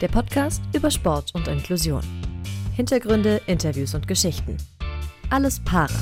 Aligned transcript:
der 0.00 0.08
Podcast 0.08 0.62
über 0.74 0.90
Sport 0.90 1.34
und 1.34 1.48
Inklusion. 1.48 2.02
Hintergründe, 2.76 3.40
Interviews 3.46 3.94
und 3.94 4.06
Geschichten. 4.06 4.56
Alles 5.30 5.58
Paare. 5.60 5.92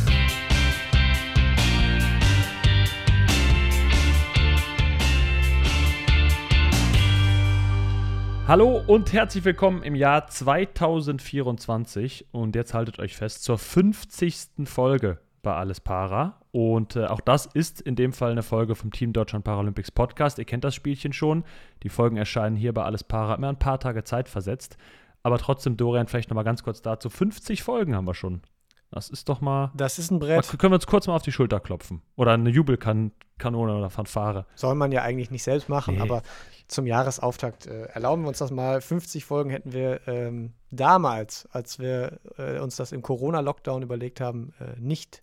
Hallo 8.47 8.83
und 8.87 9.13
herzlich 9.13 9.45
willkommen 9.45 9.83
im 9.83 9.95
Jahr 9.95 10.29
2024 10.29 12.27
und 12.33 12.55
jetzt 12.55 12.75
haltet 12.75 12.99
euch 12.99 13.17
fest 13.17 13.43
zur 13.43 13.59
50. 13.59 14.67
Folge 14.67 15.19
bei 15.47 15.55
Alles 15.55 15.81
Para 15.81 16.41
und 16.51 16.97
äh, 16.97 17.07
auch 17.07 17.21
das 17.21 17.47
ist 17.47 17.81
in 17.81 17.95
dem 17.95 18.13
Fall 18.13 18.33
eine 18.33 18.43
Folge 18.43 18.75
vom 18.75 18.91
Team 18.91 19.13
Deutschland 19.13 19.45
Paralympics 19.45 19.93
Podcast. 19.93 20.39
Ihr 20.39 20.45
kennt 20.45 20.65
das 20.65 20.75
Spielchen 20.75 21.13
schon. 21.13 21.45
Die 21.85 21.89
Folgen 21.89 22.17
erscheinen 22.17 22.57
hier 22.57 22.75
bei 22.75 22.83
Alles 22.83 23.05
Para 23.05 23.37
immer 23.37 23.49
ein 23.49 23.59
paar 23.59 23.79
Tage 23.79 24.03
Zeit 24.03 24.29
versetzt. 24.29 24.77
Aber 25.23 25.39
trotzdem, 25.39 25.77
Dorian, 25.77 26.09
vielleicht 26.09 26.31
noch 26.31 26.35
mal 26.35 26.43
ganz 26.43 26.65
kurz 26.65 26.83
dazu. 26.83 27.11
50 27.11 27.63
Folgen 27.63 27.95
haben 27.95 28.07
wir 28.09 28.15
schon. 28.15 28.43
Das 28.91 29.09
ist 29.09 29.29
doch 29.29 29.41
mal. 29.41 29.71
Das 29.77 30.01
ist 30.01 30.11
ein 30.11 30.19
Brett. 30.19 30.49
Können 30.59 30.73
wir 30.73 30.77
uns 30.77 30.87
kurz 30.87 31.07
mal 31.07 31.15
auf 31.15 31.23
die 31.23 31.33
Schulter 31.33 31.61
klopfen? 31.61 32.03
Oder 32.17 32.33
eine 32.33 32.51
Jubelkanone 32.51 33.77
oder 33.77 33.91
Fanfare. 33.91 34.47
Soll 34.57 34.75
man 34.75 34.91
ja 34.91 35.03
eigentlich 35.03 35.31
nicht 35.31 35.43
selbst 35.45 35.69
machen, 35.69 35.95
Nee. 35.97 36.01
aber 36.01 36.23
zum 36.67 36.87
Jahresauftakt 36.87 37.67
äh, 37.67 37.85
erlauben 37.85 38.23
wir 38.23 38.29
uns 38.29 38.39
das 38.39 38.51
mal. 38.51 38.81
50 38.81 39.25
Folgen 39.25 39.51
hätten 39.51 39.73
wir 39.73 40.01
ähm, 40.09 40.55
damals, 40.71 41.49
als 41.53 41.79
wir 41.79 42.19
äh, 42.39 42.59
uns 42.59 42.77
das 42.77 42.91
im 42.91 43.03
Corona-Lockdown 43.03 43.83
überlegt 43.83 44.21
haben, 44.21 44.53
äh, 44.59 44.79
nicht 44.81 45.23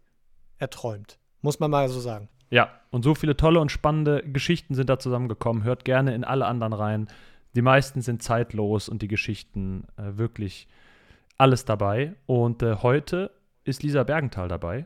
erträumt. 0.64 1.20
Muss 1.42 1.60
man 1.60 1.70
mal 1.70 1.90
so 1.90 2.00
sagen. 2.00 2.30
Ja, 2.50 2.72
und 2.90 3.04
so 3.04 3.16
viele 3.16 3.36
tolle 3.36 3.60
und 3.60 3.72
spannende 3.72 4.24
Geschichten 4.24 4.76
sind 4.76 4.90
da 4.90 4.98
zusammengekommen. 4.98 5.64
Hört 5.64 5.86
gerne 5.86 6.16
in 6.16 6.24
alle 6.24 6.46
anderen 6.46 6.74
rein. 6.74 7.08
Die 7.56 7.62
meisten 7.62 8.02
sind 8.02 8.24
zeitlos 8.24 8.90
und 8.90 9.02
die 9.02 9.08
Geschichten 9.08 9.86
äh, 9.98 10.18
wirklich 10.18 10.68
alles 11.38 11.66
dabei. 11.66 12.14
Und 12.26 12.64
äh, 12.64 12.78
heute 12.82 13.32
ist 13.64 13.84
Lisa 13.84 14.04
Bergenthal 14.04 14.48
dabei. 14.48 14.86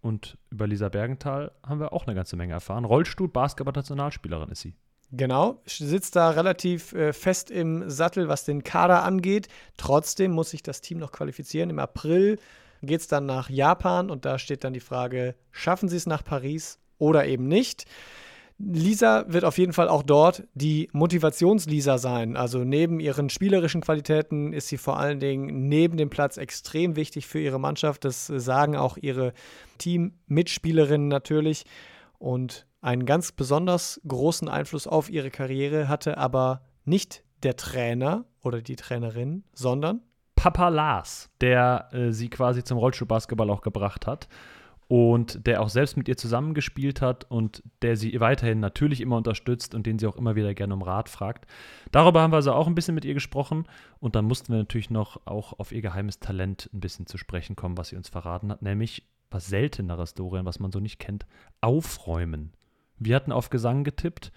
Und 0.00 0.38
über 0.50 0.66
Lisa 0.66 0.88
Bergenthal 0.88 1.52
haben 1.66 1.80
wir 1.80 1.92
auch 1.92 2.06
eine 2.06 2.14
ganze 2.14 2.36
Menge 2.36 2.52
erfahren. 2.52 2.84
Rollstuhl, 2.84 3.28
Basketball-Nationalspielerin 3.28 4.50
ist 4.50 4.60
sie. 4.60 4.74
Genau, 5.10 5.62
sitzt 5.64 6.16
da 6.16 6.30
relativ 6.30 6.92
äh, 6.92 7.12
fest 7.12 7.50
im 7.50 7.88
Sattel, 7.88 8.28
was 8.28 8.44
den 8.44 8.62
Kader 8.62 9.04
angeht. 9.04 9.48
Trotzdem 9.76 10.32
muss 10.32 10.50
sich 10.50 10.62
das 10.62 10.82
Team 10.82 10.98
noch 10.98 11.12
qualifizieren. 11.12 11.70
Im 11.70 11.78
April 11.78 12.38
geht 12.82 13.00
es 13.00 13.08
dann 13.08 13.26
nach 13.26 13.50
Japan 13.50 14.10
und 14.10 14.24
da 14.24 14.38
steht 14.38 14.64
dann 14.64 14.72
die 14.72 14.80
Frage, 14.80 15.34
schaffen 15.50 15.88
sie 15.88 15.96
es 15.96 16.06
nach 16.06 16.24
Paris 16.24 16.78
oder 16.98 17.26
eben 17.26 17.48
nicht? 17.48 17.84
Lisa 18.60 19.24
wird 19.28 19.44
auf 19.44 19.56
jeden 19.56 19.72
Fall 19.72 19.88
auch 19.88 20.02
dort 20.02 20.42
die 20.54 20.88
Motivations-Lisa 20.92 21.96
sein. 21.98 22.36
Also 22.36 22.64
neben 22.64 22.98
ihren 22.98 23.30
spielerischen 23.30 23.80
Qualitäten 23.80 24.52
ist 24.52 24.66
sie 24.66 24.78
vor 24.78 24.98
allen 24.98 25.20
Dingen 25.20 25.68
neben 25.68 25.96
dem 25.96 26.10
Platz 26.10 26.36
extrem 26.38 26.96
wichtig 26.96 27.28
für 27.28 27.38
ihre 27.38 27.60
Mannschaft. 27.60 28.04
Das 28.04 28.26
sagen 28.26 28.76
auch 28.76 28.96
ihre 28.96 29.32
Team-Mitspielerinnen 29.78 31.06
natürlich. 31.06 31.66
Und 32.18 32.66
einen 32.80 33.06
ganz 33.06 33.30
besonders 33.30 34.00
großen 34.08 34.48
Einfluss 34.48 34.88
auf 34.88 35.08
ihre 35.08 35.30
Karriere 35.30 35.86
hatte 35.86 36.18
aber 36.18 36.62
nicht 36.84 37.22
der 37.44 37.54
Trainer 37.54 38.24
oder 38.42 38.60
die 38.60 38.76
Trainerin, 38.76 39.44
sondern 39.52 40.02
Papa 40.38 40.68
Lars, 40.68 41.30
der 41.40 41.88
äh, 41.92 42.12
sie 42.12 42.30
quasi 42.30 42.62
zum 42.62 42.78
Rollstuhlbasketball 42.78 43.50
auch 43.50 43.60
gebracht 43.60 44.06
hat 44.06 44.28
und 44.86 45.46
der 45.48 45.60
auch 45.60 45.68
selbst 45.68 45.96
mit 45.96 46.06
ihr 46.08 46.16
zusammengespielt 46.16 47.02
hat 47.02 47.28
und 47.28 47.64
der 47.82 47.96
sie 47.96 48.20
weiterhin 48.20 48.60
natürlich 48.60 49.00
immer 49.00 49.16
unterstützt 49.16 49.74
und 49.74 49.84
den 49.84 49.98
sie 49.98 50.06
auch 50.06 50.16
immer 50.16 50.36
wieder 50.36 50.54
gerne 50.54 50.74
um 50.74 50.82
Rat 50.82 51.08
fragt. 51.08 51.50
Darüber 51.90 52.22
haben 52.22 52.32
wir 52.32 52.36
also 52.36 52.52
auch 52.52 52.68
ein 52.68 52.76
bisschen 52.76 52.94
mit 52.94 53.04
ihr 53.04 53.14
gesprochen 53.14 53.64
und 53.98 54.14
dann 54.14 54.26
mussten 54.26 54.52
wir 54.52 54.58
natürlich 54.58 54.90
noch 54.90 55.20
auch 55.26 55.58
auf 55.58 55.72
ihr 55.72 55.82
geheimes 55.82 56.20
Talent 56.20 56.70
ein 56.72 56.80
bisschen 56.80 57.06
zu 57.06 57.18
sprechen 57.18 57.56
kommen, 57.56 57.76
was 57.76 57.88
sie 57.88 57.96
uns 57.96 58.08
verraten 58.08 58.52
hat, 58.52 58.62
nämlich 58.62 59.08
was 59.32 59.48
selteneres, 59.48 60.14
Dorian, 60.14 60.46
was 60.46 60.60
man 60.60 60.70
so 60.70 60.78
nicht 60.78 61.00
kennt, 61.00 61.26
aufräumen. 61.60 62.52
Wir 62.96 63.16
hatten 63.16 63.32
auf 63.32 63.50
Gesang 63.50 63.82
getippt. 63.82 64.32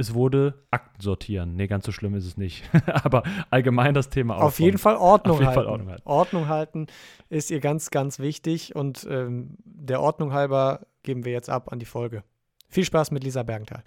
Es 0.00 0.14
wurde 0.14 0.54
Akten 0.70 1.02
sortieren. 1.02 1.56
Nee, 1.56 1.66
ganz 1.66 1.84
so 1.84 1.90
schlimm 1.90 2.14
ist 2.14 2.24
es 2.24 2.36
nicht. 2.36 2.62
Aber 2.86 3.24
allgemein 3.50 3.94
das 3.94 4.08
Thema 4.08 4.34
aufräumen. 4.34 4.48
auf 4.48 4.60
jeden 4.60 4.78
Fall 4.78 4.94
Ordnung 4.94 5.34
Auf 5.34 5.40
jeden 5.40 5.48
halten. 5.48 5.60
Fall 5.60 5.66
Ordnung 5.66 5.88
halten. 5.90 6.02
Ordnung 6.06 6.48
halten 6.48 6.86
ist 7.30 7.50
ihr 7.50 7.58
ganz, 7.58 7.90
ganz 7.90 8.20
wichtig 8.20 8.76
und 8.76 9.08
ähm, 9.10 9.56
der 9.64 10.00
Ordnung 10.00 10.32
halber 10.32 10.86
geben 11.02 11.24
wir 11.24 11.32
jetzt 11.32 11.50
ab 11.50 11.72
an 11.72 11.80
die 11.80 11.84
Folge. 11.84 12.22
Viel 12.68 12.84
Spaß 12.84 13.10
mit 13.10 13.24
Lisa 13.24 13.42
Bergenthal. 13.42 13.82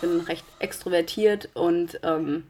bin 0.00 0.20
recht 0.20 0.44
extrovertiert 0.58 1.48
und 1.54 1.98
ähm, 2.02 2.44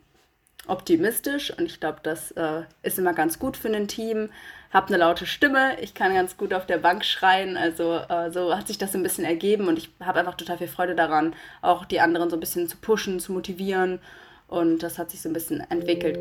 optimistisch 0.66 1.56
und 1.56 1.66
ich 1.66 1.80
glaube, 1.80 1.98
das 2.02 2.32
äh, 2.32 2.62
ist 2.82 2.98
immer 2.98 3.12
ganz 3.12 3.38
gut 3.38 3.56
für 3.56 3.68
ein 3.68 3.88
Team. 3.88 4.30
Hab 4.72 4.88
eine 4.88 4.96
laute 4.96 5.26
Stimme, 5.26 5.80
ich 5.80 5.94
kann 5.94 6.14
ganz 6.14 6.36
gut 6.36 6.52
auf 6.52 6.66
der 6.66 6.78
Bank 6.78 7.04
schreien, 7.04 7.56
also 7.56 7.98
äh, 8.08 8.30
so 8.30 8.56
hat 8.56 8.66
sich 8.66 8.78
das 8.78 8.94
ein 8.94 9.02
bisschen 9.02 9.24
ergeben 9.24 9.68
und 9.68 9.78
ich 9.78 9.90
habe 10.00 10.18
einfach 10.18 10.34
total 10.34 10.58
viel 10.58 10.68
Freude 10.68 10.94
daran, 10.94 11.34
auch 11.62 11.84
die 11.84 12.00
anderen 12.00 12.28
so 12.28 12.36
ein 12.36 12.40
bisschen 12.40 12.68
zu 12.68 12.76
pushen, 12.78 13.20
zu 13.20 13.32
motivieren 13.32 14.00
und 14.48 14.82
das 14.82 14.98
hat 14.98 15.10
sich 15.10 15.22
so 15.22 15.28
ein 15.28 15.32
bisschen 15.32 15.60
entwickelt. 15.70 16.18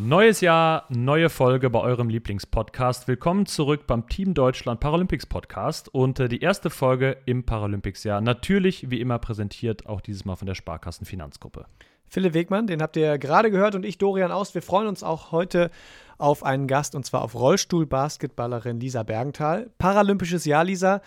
Neues 0.00 0.40
Jahr, 0.40 0.84
neue 0.90 1.28
Folge 1.28 1.70
bei 1.70 1.80
eurem 1.80 2.08
Lieblingspodcast. 2.08 3.08
Willkommen 3.08 3.46
zurück 3.46 3.88
beim 3.88 4.08
Team 4.08 4.32
Deutschland 4.32 4.78
Paralympics 4.78 5.26
Podcast 5.26 5.92
und 5.92 6.20
äh, 6.20 6.28
die 6.28 6.40
erste 6.40 6.70
Folge 6.70 7.16
im 7.26 7.44
Paralympics-Jahr. 7.44 8.20
Natürlich, 8.20 8.92
wie 8.92 9.00
immer, 9.00 9.18
präsentiert 9.18 9.88
auch 9.88 10.00
dieses 10.00 10.24
Mal 10.24 10.36
von 10.36 10.46
der 10.46 10.54
Sparkassen 10.54 11.04
Finanzgruppe. 11.04 11.66
Philipp 12.06 12.32
Wegmann, 12.32 12.68
den 12.68 12.80
habt 12.80 12.96
ihr 12.96 13.18
gerade 13.18 13.50
gehört 13.50 13.74
und 13.74 13.84
ich, 13.84 13.98
Dorian 13.98 14.30
Aust. 14.30 14.54
Wir 14.54 14.62
freuen 14.62 14.86
uns 14.86 15.02
auch 15.02 15.32
heute 15.32 15.68
auf 16.16 16.44
einen 16.44 16.68
Gast 16.68 16.94
und 16.94 17.04
zwar 17.04 17.22
auf 17.22 17.34
Rollstuhl-Basketballerin 17.34 18.78
Lisa 18.78 19.02
Bergenthal. 19.02 19.68
Paralympisches 19.78 20.44
Jahr, 20.44 20.62
Lisa, 20.62 21.02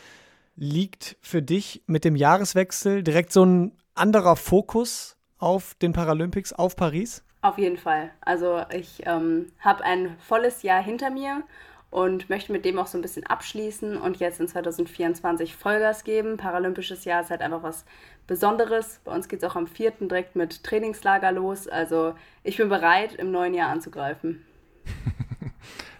liegt 0.57 1.15
für 1.21 1.41
dich 1.41 1.81
mit 1.87 2.03
dem 2.03 2.17
Jahreswechsel 2.17 3.03
direkt 3.03 3.31
so 3.31 3.45
ein 3.45 3.71
anderer 3.95 4.35
Fokus 4.35 5.15
auf 5.37 5.75
den 5.75 5.93
Paralympics, 5.93 6.51
auf 6.51 6.75
Paris? 6.75 7.23
Auf 7.41 7.57
jeden 7.57 7.77
Fall. 7.77 8.11
Also 8.21 8.63
ich 8.71 9.03
ähm, 9.05 9.47
habe 9.59 9.83
ein 9.83 10.15
volles 10.19 10.61
Jahr 10.61 10.83
hinter 10.83 11.09
mir 11.09 11.43
und 11.89 12.29
möchte 12.29 12.51
mit 12.51 12.65
dem 12.65 12.77
auch 12.77 12.87
so 12.87 12.97
ein 12.97 13.01
bisschen 13.01 13.25
abschließen 13.25 13.97
und 13.97 14.17
jetzt 14.17 14.39
in 14.39 14.47
2024 14.47 15.55
Vollgas 15.55 16.03
geben. 16.03 16.37
Paralympisches 16.37 17.03
Jahr 17.03 17.21
ist 17.21 17.31
halt 17.31 17.41
einfach 17.41 17.63
was 17.63 17.85
Besonderes. 18.27 19.01
Bei 19.03 19.13
uns 19.13 19.27
geht 19.27 19.43
es 19.43 19.49
auch 19.49 19.55
am 19.55 19.67
4. 19.67 19.91
direkt 20.01 20.35
mit 20.35 20.63
Trainingslager 20.63 21.31
los. 21.31 21.67
Also 21.67 22.13
ich 22.43 22.57
bin 22.57 22.69
bereit, 22.69 23.15
im 23.15 23.31
neuen 23.31 23.53
Jahr 23.53 23.69
anzugreifen. 23.69 24.45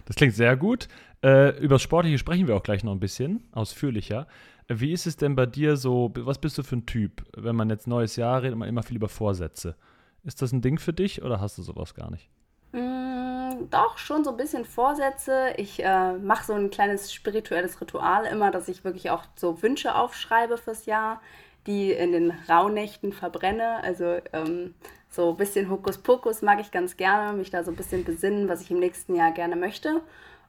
Das 0.04 0.16
klingt 0.16 0.34
sehr 0.34 0.56
gut. 0.56 0.88
Äh, 1.22 1.56
über 1.60 1.76
das 1.76 1.82
Sportliche 1.82 2.18
sprechen 2.18 2.48
wir 2.48 2.56
auch 2.56 2.64
gleich 2.64 2.82
noch 2.82 2.92
ein 2.92 3.00
bisschen 3.00 3.44
ausführlicher. 3.52 4.26
Wie 4.68 4.92
ist 4.92 5.06
es 5.06 5.16
denn 5.16 5.36
bei 5.36 5.46
dir 5.46 5.76
so? 5.76 6.12
Was 6.16 6.38
bist 6.38 6.58
du 6.58 6.64
für 6.64 6.76
ein 6.76 6.86
Typ? 6.86 7.24
Wenn 7.36 7.56
man 7.56 7.70
jetzt 7.70 7.86
neues 7.86 8.16
Jahr 8.16 8.42
redet, 8.42 8.58
man 8.58 8.68
immer 8.68 8.82
viel 8.82 8.96
über 8.96 9.08
Vorsätze. 9.08 9.76
Ist 10.24 10.42
das 10.42 10.52
ein 10.52 10.62
Ding 10.62 10.78
für 10.78 10.92
dich 10.92 11.22
oder 11.22 11.40
hast 11.40 11.58
du 11.58 11.62
sowas 11.62 11.94
gar 11.94 12.10
nicht? 12.10 12.28
Mm, 12.72 13.68
doch, 13.70 13.98
schon 13.98 14.24
so 14.24 14.30
ein 14.30 14.36
bisschen 14.36 14.64
Vorsätze. 14.64 15.52
Ich 15.56 15.82
äh, 15.84 16.12
mache 16.14 16.46
so 16.46 16.52
ein 16.54 16.70
kleines 16.70 17.12
spirituelles 17.12 17.80
Ritual 17.80 18.24
immer, 18.26 18.50
dass 18.50 18.68
ich 18.68 18.84
wirklich 18.84 19.10
auch 19.10 19.24
so 19.34 19.62
Wünsche 19.62 19.94
aufschreibe 19.94 20.58
fürs 20.58 20.86
Jahr, 20.86 21.20
die 21.66 21.92
in 21.92 22.12
den 22.12 22.32
Rauhnächten 22.48 23.12
verbrenne. 23.12 23.82
Also 23.82 24.18
ähm, 24.32 24.74
so 25.08 25.30
ein 25.30 25.36
bisschen 25.36 25.68
Hokuspokus 25.68 26.40
mag 26.42 26.60
ich 26.60 26.70
ganz 26.70 26.96
gerne, 26.96 27.36
mich 27.36 27.50
da 27.50 27.64
so 27.64 27.70
ein 27.70 27.76
bisschen 27.76 28.04
besinnen, 28.04 28.48
was 28.48 28.62
ich 28.62 28.70
im 28.70 28.78
nächsten 28.78 29.14
Jahr 29.14 29.32
gerne 29.32 29.56
möchte. 29.56 30.00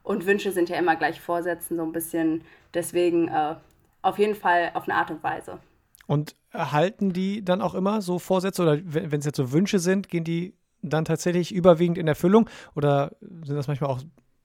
Und 0.03 0.25
Wünsche 0.25 0.51
sind 0.51 0.69
ja 0.69 0.77
immer 0.77 0.95
gleich 0.95 1.19
Vorsätzen, 1.19 1.77
so 1.77 1.83
ein 1.83 1.91
bisschen. 1.91 2.43
Deswegen 2.73 3.27
äh, 3.27 3.55
auf 4.01 4.19
jeden 4.19 4.35
Fall 4.35 4.71
auf 4.73 4.83
eine 4.83 4.95
Art 4.95 5.11
und 5.11 5.23
Weise. 5.23 5.59
Und 6.05 6.35
erhalten 6.51 7.13
die 7.13 7.43
dann 7.43 7.61
auch 7.61 7.73
immer 7.73 8.01
so 8.01 8.19
Vorsätze 8.19 8.61
oder 8.61 8.79
wenn 8.83 9.11
wenn 9.11 9.19
es 9.19 9.25
jetzt 9.25 9.37
so 9.37 9.51
Wünsche 9.51 9.79
sind, 9.79 10.09
gehen 10.09 10.23
die 10.23 10.53
dann 10.81 11.05
tatsächlich 11.05 11.53
überwiegend 11.53 11.97
in 11.97 12.07
Erfüllung 12.07 12.49
oder 12.75 13.15
sind 13.21 13.55
das 13.55 13.67
manchmal 13.67 13.89
auch 13.89 14.01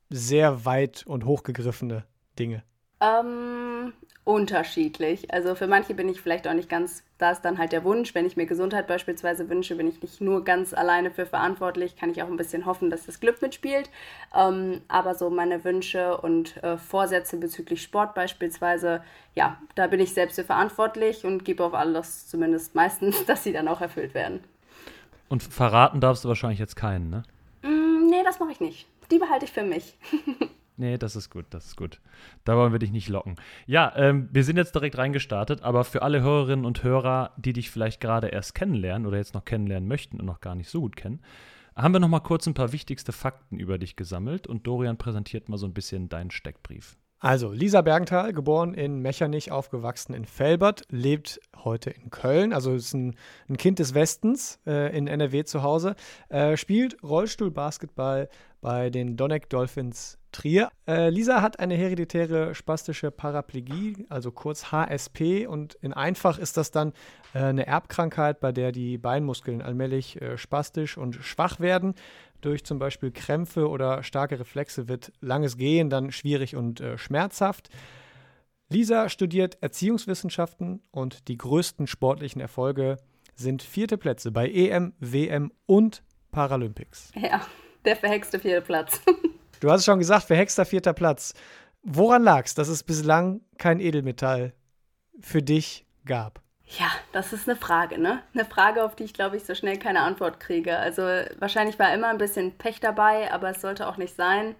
sehr 0.08 0.64
weit 0.64 1.04
und 1.06 1.24
hochgegriffene 1.24 2.04
Dinge? 2.38 2.62
Ähm, 3.00 3.92
unterschiedlich. 4.28 5.32
Also 5.32 5.54
für 5.54 5.66
manche 5.66 5.94
bin 5.94 6.06
ich 6.06 6.20
vielleicht 6.20 6.46
auch 6.46 6.52
nicht 6.52 6.68
ganz, 6.68 7.02
da 7.16 7.30
ist 7.30 7.40
dann 7.46 7.56
halt 7.56 7.72
der 7.72 7.82
Wunsch, 7.82 8.14
wenn 8.14 8.26
ich 8.26 8.36
mir 8.36 8.44
Gesundheit 8.44 8.86
beispielsweise 8.86 9.48
wünsche, 9.48 9.74
bin 9.76 9.88
ich 9.88 10.02
nicht 10.02 10.20
nur 10.20 10.44
ganz 10.44 10.74
alleine 10.74 11.10
für 11.10 11.24
verantwortlich, 11.24 11.96
kann 11.96 12.10
ich 12.10 12.22
auch 12.22 12.26
ein 12.26 12.36
bisschen 12.36 12.66
hoffen, 12.66 12.90
dass 12.90 13.06
das 13.06 13.20
Glück 13.20 13.40
mitspielt. 13.40 13.88
Ähm, 14.36 14.82
aber 14.88 15.14
so 15.14 15.30
meine 15.30 15.64
Wünsche 15.64 16.18
und 16.18 16.62
äh, 16.62 16.76
Vorsätze 16.76 17.38
bezüglich 17.38 17.82
Sport 17.82 18.14
beispielsweise, 18.14 19.02
ja, 19.34 19.56
da 19.76 19.86
bin 19.86 19.98
ich 19.98 20.12
selbst 20.12 20.34
für 20.34 20.44
verantwortlich 20.44 21.24
und 21.24 21.46
gebe 21.46 21.64
auf 21.64 21.72
alles 21.72 22.28
zumindest 22.28 22.74
meistens, 22.74 23.24
dass 23.26 23.44
sie 23.44 23.54
dann 23.54 23.66
auch 23.66 23.80
erfüllt 23.80 24.12
werden. 24.12 24.40
Und 25.30 25.42
verraten 25.42 26.00
darfst 26.00 26.24
du 26.24 26.28
wahrscheinlich 26.28 26.58
jetzt 26.58 26.76
keinen, 26.76 27.08
ne? 27.08 27.22
Mm, 27.62 28.08
nee, 28.10 28.22
das 28.24 28.40
mache 28.40 28.52
ich 28.52 28.60
nicht. 28.60 28.88
Die 29.10 29.18
behalte 29.18 29.46
ich 29.46 29.52
für 29.52 29.62
mich. 29.62 29.96
Nee, 30.78 30.96
das 30.96 31.16
ist 31.16 31.28
gut, 31.28 31.46
das 31.50 31.66
ist 31.66 31.76
gut. 31.76 32.00
Da 32.44 32.56
wollen 32.56 32.70
wir 32.70 32.78
dich 32.78 32.92
nicht 32.92 33.08
locken. 33.08 33.34
Ja, 33.66 33.92
ähm, 33.96 34.28
wir 34.30 34.44
sind 34.44 34.56
jetzt 34.56 34.76
direkt 34.76 34.96
reingestartet, 34.96 35.62
aber 35.62 35.82
für 35.82 36.02
alle 36.02 36.22
Hörerinnen 36.22 36.64
und 36.64 36.84
Hörer, 36.84 37.32
die 37.36 37.52
dich 37.52 37.70
vielleicht 37.70 38.00
gerade 38.00 38.28
erst 38.28 38.54
kennenlernen 38.54 39.04
oder 39.04 39.18
jetzt 39.18 39.34
noch 39.34 39.44
kennenlernen 39.44 39.88
möchten 39.88 40.20
und 40.20 40.26
noch 40.26 40.40
gar 40.40 40.54
nicht 40.54 40.70
so 40.70 40.80
gut 40.80 40.94
kennen, 40.94 41.20
haben 41.74 41.92
wir 41.92 41.98
noch 41.98 42.08
mal 42.08 42.20
kurz 42.20 42.46
ein 42.46 42.54
paar 42.54 42.72
wichtigste 42.72 43.10
Fakten 43.10 43.58
über 43.58 43.76
dich 43.76 43.96
gesammelt 43.96 44.46
und 44.46 44.68
Dorian 44.68 44.98
präsentiert 44.98 45.48
mal 45.48 45.58
so 45.58 45.66
ein 45.66 45.74
bisschen 45.74 46.08
deinen 46.08 46.30
Steckbrief. 46.30 46.96
Also, 47.20 47.50
Lisa 47.50 47.82
Bergenthal, 47.82 48.32
geboren 48.32 48.74
in 48.74 49.00
Mechernich, 49.00 49.50
aufgewachsen 49.50 50.14
in 50.14 50.24
Felbert, 50.24 50.82
lebt 50.88 51.40
heute 51.56 51.90
in 51.90 52.10
Köln, 52.10 52.52
also 52.52 52.74
ist 52.74 52.94
ein, 52.94 53.16
ein 53.48 53.56
Kind 53.56 53.80
des 53.80 53.92
Westens 53.92 54.60
äh, 54.68 54.96
in 54.96 55.08
NRW 55.08 55.42
zu 55.42 55.64
Hause, 55.64 55.96
äh, 56.28 56.56
spielt 56.56 57.02
Rollstuhlbasketball 57.02 58.28
bei 58.60 58.90
den 58.90 59.16
Donneck 59.16 59.48
Dolphins 59.48 60.18
Trier. 60.32 60.70
Äh, 60.86 61.10
Lisa 61.10 61.42
hat 61.42 61.58
eine 61.58 61.74
hereditäre 61.74 62.54
spastische 62.54 63.10
Paraplegie, 63.10 64.06
also 64.08 64.30
kurz 64.30 64.70
HSP, 64.70 65.46
und 65.46 65.74
in 65.76 65.92
einfach 65.92 66.38
ist 66.38 66.56
das 66.56 66.70
dann 66.70 66.92
äh, 67.34 67.38
eine 67.38 67.66
Erbkrankheit, 67.66 68.40
bei 68.40 68.52
der 68.52 68.72
die 68.72 68.98
Beinmuskeln 68.98 69.62
allmählich 69.62 70.20
äh, 70.20 70.36
spastisch 70.36 70.98
und 70.98 71.14
schwach 71.16 71.60
werden. 71.60 71.94
Durch 72.40 72.64
zum 72.64 72.78
Beispiel 72.78 73.10
Krämpfe 73.10 73.68
oder 73.68 74.02
starke 74.02 74.38
Reflexe 74.38 74.88
wird 74.88 75.12
langes 75.20 75.56
Gehen 75.56 75.90
dann 75.90 76.12
schwierig 76.12 76.54
und 76.54 76.80
äh, 76.80 76.98
schmerzhaft. 76.98 77.70
Lisa 78.68 79.08
studiert 79.08 79.56
Erziehungswissenschaften 79.62 80.82
und 80.90 81.28
die 81.28 81.38
größten 81.38 81.86
sportlichen 81.86 82.40
Erfolge 82.40 82.98
sind 83.34 83.62
vierte 83.62 83.96
Plätze 83.96 84.30
bei 84.30 84.48
EM, 84.50 84.92
WM 85.00 85.52
und 85.64 86.02
Paralympics. 86.32 87.12
Ja, 87.14 87.40
der 87.88 87.96
verhexte 87.96 88.38
vierte 88.38 88.60
Platz. 88.60 89.00
Du 89.60 89.70
hast 89.70 89.80
es 89.80 89.86
schon 89.86 89.98
gesagt, 89.98 90.24
verhexter 90.24 90.66
vierter 90.66 90.92
Platz. 90.92 91.32
Woran 91.82 92.22
lag 92.22 92.44
es, 92.44 92.54
dass 92.54 92.68
es 92.68 92.82
bislang 92.82 93.40
kein 93.56 93.80
Edelmetall 93.80 94.52
für 95.20 95.42
dich 95.42 95.86
gab? 96.04 96.40
Ja, 96.78 96.90
das 97.12 97.32
ist 97.32 97.48
eine 97.48 97.56
Frage, 97.56 97.98
ne? 97.98 98.22
Eine 98.34 98.44
Frage, 98.44 98.84
auf 98.84 98.94
die 98.94 99.04
ich, 99.04 99.14
glaube 99.14 99.38
ich, 99.38 99.44
so 99.44 99.54
schnell 99.54 99.78
keine 99.78 100.02
Antwort 100.02 100.38
kriege. 100.38 100.76
Also 100.76 101.02
wahrscheinlich 101.38 101.78
war 101.78 101.94
immer 101.94 102.08
ein 102.08 102.18
bisschen 102.18 102.58
Pech 102.58 102.78
dabei, 102.78 103.32
aber 103.32 103.48
es 103.48 103.62
sollte 103.62 103.88
auch 103.88 103.96
nicht 103.96 104.14
sein. 104.14 104.54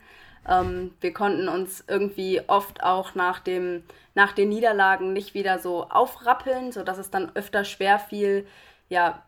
Ähm, 0.48 0.94
wir 1.02 1.12
konnten 1.12 1.48
uns 1.48 1.84
irgendwie 1.86 2.40
oft 2.46 2.82
auch 2.82 3.14
nach, 3.14 3.40
dem, 3.40 3.82
nach 4.14 4.32
den 4.32 4.48
Niederlagen 4.48 5.12
nicht 5.12 5.34
wieder 5.34 5.58
so 5.58 5.84
aufrappeln, 5.90 6.72
sodass 6.72 6.96
es 6.96 7.10
dann 7.10 7.30
öfter 7.34 7.64
schwer 7.64 7.98
fiel, 7.98 8.46
ja, 8.88 9.22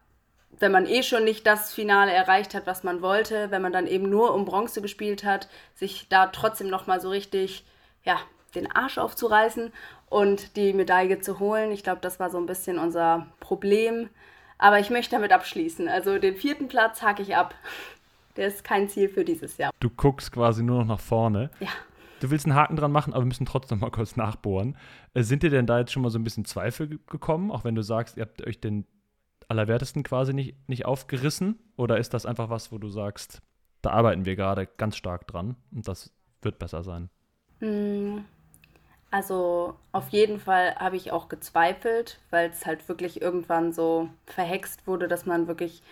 wenn 0.58 0.72
man 0.72 0.86
eh 0.86 1.02
schon 1.02 1.24
nicht 1.24 1.46
das 1.46 1.72
Finale 1.72 2.12
erreicht 2.12 2.54
hat, 2.54 2.66
was 2.66 2.82
man 2.82 3.02
wollte, 3.02 3.50
wenn 3.50 3.62
man 3.62 3.72
dann 3.72 3.86
eben 3.86 4.10
nur 4.10 4.34
um 4.34 4.44
Bronze 4.44 4.82
gespielt 4.82 5.24
hat, 5.24 5.48
sich 5.74 6.06
da 6.08 6.26
trotzdem 6.26 6.68
nochmal 6.68 7.00
so 7.00 7.08
richtig, 7.08 7.64
ja, 8.04 8.18
den 8.54 8.70
Arsch 8.70 8.98
aufzureißen 8.98 9.72
und 10.08 10.56
die 10.56 10.72
Medaille 10.72 11.20
zu 11.20 11.38
holen. 11.38 11.70
Ich 11.70 11.82
glaube, 11.82 12.00
das 12.00 12.18
war 12.18 12.30
so 12.30 12.38
ein 12.38 12.46
bisschen 12.46 12.78
unser 12.78 13.26
Problem. 13.38 14.10
Aber 14.58 14.78
ich 14.78 14.90
möchte 14.90 15.12
damit 15.12 15.32
abschließen. 15.32 15.88
Also 15.88 16.18
den 16.18 16.36
vierten 16.36 16.68
Platz 16.68 17.00
hake 17.00 17.22
ich 17.22 17.36
ab. 17.36 17.54
Der 18.36 18.48
ist 18.48 18.62
kein 18.62 18.88
Ziel 18.88 19.08
für 19.08 19.24
dieses 19.24 19.56
Jahr. 19.56 19.70
Du 19.80 19.88
guckst 19.88 20.32
quasi 20.32 20.62
nur 20.62 20.80
noch 20.80 20.86
nach 20.86 21.00
vorne. 21.00 21.50
Ja. 21.60 21.68
Du 22.20 22.30
willst 22.30 22.44
einen 22.44 22.54
Haken 22.54 22.76
dran 22.76 22.92
machen, 22.92 23.14
aber 23.14 23.22
wir 23.22 23.28
müssen 23.28 23.46
trotzdem 23.46 23.78
mal 23.78 23.90
kurz 23.90 24.16
nachbohren. 24.16 24.76
Äh, 25.14 25.22
sind 25.22 25.42
dir 25.42 25.48
denn 25.48 25.66
da 25.66 25.78
jetzt 25.78 25.92
schon 25.92 26.02
mal 26.02 26.10
so 26.10 26.18
ein 26.18 26.24
bisschen 26.24 26.44
Zweifel 26.44 26.98
gekommen, 27.06 27.50
auch 27.50 27.64
wenn 27.64 27.74
du 27.74 27.82
sagst, 27.82 28.18
ihr 28.18 28.22
habt 28.22 28.46
euch 28.46 28.60
den 28.60 28.84
Allerwertesten 29.50 30.02
quasi 30.02 30.32
nicht, 30.32 30.56
nicht 30.68 30.86
aufgerissen? 30.86 31.58
Oder 31.76 31.98
ist 31.98 32.14
das 32.14 32.24
einfach 32.24 32.50
was, 32.50 32.72
wo 32.72 32.78
du 32.78 32.88
sagst, 32.88 33.42
da 33.82 33.90
arbeiten 33.90 34.24
wir 34.24 34.36
gerade 34.36 34.66
ganz 34.66 34.96
stark 34.96 35.26
dran 35.26 35.56
und 35.72 35.88
das 35.88 36.12
wird 36.42 36.58
besser 36.58 36.82
sein? 36.82 37.10
Hm, 37.58 38.24
also 39.10 39.74
auf 39.92 40.08
jeden 40.10 40.38
Fall 40.38 40.76
habe 40.76 40.96
ich 40.96 41.10
auch 41.10 41.28
gezweifelt, 41.28 42.20
weil 42.30 42.50
es 42.50 42.64
halt 42.64 42.88
wirklich 42.88 43.20
irgendwann 43.20 43.72
so 43.72 44.08
verhext 44.26 44.86
wurde, 44.86 45.08
dass 45.08 45.26
man 45.26 45.48
wirklich 45.48 45.82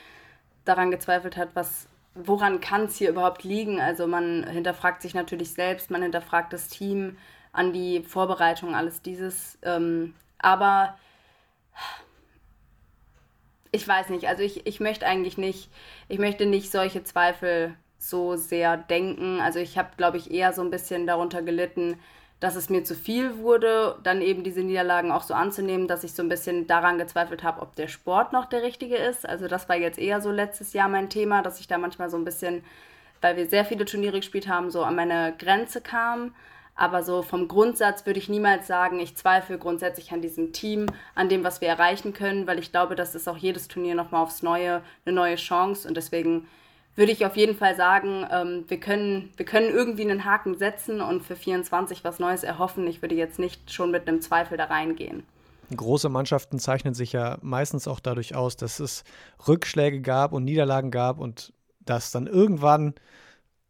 daran 0.65 0.91
gezweifelt 0.91 1.37
hat, 1.37 1.51
was, 1.55 1.89
woran 2.15 2.61
kann 2.61 2.85
es 2.85 2.97
hier 2.97 3.11
überhaupt 3.11 3.43
liegen? 3.43 3.81
Also 3.81 4.07
man 4.07 4.47
hinterfragt 4.47 5.03
sich 5.03 5.15
natürlich 5.15 5.53
selbst, 5.53 5.91
man 5.91 6.03
hinterfragt 6.03 6.53
das 6.53 6.69
Team 6.69 7.17
an 7.53 7.73
die 7.73 8.03
Vorbereitung, 8.03 8.75
alles 8.75 9.03
dieses. 9.03 9.59
Ähm, 9.63 10.15
aber 10.39 10.97
ich 13.71 13.87
weiß 13.87 14.09
nicht, 14.11 14.27
also 14.29 14.43
ich, 14.43 14.67
ich 14.67 14.81
möchte 14.81 15.07
eigentlich 15.07 15.39
nicht, 15.39 15.71
ich 16.09 16.19
möchte 16.19 16.47
nicht 16.47 16.71
solche 16.71 17.05
Zweifel 17.05 17.75
so 17.99 18.37
sehr 18.37 18.77
denken. 18.77 19.41
Also 19.41 19.59
ich 19.59 19.77
habe, 19.77 19.91
glaube 19.97 20.17
ich, 20.17 20.31
eher 20.31 20.53
so 20.53 20.63
ein 20.63 20.71
bisschen 20.71 21.07
darunter 21.07 21.43
gelitten, 21.43 21.99
dass 22.41 22.55
es 22.55 22.71
mir 22.71 22.85
zu 22.85 22.95
viel 22.95 23.39
wurde, 23.39 23.99
dann 24.05 24.23
eben 24.23 24.45
diese 24.45 24.61
Niederlagen 24.61 25.11
auch 25.11 25.25
so 25.25 25.35
anzunehmen, 25.35 25.89
dass 25.89 26.05
ich 26.05 26.13
so 26.13 26.23
ein 26.23 26.29
bisschen 26.29 26.69
daran 26.69 26.97
gezweifelt 26.97 27.43
habe, 27.43 27.61
ob 27.61 27.75
der 27.75 27.89
Sport 27.89 28.33
noch 28.33 28.47
der 28.47 28.63
richtige 28.63 28.97
ist. 28.97 29.29
Also 29.29 29.49
das 29.49 29.69
war 29.69 29.77
jetzt 29.77 29.99
eher 29.99 30.21
so 30.21 30.31
letztes 30.31 30.73
Jahr 30.73 30.89
mein 30.89 31.11
Thema, 31.11 31.43
dass 31.43 31.59
ich 31.59 31.67
da 31.67 31.79
manchmal 31.79 32.11
so 32.11 32.17
ein 32.17 32.25
bisschen, 32.25 32.63
weil 33.21 33.37
wir 33.37 33.49
sehr 33.49 33.65
viele 33.65 33.85
Turniere 33.85 34.21
gespielt 34.21 34.47
haben, 34.47 34.71
so 34.71 34.85
an 34.85 34.95
meine 34.95 35.35
Grenze 35.37 35.81
kam. 35.81 36.33
Aber 36.79 37.03
so 37.03 37.23
vom 37.23 37.49
Grundsatz 37.49 38.07
würde 38.07 38.21
ich 38.21 38.29
niemals 38.29 38.69
sagen, 38.69 39.01
ich 39.01 39.17
zweifle 39.17 39.59
grundsätzlich 39.59 40.13
an 40.13 40.23
diesem 40.23 40.53
Team, 40.53 40.87
an 41.17 41.29
dem, 41.29 41.43
was 41.43 41.61
wir 41.61 41.67
erreichen 41.67 42.13
können, 42.13 42.47
weil 42.47 42.61
ich 42.61 42.71
glaube, 42.71 42.95
das 42.95 43.17
ist 43.17 43.29
auch 43.29 43.37
jedes 43.37 43.67
Turnier 43.67 43.97
nochmal 43.97 44.23
aufs 44.23 44.45
Neue 44.45 44.83
eine 45.05 45.13
neue 45.17 45.35
Chance. 45.35 45.89
Und 45.89 45.97
deswegen 45.97 46.47
würde 46.95 47.11
ich 47.11 47.27
auf 47.27 47.37
jeden 47.37 47.57
Fall 47.57 47.75
sagen, 47.75 48.25
ähm, 48.31 48.65
wir, 48.69 48.79
können, 48.79 49.33
wir 49.37 49.45
können 49.45 49.71
irgendwie 49.71 50.03
einen 50.03 50.25
Haken 50.25 50.57
setzen 50.57 51.01
und 51.01 51.25
für 51.25 51.35
24 51.35 52.05
was 52.05 52.21
Neues 52.21 52.45
erhoffen. 52.45 52.87
Ich 52.87 53.03
würde 53.03 53.17
jetzt 53.17 53.41
nicht 53.41 53.73
schon 53.73 53.91
mit 53.91 54.07
einem 54.07 54.21
Zweifel 54.21 54.57
da 54.57 54.67
reingehen. 54.67 55.25
Große 55.75 56.09
Mannschaften 56.09 56.61
zeichnen 56.61 56.95
sich 56.95 57.13
ja 57.13 57.39
meistens 57.43 57.89
auch 57.89 57.99
dadurch 57.99 58.37
aus, 58.37 58.57
dass 58.57 58.79
es 58.79 59.03
Rückschläge 59.49 60.01
gab 60.01 60.33
und 60.33 60.45
Niederlagen 60.45 60.93
gab 60.93 61.19
und 61.19 61.53
dass 61.81 62.13
dann 62.13 62.29
irgendwann 62.29 62.95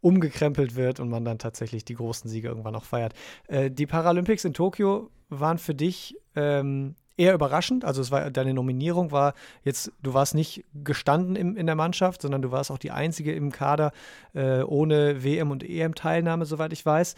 umgekrempelt 0.01 0.77
wird 0.77 1.01
und 1.01 1.09
man 1.09 1.25
dann 1.25 1.39
tatsächlich 1.39 1.85
die 1.85 1.95
großen 1.95 2.31
Siege 2.31 2.49
irgendwann 2.49 2.77
auch 2.77 2.85
feiert. 2.85 3.15
Äh, 3.49 3.71
die 3.71 3.87
Paralympics 3.87 4.45
in 4.45 4.55
Tokio 4.55 5.11
waren 5.29 5.59
für 5.59 5.75
dich 5.75 6.17
ähm, 6.37 6.95
eher 7.17 7.35
überraschend. 7.35 7.85
Also 7.85 8.01
es 8.01 8.11
war 8.11 8.31
deine 8.31 8.55
Nominierung 8.55 9.11
war 9.11 9.35
jetzt, 9.65 9.93
du 10.03 10.15
warst 10.15 10.35
nicht 10.35 10.65
gestanden 10.73 11.37
im, 11.37 11.57
in 11.57 11.67
der 11.67 11.75
Mannschaft, 11.75 12.23
sondern 12.23 12.41
du 12.41 12.53
warst 12.53 12.71
auch 12.71 12.79
die 12.79 12.93
einzige 12.93 13.35
im 13.35 13.53
Kader 13.53 13.93
äh, 14.35 14.63
ohne 14.63 15.23
WM 15.23 15.51
und 15.51 15.65
EM-Teilnahme, 15.65 16.47
soweit 16.47 16.73
ich 16.73 16.87
weiß. 16.87 17.17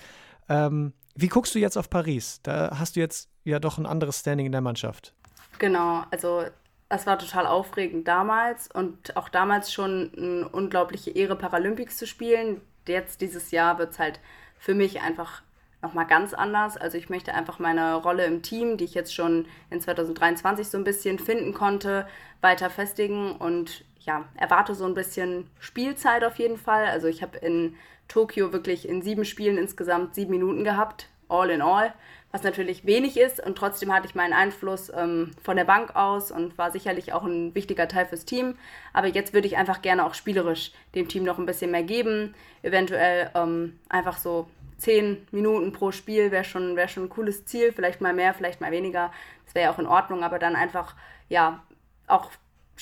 Ähm, 0.48 0.94
wie 1.14 1.28
guckst 1.28 1.54
du 1.54 1.58
jetzt 1.58 1.76
auf 1.76 1.90
Paris? 1.90 2.40
Da 2.42 2.78
hast 2.78 2.96
du 2.96 3.00
jetzt 3.00 3.28
ja 3.44 3.58
doch 3.58 3.78
ein 3.78 3.86
anderes 3.86 4.20
Standing 4.20 4.46
in 4.46 4.52
der 4.52 4.62
Mannschaft. 4.62 5.14
Genau, 5.58 6.04
also 6.10 6.44
es 6.88 7.06
war 7.06 7.18
total 7.18 7.46
aufregend 7.46 8.08
damals 8.08 8.68
und 8.72 9.16
auch 9.16 9.28
damals 9.28 9.72
schon 9.72 10.10
eine 10.16 10.48
unglaubliche 10.48 11.10
Ehre, 11.10 11.36
Paralympics 11.36 11.98
zu 11.98 12.06
spielen 12.06 12.62
jetzt 12.86 13.20
dieses 13.20 13.50
Jahr 13.50 13.78
wird 13.78 13.92
es 13.92 13.98
halt 13.98 14.20
für 14.58 14.74
mich 14.74 15.00
einfach 15.00 15.42
nochmal 15.82 16.06
ganz 16.06 16.34
anders. 16.34 16.76
Also 16.76 16.98
ich 16.98 17.08
möchte 17.08 17.34
einfach 17.34 17.58
meine 17.58 17.94
Rolle 17.94 18.24
im 18.24 18.42
Team, 18.42 18.76
die 18.76 18.84
ich 18.84 18.94
jetzt 18.94 19.14
schon 19.14 19.46
in 19.70 19.80
2023 19.80 20.68
so 20.68 20.78
ein 20.78 20.84
bisschen 20.84 21.18
finden 21.18 21.54
konnte, 21.54 22.06
weiter 22.40 22.70
festigen 22.70 23.32
und 23.36 23.84
ja, 24.00 24.24
erwarte 24.34 24.74
so 24.74 24.84
ein 24.84 24.94
bisschen 24.94 25.48
Spielzeit 25.58 26.24
auf 26.24 26.36
jeden 26.36 26.56
Fall. 26.56 26.86
Also 26.86 27.06
ich 27.06 27.22
habe 27.22 27.38
in 27.38 27.76
Tokio 28.08 28.52
wirklich 28.52 28.88
in 28.88 29.02
sieben 29.02 29.24
Spielen 29.24 29.58
insgesamt 29.58 30.14
sieben 30.14 30.32
Minuten 30.32 30.64
gehabt, 30.64 31.08
all 31.30 31.50
in 31.50 31.62
all 31.62 31.92
was 32.32 32.42
natürlich 32.42 32.86
wenig 32.86 33.18
ist. 33.18 33.44
Und 33.44 33.58
trotzdem 33.58 33.92
hatte 33.92 34.06
ich 34.06 34.14
meinen 34.14 34.32
Einfluss 34.32 34.90
ähm, 34.94 35.32
von 35.42 35.56
der 35.56 35.64
Bank 35.64 35.96
aus 35.96 36.30
und 36.30 36.56
war 36.58 36.70
sicherlich 36.70 37.12
auch 37.12 37.24
ein 37.24 37.54
wichtiger 37.54 37.88
Teil 37.88 38.06
fürs 38.06 38.24
Team. 38.24 38.56
Aber 38.92 39.08
jetzt 39.08 39.34
würde 39.34 39.48
ich 39.48 39.56
einfach 39.56 39.82
gerne 39.82 40.06
auch 40.06 40.14
spielerisch 40.14 40.72
dem 40.94 41.08
Team 41.08 41.24
noch 41.24 41.38
ein 41.38 41.46
bisschen 41.46 41.70
mehr 41.70 41.82
geben. 41.82 42.34
Eventuell 42.62 43.30
ähm, 43.34 43.78
einfach 43.88 44.18
so 44.18 44.48
zehn 44.76 45.26
Minuten 45.32 45.72
pro 45.72 45.92
Spiel 45.92 46.30
wäre 46.30 46.44
schon, 46.44 46.76
wär 46.76 46.88
schon 46.88 47.04
ein 47.04 47.10
cooles 47.10 47.44
Ziel. 47.46 47.72
Vielleicht 47.72 48.00
mal 48.00 48.14
mehr, 48.14 48.32
vielleicht 48.32 48.60
mal 48.60 48.70
weniger. 48.70 49.12
Das 49.44 49.54
wäre 49.54 49.66
ja 49.66 49.72
auch 49.72 49.78
in 49.78 49.86
Ordnung. 49.86 50.22
Aber 50.22 50.38
dann 50.38 50.54
einfach, 50.54 50.94
ja, 51.28 51.62
auch 52.06 52.30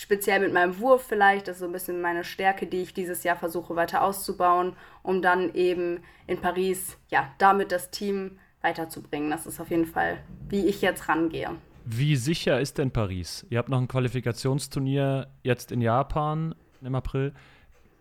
speziell 0.00 0.40
mit 0.40 0.52
meinem 0.52 0.78
Wurf 0.78 1.02
vielleicht, 1.08 1.48
das 1.48 1.56
ist 1.56 1.60
so 1.60 1.66
ein 1.66 1.72
bisschen 1.72 2.00
meine 2.00 2.22
Stärke, 2.22 2.66
die 2.66 2.82
ich 2.82 2.94
dieses 2.94 3.24
Jahr 3.24 3.36
versuche 3.36 3.74
weiter 3.74 4.02
auszubauen, 4.02 4.74
um 5.02 5.22
dann 5.22 5.52
eben 5.54 6.00
in 6.26 6.40
Paris, 6.40 6.96
ja, 7.08 7.32
damit 7.38 7.72
das 7.72 7.90
Team 7.90 8.38
weiterzubringen. 8.60 9.30
Das 9.30 9.46
ist 9.46 9.60
auf 9.60 9.70
jeden 9.70 9.86
Fall, 9.86 10.18
wie 10.48 10.66
ich 10.66 10.82
jetzt 10.82 11.08
rangehe. 11.08 11.50
Wie 11.84 12.16
sicher 12.16 12.60
ist 12.60 12.78
denn 12.78 12.92
Paris? 12.92 13.44
Ihr 13.50 13.58
habt 13.58 13.70
noch 13.70 13.80
ein 13.80 13.88
Qualifikationsturnier 13.88 15.28
jetzt 15.42 15.72
in 15.72 15.80
Japan 15.80 16.54
im 16.80 16.94
April. 16.94 17.32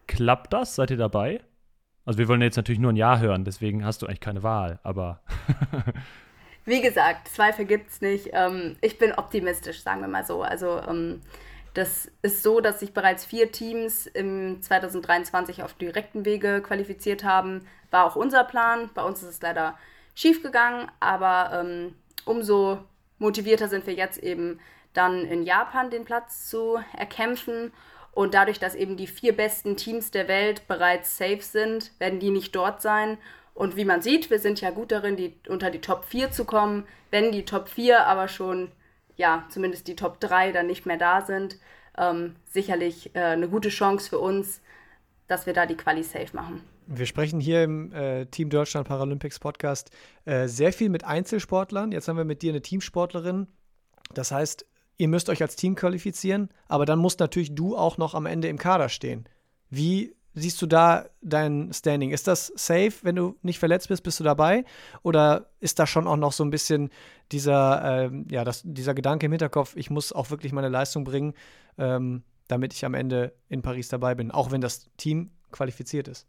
Klappt 0.08 0.54
das? 0.54 0.76
Seid 0.76 0.92
ihr 0.92 0.98
dabei? 0.98 1.42
Also 2.06 2.20
wir 2.20 2.28
wollen 2.28 2.42
jetzt 2.42 2.58
natürlich 2.58 2.80
nur 2.80 2.94
ein 2.94 2.96
Ja 2.96 3.18
hören, 3.20 3.44
deswegen 3.44 3.84
hast 3.84 4.02
du 4.02 4.06
eigentlich 4.06 4.22
keine 4.22 4.44
Wahl, 4.44 4.80
aber. 4.84 5.22
Wie 6.66 6.82
gesagt, 6.82 7.30
Zweifel 7.30 7.66
gibt 7.66 7.90
es 7.90 8.02
nicht. 8.02 8.30
Ähm, 8.34 8.76
ich 8.82 8.98
bin 8.98 9.14
optimistisch, 9.14 9.82
sagen 9.82 10.02
wir 10.02 10.08
mal 10.08 10.26
so. 10.26 10.44
Also 10.44 10.82
ähm, 10.88 11.22
Das 11.78 12.10
ist 12.24 12.42
so, 12.42 12.60
dass 12.60 12.80
sich 12.80 12.92
bereits 12.92 13.24
vier 13.24 13.52
Teams 13.52 14.08
im 14.08 14.64
2023 14.64 15.62
auf 15.62 15.76
direkten 15.76 16.26
Wege 16.26 16.64
qualifiziert 16.64 17.24
haben. 17.24 17.68
War 17.92 18.06
auch 18.06 18.16
unser 18.16 18.44
Plan. 18.46 18.90
Bei 18.96 19.04
uns 19.04 19.22
ist 19.22 19.30
es 19.30 19.42
leider 19.44 19.78
schief 20.16 20.42
gegangen, 20.42 20.90
aber 21.00 21.52
ähm, 21.54 21.94
umso 22.26 22.80
motivierter 23.20 23.68
sind 23.68 23.86
wir 23.86 23.94
jetzt 23.94 24.18
eben 24.18 24.60
dann 24.94 25.24
in 25.24 25.44
Japan 25.44 25.92
den 25.92 26.04
Platz 26.04 26.50
zu 26.50 26.80
erkämpfen. 26.98 27.72
Und 28.12 28.34
dadurch, 28.34 28.58
dass 28.58 28.74
eben 28.74 28.98
die 28.98 29.06
vier 29.06 29.38
besten 29.38 29.78
Teams 29.78 30.10
der 30.10 30.28
Welt 30.28 30.68
bereits 30.68 31.16
safe 31.16 31.44
sind, 31.44 31.92
werden 32.00 32.20
die 32.20 32.32
nicht 32.32 32.56
dort 32.56 32.82
sein. 32.82 33.20
Und 33.54 33.76
wie 33.76 33.86
man 33.86 34.02
sieht, 34.02 34.32
wir 34.32 34.40
sind 34.40 34.62
ja 34.62 34.72
gut 34.72 34.92
darin, 34.92 35.16
die, 35.16 35.36
unter 35.48 35.70
die 35.70 35.82
Top 35.82 36.06
4 36.06 36.32
zu 36.32 36.44
kommen. 36.44 36.88
Wenn 37.12 37.32
die 37.32 37.46
Top 37.46 37.70
4 37.70 38.08
aber 38.08 38.30
schon, 38.30 38.72
ja, 39.18 39.46
zumindest 39.50 39.88
die 39.88 39.96
Top 39.96 40.20
3 40.20 40.52
dann 40.52 40.68
nicht 40.68 40.86
mehr 40.86 40.98
da 40.98 41.22
sind, 41.22 41.58
ähm, 41.98 42.36
sicherlich 42.50 43.16
äh, 43.16 43.20
eine 43.20 43.50
gute 43.50 43.70
Chance 43.70 44.10
für 44.10 44.20
uns, 44.20 44.62
dass 45.28 45.46
wir 45.46 45.54
da 45.54 45.66
die 45.66 45.76
Quali 45.76 46.04
safe 46.04 46.36
machen. 46.36 46.62
Wir 46.86 47.06
sprechen 47.06 47.42
hier 47.42 47.64
im 47.64 47.92
äh, 47.92 48.28
Team 48.28 48.50
Deutschland 48.50 48.88
Paralympics 48.88 49.40
Podcast 49.40 49.92
äh, 50.24 50.48
sehr 50.48 50.72
viel 50.72 50.90
mit 50.90 51.04
Einzelsportlern. 51.04 51.92
Jetzt 51.92 52.08
haben 52.08 52.16
wir 52.16 52.24
mit 52.24 52.42
dir 52.42 52.52
eine 52.52 52.62
Teamsportlerin. 52.62 53.48
Das 54.14 54.32
heißt, 54.32 54.66
ihr 54.98 55.08
müsst 55.10 55.30
euch 55.30 55.42
als 55.42 55.58
Team 55.58 55.76
qualifizieren, 55.76 56.50
aber 56.70 56.86
dann 56.86 57.00
musst 57.00 57.20
natürlich 57.20 57.54
du 57.54 57.76
auch 57.76 57.98
noch 57.98 58.14
am 58.14 58.26
Ende 58.26 58.48
im 58.48 58.58
Kader 58.58 58.88
stehen. 58.88 59.28
Wie 59.70 60.16
siehst 60.38 60.62
du 60.62 60.68
da 60.68 61.06
dein 61.22 61.72
Standing? 61.74 62.12
Ist 62.12 62.28
das 62.28 62.48
safe, 62.56 62.94
wenn 63.02 63.16
du 63.16 63.36
nicht 63.42 63.60
verletzt 63.60 63.90
bist, 63.90 64.04
bist 64.04 64.20
du 64.20 64.24
dabei? 64.24 64.66
Oder 65.02 65.50
ist 65.60 65.80
da 65.80 65.88
schon 65.88 66.08
auch 66.08 66.16
noch 66.16 66.32
so 66.32 66.44
ein 66.44 66.52
bisschen 66.52 66.92
dieser, 67.32 68.06
äh, 68.06 68.12
ja, 68.30 68.44
das, 68.44 68.62
dieser 68.64 68.94
Gedanke 68.94 69.26
im 69.26 69.32
Hinterkopf, 69.32 69.76
ich 69.76 69.90
muss 69.90 70.14
auch 70.14 70.30
wirklich 70.30 70.54
meine 70.54 70.70
Leistung 70.70 71.04
bringen, 71.04 71.34
ähm, 71.78 72.24
damit 72.48 72.74
ich 72.74 72.86
am 72.86 72.94
Ende 72.94 73.34
in 73.50 73.62
Paris 73.62 73.90
dabei 73.90 74.16
bin, 74.16 74.32
auch 74.32 74.52
wenn 74.52 74.62
das 74.62 74.90
Team 74.98 75.32
qualifiziert 75.52 76.08
ist? 76.08 76.28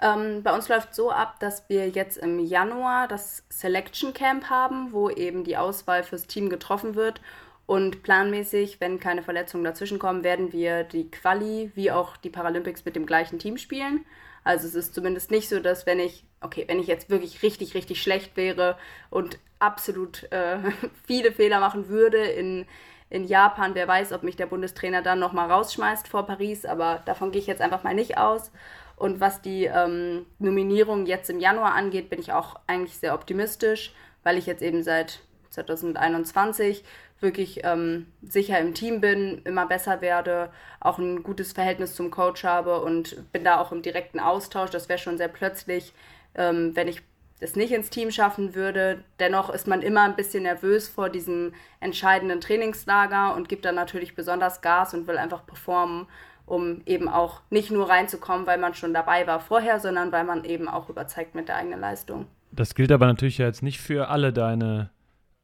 Ähm, 0.00 0.42
bei 0.42 0.54
uns 0.54 0.68
läuft 0.68 0.94
so 0.94 1.10
ab, 1.10 1.40
dass 1.40 1.68
wir 1.68 1.88
jetzt 1.88 2.18
im 2.18 2.38
Januar 2.38 3.08
das 3.08 3.44
Selection 3.48 4.12
Camp 4.12 4.50
haben, 4.50 4.92
wo 4.92 5.08
eben 5.10 5.42
die 5.42 5.56
Auswahl 5.56 6.04
fürs 6.04 6.26
Team 6.26 6.50
getroffen 6.50 6.94
wird. 6.94 7.20
Und 7.66 8.04
planmäßig, 8.04 8.80
wenn 8.80 9.00
keine 9.00 9.22
Verletzungen 9.22 9.64
dazwischenkommen, 9.64 10.22
werden 10.22 10.52
wir 10.52 10.84
die 10.84 11.10
Quali 11.10 11.72
wie 11.74 11.90
auch 11.90 12.16
die 12.16 12.30
Paralympics 12.30 12.84
mit 12.84 12.94
dem 12.94 13.06
gleichen 13.06 13.40
Team 13.40 13.58
spielen. 13.58 14.06
Also 14.44 14.68
es 14.68 14.76
ist 14.76 14.94
zumindest 14.94 15.32
nicht 15.32 15.48
so, 15.48 15.58
dass 15.58 15.86
wenn 15.86 15.98
ich, 15.98 16.24
okay, 16.40 16.64
wenn 16.68 16.78
ich 16.78 16.86
jetzt 16.86 17.10
wirklich 17.10 17.42
richtig, 17.42 17.74
richtig 17.74 18.00
schlecht 18.00 18.36
wäre 18.36 18.78
und 19.10 19.40
absolut 19.58 20.30
äh, 20.30 20.58
viele 21.06 21.32
Fehler 21.32 21.58
machen 21.58 21.88
würde 21.88 22.18
in, 22.18 22.66
in 23.10 23.24
Japan, 23.24 23.74
wer 23.74 23.88
weiß, 23.88 24.12
ob 24.12 24.22
mich 24.22 24.36
der 24.36 24.46
Bundestrainer 24.46 25.02
dann 25.02 25.18
nochmal 25.18 25.50
rausschmeißt 25.50 26.06
vor 26.06 26.24
Paris, 26.26 26.64
aber 26.64 27.02
davon 27.04 27.32
gehe 27.32 27.40
ich 27.40 27.48
jetzt 27.48 27.62
einfach 27.62 27.82
mal 27.82 27.94
nicht 27.94 28.18
aus. 28.18 28.52
Und 28.94 29.20
was 29.20 29.42
die 29.42 29.64
ähm, 29.64 30.26
Nominierung 30.38 31.06
jetzt 31.06 31.28
im 31.28 31.40
Januar 31.40 31.74
angeht, 31.74 32.08
bin 32.08 32.20
ich 32.20 32.32
auch 32.32 32.56
eigentlich 32.68 32.96
sehr 32.96 33.14
optimistisch, 33.14 33.92
weil 34.22 34.38
ich 34.38 34.46
jetzt 34.46 34.62
eben 34.62 34.84
seit 34.84 35.20
2021 35.56 36.84
wirklich 37.20 37.60
ähm, 37.64 38.06
sicher 38.22 38.58
im 38.60 38.74
Team 38.74 39.00
bin, 39.00 39.40
immer 39.44 39.66
besser 39.66 40.00
werde, 40.00 40.50
auch 40.80 40.98
ein 40.98 41.22
gutes 41.22 41.52
Verhältnis 41.52 41.94
zum 41.94 42.10
Coach 42.10 42.44
habe 42.44 42.80
und 42.80 43.32
bin 43.32 43.44
da 43.44 43.58
auch 43.58 43.72
im 43.72 43.82
direkten 43.82 44.20
Austausch. 44.20 44.70
Das 44.70 44.88
wäre 44.88 44.98
schon 44.98 45.16
sehr 45.16 45.28
plötzlich, 45.28 45.92
ähm, 46.34 46.72
wenn 46.74 46.88
ich 46.88 47.02
es 47.40 47.56
nicht 47.56 47.72
ins 47.72 47.90
Team 47.90 48.10
schaffen 48.10 48.54
würde. 48.54 49.04
Dennoch 49.18 49.50
ist 49.50 49.66
man 49.66 49.82
immer 49.82 50.02
ein 50.02 50.16
bisschen 50.16 50.42
nervös 50.42 50.88
vor 50.88 51.08
diesem 51.08 51.52
entscheidenden 51.80 52.40
Trainingslager 52.40 53.34
und 53.34 53.48
gibt 53.48 53.64
dann 53.64 53.74
natürlich 53.74 54.14
besonders 54.14 54.60
Gas 54.60 54.94
und 54.94 55.06
will 55.06 55.18
einfach 55.18 55.46
performen, 55.46 56.06
um 56.44 56.82
eben 56.86 57.08
auch 57.08 57.40
nicht 57.50 57.70
nur 57.70 57.88
reinzukommen, 57.88 58.46
weil 58.46 58.58
man 58.58 58.74
schon 58.74 58.94
dabei 58.94 59.26
war 59.26 59.40
vorher, 59.40 59.80
sondern 59.80 60.12
weil 60.12 60.24
man 60.24 60.44
eben 60.44 60.68
auch 60.68 60.88
überzeugt 60.88 61.34
mit 61.34 61.48
der 61.48 61.56
eigenen 61.56 61.80
Leistung. 61.80 62.26
Das 62.52 62.74
gilt 62.74 62.92
aber 62.92 63.06
natürlich 63.06 63.38
jetzt 63.38 63.62
nicht 63.62 63.80
für 63.80 64.08
alle 64.08 64.32
deine 64.32 64.90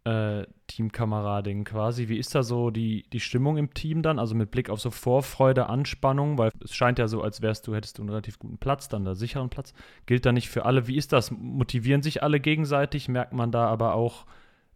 äh, 0.04 0.46
Teamkameradin 0.66 1.64
quasi. 1.64 2.08
Wie 2.08 2.18
ist 2.18 2.34
da 2.34 2.42
so 2.42 2.70
die, 2.70 3.04
die 3.12 3.20
Stimmung 3.20 3.56
im 3.56 3.72
Team 3.72 4.02
dann? 4.02 4.18
Also 4.18 4.34
mit 4.34 4.50
Blick 4.50 4.70
auf 4.70 4.80
so 4.80 4.90
Vorfreude, 4.90 5.68
Anspannung, 5.68 6.38
weil 6.38 6.50
es 6.62 6.74
scheint 6.74 6.98
ja 6.98 7.08
so, 7.08 7.22
als 7.22 7.42
wärst 7.42 7.66
du, 7.66 7.74
hättest 7.74 7.98
du 7.98 8.02
einen 8.02 8.10
relativ 8.10 8.38
guten 8.38 8.58
Platz, 8.58 8.88
dann 8.88 9.06
einen 9.06 9.16
sicheren 9.16 9.50
Platz. 9.50 9.72
Gilt 10.06 10.26
da 10.26 10.32
nicht 10.32 10.48
für 10.48 10.64
alle. 10.64 10.86
Wie 10.86 10.96
ist 10.96 11.12
das? 11.12 11.30
Motivieren 11.30 12.02
sich 12.02 12.22
alle 12.22 12.40
gegenseitig? 12.40 13.08
Merkt 13.08 13.32
man 13.32 13.52
da 13.52 13.66
aber 13.66 13.94
auch, 13.94 14.26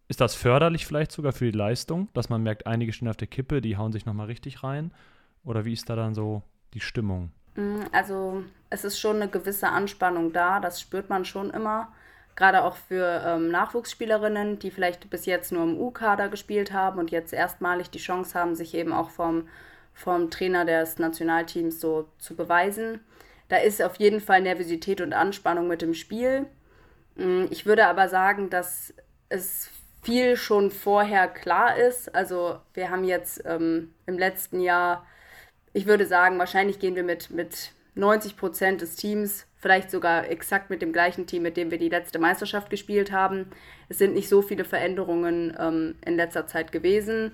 ist 0.07 0.21
das 0.21 0.35
förderlich 0.35 0.85
vielleicht 0.85 1.11
sogar 1.11 1.33
für 1.33 1.51
die 1.51 1.57
Leistung, 1.57 2.07
dass 2.13 2.29
man 2.29 2.41
merkt, 2.41 2.65
einige 2.65 2.93
stehen 2.93 3.09
auf 3.09 3.17
der 3.17 3.27
Kippe, 3.27 3.59
die 3.59 3.75
hauen 3.75 3.91
sich 3.91 4.05
nochmal 4.05 4.27
richtig 4.27 4.63
rein? 4.63 4.93
Oder 5.43 5.65
wie 5.65 5.73
ist 5.73 5.89
da 5.89 5.95
dann 5.95 6.13
so 6.13 6.43
die 6.73 6.79
Stimmung? 6.79 7.31
Mm, 7.55 7.81
also 7.91 8.43
es 8.69 8.85
ist 8.85 8.99
schon 8.99 9.17
eine 9.17 9.27
gewisse 9.27 9.69
Anspannung 9.69 10.31
da, 10.31 10.61
das 10.61 10.79
spürt 10.79 11.09
man 11.09 11.25
schon 11.25 11.49
immer 11.49 11.89
gerade 12.37 12.63
auch 12.63 12.77
für 12.77 13.23
ähm, 13.25 13.49
Nachwuchsspielerinnen, 13.49 14.59
die 14.59 14.71
vielleicht 14.71 15.09
bis 15.09 15.25
jetzt 15.25 15.51
nur 15.51 15.63
im 15.63 15.77
U-Kader 15.77 16.29
gespielt 16.29 16.71
haben 16.71 16.99
und 16.99 17.11
jetzt 17.11 17.33
erstmalig 17.33 17.89
die 17.89 17.97
Chance 17.97 18.39
haben, 18.39 18.55
sich 18.55 18.75
eben 18.75 18.93
auch 18.93 19.09
vom, 19.09 19.49
vom 19.93 20.29
Trainer 20.29 20.63
des 20.63 20.99
Nationalteams 20.99 21.81
so 21.81 22.07
zu 22.19 22.35
beweisen. 22.35 23.01
Da 23.49 23.57
ist 23.57 23.81
auf 23.81 23.95
jeden 23.95 24.21
Fall 24.21 24.41
Nervosität 24.41 25.01
und 25.01 25.13
Anspannung 25.13 25.67
mit 25.67 25.81
dem 25.81 25.95
Spiel. 25.95 26.45
Mm, 27.15 27.45
ich 27.49 27.65
würde 27.65 27.87
aber 27.87 28.07
sagen, 28.07 28.51
dass 28.51 28.93
es 29.29 29.71
viel 30.03 30.37
schon 30.37 30.69
vorher 30.69 31.27
klar 31.27 31.75
ist. 31.75 32.13
Also 32.13 32.59
wir 32.75 32.91
haben 32.91 33.03
jetzt 33.03 33.41
ähm, 33.45 33.95
im 34.05 34.19
letzten 34.19 34.61
Jahr, 34.61 35.07
ich 35.73 35.87
würde 35.87 36.05
sagen, 36.05 36.37
wahrscheinlich 36.37 36.77
gehen 36.77 36.95
wir 36.95 37.03
mit, 37.03 37.31
mit 37.31 37.71
90 37.97 38.37
Prozent 38.37 38.81
des 38.81 38.95
Teams 38.95 39.45
vielleicht 39.59 39.91
sogar 39.91 40.29
exakt 40.29 40.69
mit 40.69 40.81
dem 40.81 40.93
gleichen 40.93 41.25
Team, 41.25 41.43
mit 41.43 41.57
dem 41.57 41.71
wir 41.71 41.77
die 41.77 41.89
letzte 41.89 42.19
Meisterschaft 42.19 42.69
gespielt 42.69 43.11
haben. 43.11 43.47
Es 43.89 43.97
sind 43.97 44.13
nicht 44.13 44.29
so 44.29 44.41
viele 44.41 44.63
Veränderungen 44.63 45.55
ähm, 45.59 45.95
in 46.05 46.15
letzter 46.15 46.47
Zeit 46.47 46.71
gewesen. 46.71 47.33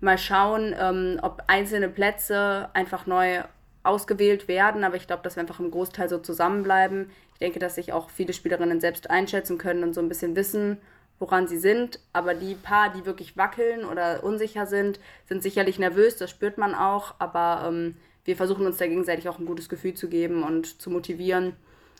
Mal 0.00 0.18
schauen, 0.18 0.74
ähm, 0.78 1.18
ob 1.22 1.42
einzelne 1.46 1.88
Plätze 1.88 2.68
einfach 2.74 3.06
neu 3.06 3.42
ausgewählt 3.82 4.48
werden, 4.48 4.82
aber 4.82 4.96
ich 4.96 5.06
glaube, 5.06 5.22
dass 5.22 5.36
wir 5.36 5.42
einfach 5.42 5.60
im 5.60 5.70
Großteil 5.70 6.08
so 6.08 6.18
zusammenbleiben. 6.18 7.10
Ich 7.34 7.38
denke, 7.40 7.58
dass 7.58 7.74
sich 7.74 7.92
auch 7.92 8.08
viele 8.08 8.32
Spielerinnen 8.32 8.80
selbst 8.80 9.10
einschätzen 9.10 9.58
können 9.58 9.82
und 9.82 9.94
so 9.94 10.00
ein 10.00 10.08
bisschen 10.08 10.36
wissen, 10.36 10.78
woran 11.18 11.46
sie 11.46 11.58
sind. 11.58 12.00
Aber 12.12 12.34
die 12.34 12.54
paar, 12.54 12.92
die 12.92 13.04
wirklich 13.04 13.36
wackeln 13.36 13.84
oder 13.84 14.24
unsicher 14.24 14.66
sind, 14.66 15.00
sind 15.26 15.42
sicherlich 15.42 15.78
nervös, 15.78 16.16
das 16.16 16.30
spürt 16.30 16.56
man 16.56 16.74
auch. 16.74 17.14
Aber 17.18 17.66
ähm, 17.68 17.96
wir 18.24 18.36
versuchen 18.36 18.66
uns 18.66 18.78
da 18.78 18.86
gegenseitig 18.86 19.28
auch 19.28 19.38
ein 19.38 19.46
gutes 19.46 19.68
Gefühl 19.68 19.94
zu 19.94 20.08
geben 20.08 20.42
und 20.42 20.80
zu 20.80 20.90
motivieren. 20.90 21.54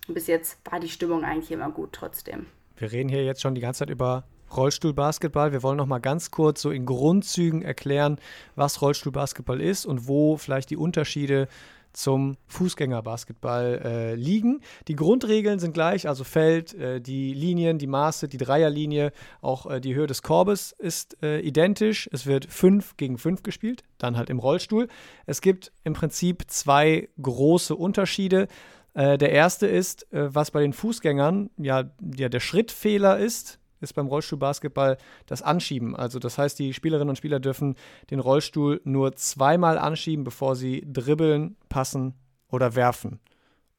Und 0.08 0.14
bis 0.14 0.26
jetzt 0.26 0.58
war 0.70 0.80
die 0.80 0.88
Stimmung 0.88 1.24
eigentlich 1.24 1.50
immer 1.50 1.70
gut 1.70 1.90
trotzdem. 1.92 2.46
Wir 2.76 2.92
reden 2.92 3.08
hier 3.08 3.24
jetzt 3.24 3.40
schon 3.40 3.54
die 3.54 3.60
ganze 3.60 3.80
Zeit 3.80 3.90
über 3.90 4.24
Rollstuhlbasketball. 4.54 5.52
Wir 5.52 5.62
wollen 5.62 5.76
noch 5.76 5.86
mal 5.86 5.98
ganz 5.98 6.30
kurz 6.30 6.62
so 6.62 6.70
in 6.70 6.86
Grundzügen 6.86 7.62
erklären, 7.62 8.18
was 8.56 8.82
Rollstuhlbasketball 8.82 9.60
ist 9.60 9.86
und 9.86 10.08
wo 10.08 10.36
vielleicht 10.36 10.70
die 10.70 10.76
Unterschiede 10.76 11.48
zum 11.94 12.36
Fußgängerbasketball 12.48 13.80
äh, 13.84 14.14
liegen. 14.14 14.60
Die 14.88 14.96
Grundregeln 14.96 15.58
sind 15.58 15.72
gleich, 15.72 16.06
also 16.08 16.24
Feld, 16.24 16.74
äh, 16.74 17.00
die 17.00 17.32
Linien, 17.32 17.78
die 17.78 17.86
Maße, 17.86 18.28
die 18.28 18.36
Dreierlinie, 18.36 19.12
auch 19.40 19.70
äh, 19.70 19.80
die 19.80 19.94
Höhe 19.94 20.06
des 20.06 20.22
Korbes 20.22 20.72
ist 20.72 21.22
äh, 21.22 21.40
identisch. 21.40 22.08
Es 22.12 22.26
wird 22.26 22.46
5 22.46 22.96
gegen 22.96 23.18
5 23.18 23.42
gespielt, 23.42 23.82
dann 23.98 24.16
halt 24.16 24.30
im 24.30 24.38
Rollstuhl. 24.38 24.88
Es 25.26 25.40
gibt 25.40 25.72
im 25.84 25.94
Prinzip 25.94 26.44
zwei 26.48 27.08
große 27.20 27.74
Unterschiede. 27.74 28.48
Äh, 28.94 29.18
der 29.18 29.32
erste 29.32 29.66
ist, 29.66 30.12
äh, 30.12 30.34
was 30.34 30.50
bei 30.50 30.60
den 30.60 30.72
Fußgängern 30.72 31.50
ja, 31.56 31.90
ja 32.16 32.28
der 32.28 32.40
Schrittfehler 32.40 33.18
ist, 33.18 33.58
ist 33.84 33.92
beim 33.94 34.06
Rollstuhlbasketball 34.06 34.98
das 35.26 35.42
Anschieben. 35.42 35.94
Also 35.94 36.18
das 36.18 36.38
heißt, 36.38 36.58
die 36.58 36.74
Spielerinnen 36.74 37.10
und 37.10 37.16
Spieler 37.16 37.40
dürfen 37.40 37.76
den 38.10 38.18
Rollstuhl 38.18 38.80
nur 38.84 39.14
zweimal 39.14 39.78
anschieben, 39.78 40.24
bevor 40.24 40.56
sie 40.56 40.84
dribbeln, 40.86 41.56
passen 41.68 42.14
oder 42.48 42.74
werfen. 42.74 43.20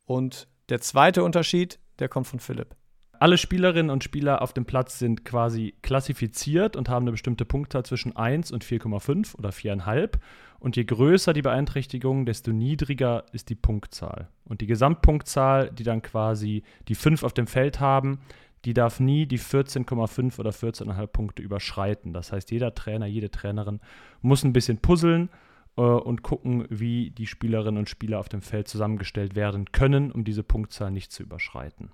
Und 0.06 0.48
der 0.70 0.82
zweite 0.82 1.24
Unterschied, 1.24 1.80
der 2.00 2.10
kommt 2.10 2.28
von 2.28 2.40
Philipp. 2.40 2.76
Alle 3.20 3.38
Spielerinnen 3.38 3.90
und 3.90 4.04
Spieler 4.04 4.42
auf 4.42 4.54
dem 4.54 4.66
Platz 4.66 5.00
sind 5.00 5.24
quasi 5.24 5.76
klassifiziert 5.82 6.76
und 6.76 6.90
haben 6.90 7.04
eine 7.04 7.12
bestimmte 7.12 7.46
Punktzahl 7.46 7.86
zwischen 7.86 8.16
1 8.16 8.52
und 8.52 8.64
4,5 8.66 9.38
oder 9.38 9.50
4,5. 9.50 10.20
Und 10.60 10.76
je 10.76 10.84
größer 10.84 11.34
die 11.34 11.42
Beeinträchtigung, 11.42 12.26
desto 12.26 12.52
niedriger 12.52 13.26
ist 13.32 13.50
die 13.50 13.56
Punktzahl. 13.56 14.30
Und 14.44 14.62
die 14.62 14.68
Gesamtpunktzahl, 14.68 15.70
die 15.72 15.84
dann 15.84 16.02
quasi 16.02 16.64
die 16.88 16.96
5 16.96 17.24
auf 17.24 17.34
dem 17.34 17.48
Feld 17.48 17.80
haben, 17.80 18.20
die 18.66 18.74
darf 18.74 19.00
nie 19.00 19.26
die 19.26 19.40
14,5 19.40 20.40
oder 20.40 20.50
14,5 20.50 21.08
Punkte 21.08 21.42
überschreiten. 21.44 22.14
Das 22.14 22.32
heißt, 22.32 22.52
jeder 22.52 22.74
Trainer, 22.74 23.06
jede 23.06 23.30
Trainerin 23.30 23.80
muss 24.22 24.44
ein 24.44 24.54
bisschen 24.54 24.80
puzzeln 24.80 25.30
äh, 25.78 25.82
und 25.82 26.24
gucken, 26.24 26.66
wie 26.70 27.12
die 27.12 27.28
Spielerinnen 27.28 27.78
und 27.78 27.90
Spieler 27.90 28.20
auf 28.20 28.30
dem 28.30 28.42
Feld 28.42 28.68
zusammengestellt 28.68 29.36
werden 29.36 29.72
können, 29.72 30.12
um 30.12 30.24
diese 30.24 30.44
Punktzahl 30.44 30.92
nicht 30.92 31.12
zu 31.12 31.24
überschreiten. 31.24 31.92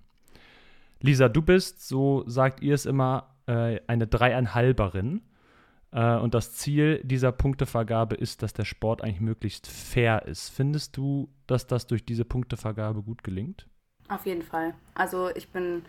Lisa, 1.01 1.29
du 1.29 1.41
bist, 1.41 1.87
so 1.87 2.23
sagt 2.27 2.61
ihr 2.61 2.75
es 2.75 2.85
immer, 2.85 3.35
äh, 3.47 3.79
eine 3.87 4.07
Dreieinhalberin. 4.07 5.21
Äh, 5.91 6.15
und 6.17 6.33
das 6.33 6.53
Ziel 6.53 7.01
dieser 7.03 7.31
Punktevergabe 7.31 8.15
ist, 8.15 8.43
dass 8.43 8.53
der 8.53 8.65
Sport 8.65 9.03
eigentlich 9.03 9.19
möglichst 9.19 9.67
fair 9.67 10.25
ist. 10.25 10.49
Findest 10.49 10.95
du, 10.95 11.29
dass 11.47 11.67
das 11.67 11.87
durch 11.87 12.05
diese 12.05 12.23
Punktevergabe 12.23 13.01
gut 13.01 13.23
gelingt? 13.23 13.67
Auf 14.07 14.25
jeden 14.25 14.41
Fall. 14.41 14.73
Also 14.93 15.29
ich 15.35 15.49
bin 15.49 15.83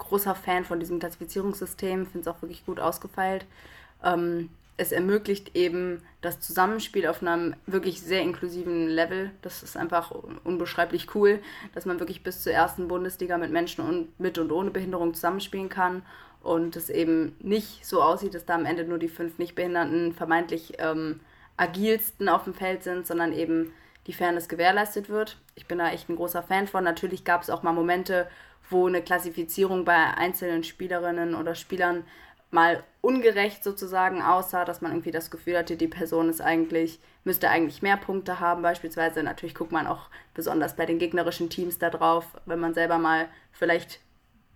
großer 0.00 0.34
Fan 0.34 0.64
von 0.64 0.80
diesem 0.80 0.98
Klassifizierungssystem, 0.98 2.06
finde 2.06 2.20
es 2.20 2.28
auch 2.28 2.42
wirklich 2.42 2.66
gut 2.66 2.80
ausgefeilt. 2.80 3.46
Ähm, 4.02 4.50
es 4.76 4.92
ermöglicht 4.92 5.54
eben 5.54 6.02
das 6.22 6.40
Zusammenspiel 6.40 7.06
auf 7.06 7.20
einem 7.22 7.54
wirklich 7.66 8.00
sehr 8.00 8.22
inklusiven 8.22 8.88
Level. 8.88 9.30
Das 9.42 9.62
ist 9.62 9.76
einfach 9.76 10.10
unbeschreiblich 10.42 11.14
cool, 11.14 11.40
dass 11.74 11.84
man 11.84 12.00
wirklich 12.00 12.22
bis 12.22 12.42
zur 12.42 12.52
ersten 12.52 12.88
Bundesliga 12.88 13.36
mit 13.36 13.52
Menschen 13.52 13.84
und, 13.84 14.18
mit 14.18 14.38
und 14.38 14.50
ohne 14.50 14.70
Behinderung 14.70 15.12
zusammenspielen 15.12 15.68
kann 15.68 16.02
und 16.42 16.76
es 16.76 16.88
eben 16.88 17.36
nicht 17.40 17.84
so 17.84 18.02
aussieht, 18.02 18.34
dass 18.34 18.46
da 18.46 18.54
am 18.54 18.64
Ende 18.64 18.84
nur 18.84 18.98
die 18.98 19.08
fünf 19.08 19.38
Nichtbehinderten 19.38 20.14
vermeintlich 20.14 20.72
ähm, 20.78 21.20
agilsten 21.58 22.30
auf 22.30 22.44
dem 22.44 22.54
Feld 22.54 22.82
sind, 22.82 23.06
sondern 23.06 23.34
eben 23.34 23.74
die 24.10 24.16
Fairness 24.16 24.48
gewährleistet 24.48 25.08
wird. 25.08 25.36
Ich 25.54 25.66
bin 25.66 25.78
da 25.78 25.88
echt 25.90 26.08
ein 26.08 26.16
großer 26.16 26.42
Fan 26.42 26.66
von. 26.66 26.82
Natürlich 26.82 27.24
gab 27.24 27.42
es 27.42 27.50
auch 27.50 27.62
mal 27.62 27.72
Momente, 27.72 28.28
wo 28.68 28.88
eine 28.88 29.02
Klassifizierung 29.02 29.84
bei 29.84 29.94
einzelnen 29.94 30.64
Spielerinnen 30.64 31.36
oder 31.36 31.54
Spielern 31.54 32.02
mal 32.50 32.82
ungerecht 33.02 33.62
sozusagen 33.62 34.20
aussah, 34.20 34.64
dass 34.64 34.80
man 34.80 34.90
irgendwie 34.90 35.12
das 35.12 35.30
Gefühl 35.30 35.56
hatte, 35.56 35.76
die 35.76 35.86
Person 35.86 36.28
ist 36.28 36.40
eigentlich, 36.40 36.98
müsste 37.22 37.50
eigentlich 37.50 37.82
mehr 37.82 37.96
Punkte 37.96 38.40
haben. 38.40 38.62
Beispielsweise 38.62 39.22
natürlich 39.22 39.54
guckt 39.54 39.70
man 39.70 39.86
auch 39.86 40.10
besonders 40.34 40.74
bei 40.74 40.86
den 40.86 40.98
gegnerischen 40.98 41.48
Teams 41.48 41.78
da 41.78 41.88
drauf, 41.88 42.26
wenn 42.46 42.58
man 42.58 42.74
selber 42.74 42.98
mal 42.98 43.28
vielleicht 43.52 44.00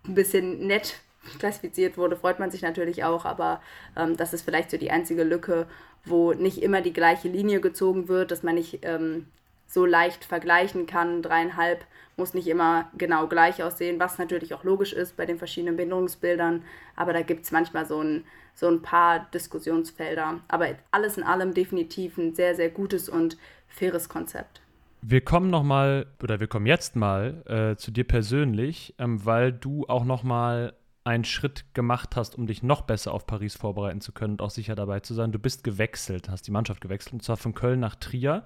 ein 0.05 0.15
bisschen 0.15 0.67
nett 0.67 0.99
klassifiziert 1.39 1.97
wurde, 1.97 2.17
freut 2.17 2.39
man 2.39 2.51
sich 2.51 2.61
natürlich 2.61 3.05
auch, 3.05 3.23
aber 3.23 3.61
ähm, 3.95 4.17
das 4.17 4.33
ist 4.33 4.41
vielleicht 4.41 4.69
so 4.69 4.75
die 4.75 4.91
einzige 4.91 5.23
Lücke, 5.23 5.65
wo 6.03 6.33
nicht 6.33 6.61
immer 6.61 6.81
die 6.81 6.93
gleiche 6.93 7.29
Linie 7.29 7.61
gezogen 7.61 8.09
wird, 8.09 8.31
dass 8.31 8.43
man 8.43 8.55
nicht 8.55 8.79
ähm, 8.83 9.27
so 9.67 9.85
leicht 9.85 10.25
vergleichen 10.25 10.85
kann. 10.85 11.21
Dreieinhalb 11.21 11.85
muss 12.17 12.33
nicht 12.33 12.47
immer 12.47 12.89
genau 12.97 13.27
gleich 13.27 13.61
aussehen, 13.63 13.99
was 13.99 14.17
natürlich 14.17 14.53
auch 14.53 14.63
logisch 14.63 14.93
ist 14.93 15.17
bei 15.17 15.25
den 15.25 15.37
verschiedenen 15.37 15.75
Behinderungsbildern. 15.75 16.63
Aber 16.95 17.13
da 17.13 17.21
gibt 17.21 17.45
es 17.45 17.51
manchmal 17.51 17.85
so 17.85 18.01
ein, 18.01 18.23
so 18.53 18.67
ein 18.67 18.81
paar 18.81 19.27
Diskussionsfelder. 19.33 20.39
Aber 20.47 20.67
alles 20.91 21.17
in 21.17 21.23
allem 21.23 21.53
definitiv 21.53 22.17
ein 22.17 22.33
sehr, 22.35 22.55
sehr 22.55 22.69
gutes 22.69 23.09
und 23.09 23.37
faires 23.67 24.09
Konzept. 24.09 24.61
Wir 25.01 25.21
kommen 25.21 25.49
noch 25.51 25.63
mal 25.63 26.07
oder 26.23 26.39
wir 26.39 26.47
kommen 26.47 26.65
jetzt 26.65 26.95
mal 26.95 27.43
äh, 27.45 27.75
zu 27.75 27.91
dir 27.91 28.05
persönlich, 28.05 28.95
ähm, 28.97 29.23
weil 29.23 29.51
du 29.51 29.85
auch 29.87 30.03
noch 30.03 30.23
mal 30.23 30.73
einen 31.03 31.25
Schritt 31.25 31.65
gemacht 31.75 32.15
hast, 32.15 32.35
um 32.35 32.47
dich 32.47 32.63
noch 32.63 32.81
besser 32.81 33.13
auf 33.13 33.27
Paris 33.27 33.55
vorbereiten 33.55 34.01
zu 34.01 34.11
können 34.11 34.33
und 34.33 34.41
auch 34.41 34.49
sicher 34.49 34.73
dabei 34.73 35.01
zu 35.01 35.13
sein. 35.13 35.31
Du 35.31 35.37
bist 35.37 35.63
gewechselt, 35.63 36.29
hast 36.29 36.47
die 36.47 36.51
Mannschaft 36.51 36.81
gewechselt 36.81 37.13
und 37.13 37.23
zwar 37.23 37.37
von 37.37 37.53
Köln 37.53 37.79
nach 37.79 37.93
Trier 37.95 38.43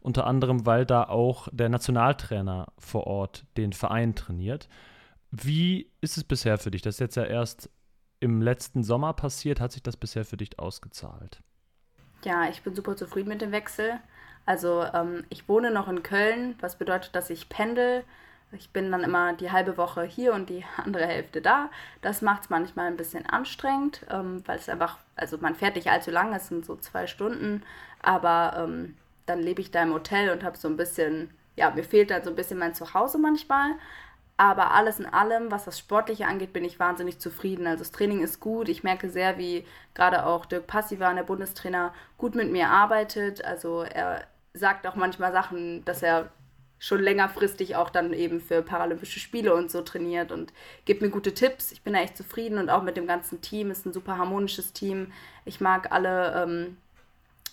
unter 0.00 0.26
anderem, 0.26 0.66
weil 0.66 0.86
da 0.86 1.04
auch 1.04 1.48
der 1.52 1.68
Nationaltrainer 1.68 2.68
vor 2.78 3.06
Ort 3.06 3.44
den 3.56 3.72
Verein 3.72 4.14
trainiert. 4.14 4.68
Wie 5.30 5.90
ist 6.00 6.16
es 6.16 6.24
bisher 6.24 6.58
für 6.58 6.70
dich? 6.70 6.82
Das 6.82 6.96
ist 6.96 7.00
jetzt 7.00 7.16
ja 7.16 7.24
erst 7.24 7.70
im 8.18 8.42
letzten 8.42 8.82
Sommer 8.82 9.12
passiert. 9.12 9.60
Hat 9.60 9.72
sich 9.72 9.82
das 9.82 9.96
bisher 9.96 10.24
für 10.24 10.36
dich 10.36 10.58
ausgezahlt? 10.58 11.40
Ja, 12.24 12.48
ich 12.48 12.62
bin 12.62 12.74
super 12.74 12.96
zufrieden 12.96 13.28
mit 13.28 13.40
dem 13.40 13.52
Wechsel. 13.52 13.98
Also 14.46 14.84
ähm, 14.94 15.24
ich 15.28 15.48
wohne 15.48 15.70
noch 15.70 15.88
in 15.88 16.02
Köln, 16.02 16.56
was 16.60 16.76
bedeutet, 16.76 17.14
dass 17.14 17.30
ich 17.30 17.48
pendel. 17.48 18.04
Ich 18.52 18.70
bin 18.70 18.90
dann 18.90 19.04
immer 19.04 19.34
die 19.34 19.52
halbe 19.52 19.76
Woche 19.76 20.02
hier 20.02 20.34
und 20.34 20.50
die 20.50 20.64
andere 20.76 21.06
Hälfte 21.06 21.40
da. 21.40 21.70
Das 22.02 22.22
macht 22.22 22.44
es 22.44 22.50
manchmal 22.50 22.88
ein 22.88 22.96
bisschen 22.96 23.26
anstrengend, 23.26 24.04
ähm, 24.10 24.42
weil 24.46 24.58
es 24.58 24.68
einfach, 24.68 24.98
also 25.16 25.38
man 25.38 25.54
fährt 25.54 25.76
nicht 25.76 25.90
allzu 25.90 26.10
lange, 26.10 26.36
es 26.36 26.48
sind 26.48 26.64
so 26.66 26.76
zwei 26.76 27.06
Stunden, 27.06 27.62
aber 28.02 28.64
ähm, 28.64 28.96
dann 29.30 29.40
lebe 29.40 29.60
ich 29.60 29.70
da 29.70 29.82
im 29.82 29.94
Hotel 29.94 30.30
und 30.30 30.44
habe 30.44 30.58
so 30.58 30.68
ein 30.68 30.76
bisschen, 30.76 31.30
ja, 31.56 31.70
mir 31.70 31.84
fehlt 31.84 32.10
dann 32.10 32.24
so 32.24 32.30
ein 32.30 32.36
bisschen 32.36 32.58
mein 32.58 32.74
Zuhause 32.74 33.18
manchmal. 33.18 33.72
Aber 34.36 34.72
alles 34.72 34.98
in 34.98 35.06
allem, 35.06 35.50
was 35.50 35.66
das 35.66 35.78
Sportliche 35.78 36.26
angeht, 36.26 36.54
bin 36.54 36.64
ich 36.64 36.80
wahnsinnig 36.80 37.18
zufrieden. 37.18 37.66
Also 37.66 37.80
das 37.80 37.92
Training 37.92 38.22
ist 38.22 38.40
gut. 38.40 38.70
Ich 38.70 38.82
merke 38.82 39.10
sehr, 39.10 39.36
wie 39.36 39.66
gerade 39.94 40.24
auch 40.24 40.46
Dirk 40.46 40.66
Passivan, 40.66 41.16
der 41.16 41.24
Bundestrainer, 41.24 41.92
gut 42.16 42.34
mit 42.34 42.50
mir 42.50 42.68
arbeitet. 42.68 43.44
Also 43.44 43.82
er 43.82 44.24
sagt 44.54 44.86
auch 44.86 44.94
manchmal 44.96 45.32
Sachen, 45.32 45.84
dass 45.84 46.02
er 46.02 46.30
schon 46.78 47.02
längerfristig 47.02 47.76
auch 47.76 47.90
dann 47.90 48.14
eben 48.14 48.40
für 48.40 48.62
Paralympische 48.62 49.20
Spiele 49.20 49.54
und 49.54 49.70
so 49.70 49.82
trainiert 49.82 50.32
und 50.32 50.54
gibt 50.86 51.02
mir 51.02 51.10
gute 51.10 51.34
Tipps. 51.34 51.70
Ich 51.70 51.82
bin 51.82 51.92
da 51.92 52.00
echt 52.00 52.16
zufrieden 52.16 52.56
und 52.56 52.70
auch 52.70 52.82
mit 52.82 52.96
dem 52.96 53.06
ganzen 53.06 53.42
Team. 53.42 53.70
Es 53.70 53.80
ist 53.80 53.86
ein 53.86 53.92
super 53.92 54.16
harmonisches 54.16 54.72
Team. 54.72 55.12
Ich 55.44 55.60
mag 55.60 55.92
alle 55.92 56.42
ähm, 56.42 56.78